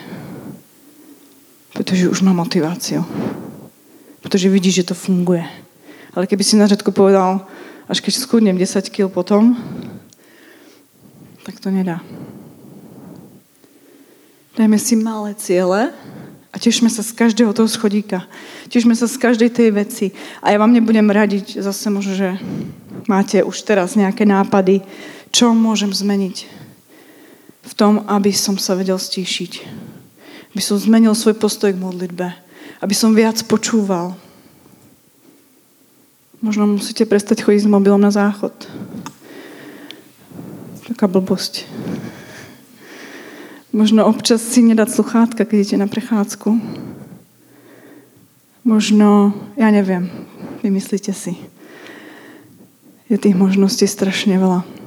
Pretože 1.77 2.09
už 2.09 2.25
má 2.25 2.33
motiváciu. 2.33 3.05
Pretože 4.25 4.49
vidí, 4.49 4.73
že 4.73 4.89
to 4.89 4.97
funguje. 4.97 5.45
Ale 6.17 6.25
keby 6.25 6.41
si 6.41 6.57
na 6.57 6.65
řadku 6.65 6.89
povedal, 6.89 7.45
až 7.85 8.01
keď 8.01 8.13
schudnem 8.17 8.57
10 8.57 8.89
kg 8.89 9.05
potom, 9.13 9.53
tak 11.45 11.61
to 11.61 11.69
nedá. 11.69 12.01
Dajme 14.57 14.81
si 14.81 14.97
malé 14.97 15.37
ciele 15.37 15.93
a 16.49 16.55
tešme 16.57 16.89
sa 16.89 17.05
z 17.05 17.13
každého 17.13 17.53
toho 17.53 17.69
schodíka. 17.69 18.25
Tešme 18.67 18.97
sa 18.97 19.05
z 19.05 19.17
každej 19.21 19.49
tej 19.53 19.69
veci. 19.77 20.05
A 20.41 20.51
ja 20.51 20.57
vám 20.57 20.73
nebudem 20.73 21.05
radiť, 21.05 21.61
zase 21.61 21.87
možno, 21.93 22.17
že 22.17 22.33
máte 23.05 23.45
už 23.45 23.61
teraz 23.61 23.93
nejaké 23.93 24.25
nápady, 24.27 24.81
čo 25.31 25.55
môžem 25.55 25.95
zmeniť 25.95 26.45
v 27.61 27.73
tom, 27.73 28.03
aby 28.11 28.35
som 28.35 28.59
sa 28.59 28.75
vedel 28.75 28.99
stíšiť. 28.99 29.51
Aby 30.51 30.61
som 30.61 30.75
zmenil 30.75 31.15
svoj 31.15 31.39
postoj 31.39 31.71
k 31.71 31.79
modlitbe. 31.79 32.35
Aby 32.83 32.93
som 32.93 33.15
viac 33.15 33.39
počúval. 33.47 34.19
Možno 36.43 36.67
musíte 36.67 37.07
prestať 37.07 37.45
chodiť 37.45 37.63
s 37.63 37.71
mobilom 37.71 38.01
na 38.01 38.11
záchod. 38.11 38.51
Taká 40.89 41.07
blbosť. 41.07 41.69
Možno 43.71 44.03
občas 44.03 44.43
si 44.43 44.59
nedať 44.65 44.91
sluchátka, 44.91 45.47
keď 45.47 45.55
idete 45.63 45.77
na 45.79 45.87
prechádzku. 45.87 46.59
Možno, 48.67 49.31
ja 49.55 49.71
neviem, 49.71 50.11
vymyslíte 50.59 51.15
si. 51.15 51.39
Je 53.07 53.15
tých 53.15 53.37
možností 53.37 53.87
strašne 53.87 54.35
veľa. 54.35 54.80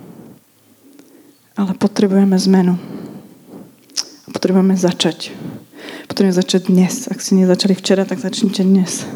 Ale 1.55 1.71
potrebujeme 1.79 2.35
zmenu. 2.35 2.75
Potrebujeme 4.35 4.75
začať. 4.75 5.31
Potrebujeme 6.11 6.35
začať 6.35 6.67
dnes. 6.67 7.07
Ak 7.07 7.23
ste 7.23 7.39
nezačali 7.39 7.79
včera, 7.79 8.03
tak 8.03 8.19
začnite 8.19 8.67
dnes. 8.67 9.07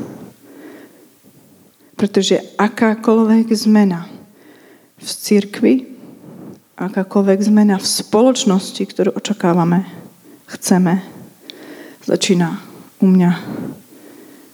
Pretože 1.98 2.38
akákoľvek 2.54 3.50
zmena 3.58 4.06
v 5.02 5.08
cirkvi, 5.10 5.74
akákoľvek 6.78 7.38
zmena 7.42 7.74
v 7.74 7.86
spoločnosti, 7.86 8.82
ktorú 8.86 9.18
očakávame, 9.18 9.82
chceme, 10.46 11.02
začína 12.06 12.62
u 13.02 13.06
mňa, 13.10 13.30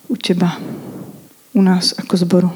u 0.08 0.14
teba, 0.16 0.56
u 1.52 1.60
nás 1.60 1.92
ako 2.00 2.14
zboru. 2.16 2.50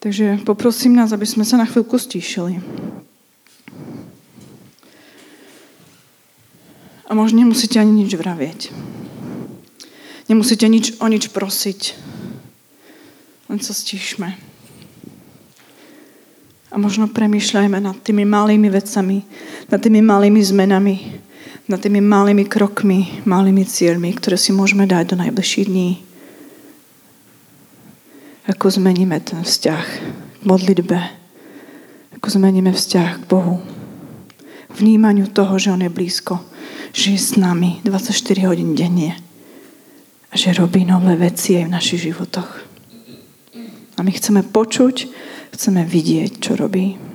Takže 0.00 0.40
poprosím 0.48 0.96
nás, 0.96 1.12
aby 1.12 1.28
sme 1.28 1.44
sa 1.44 1.60
na 1.60 1.68
chvíľku 1.68 2.00
stíšili. 2.00 2.56
A 7.04 7.12
možno 7.12 7.44
nemusíte 7.44 7.76
ani 7.76 7.92
nič 7.92 8.16
vravieť. 8.16 8.72
Nemusíte 10.32 10.64
nič, 10.72 10.96
o 11.04 11.06
nič 11.10 11.28
prosiť. 11.28 11.80
Len 13.52 13.60
sa 13.60 13.76
stíšme. 13.76 14.40
A 16.72 16.74
možno 16.80 17.04
premýšľajme 17.12 17.76
nad 17.84 18.00
tými 18.00 18.24
malými 18.24 18.72
vecami, 18.72 19.20
nad 19.68 19.84
tými 19.84 20.00
malými 20.00 20.40
zmenami, 20.40 20.96
nad 21.68 21.76
tými 21.76 22.00
malými 22.00 22.48
krokmi, 22.48 23.20
malými 23.28 23.68
cieľmi, 23.68 24.16
ktoré 24.16 24.40
si 24.40 24.56
môžeme 24.56 24.88
dať 24.88 25.12
do 25.12 25.16
najbližších 25.20 25.68
dní 25.68 26.09
ako 28.50 28.66
zmeníme 28.66 29.14
ten 29.22 29.46
vzťah 29.46 29.86
k 30.42 30.42
modlitbe, 30.42 30.98
ako 32.18 32.26
zmeníme 32.26 32.74
vzťah 32.74 33.22
k 33.22 33.28
Bohu. 33.30 33.62
Vnímaniu 34.74 35.30
toho, 35.30 35.54
že 35.54 35.70
On 35.70 35.78
je 35.78 35.86
blízko, 35.86 36.42
že 36.90 37.14
je 37.14 37.20
s 37.22 37.38
nami 37.38 37.78
24 37.86 38.50
hodín 38.50 38.74
denne 38.74 39.14
a 40.30 40.34
že 40.34 40.50
robí 40.58 40.82
nové 40.82 41.14
veci 41.14 41.54
aj 41.58 41.64
v 41.70 41.74
našich 41.74 42.00
životoch. 42.10 42.50
A 43.94 44.00
my 44.02 44.10
chceme 44.10 44.42
počuť, 44.42 44.96
chceme 45.54 45.86
vidieť, 45.86 46.42
čo 46.42 46.58
robí. 46.58 47.09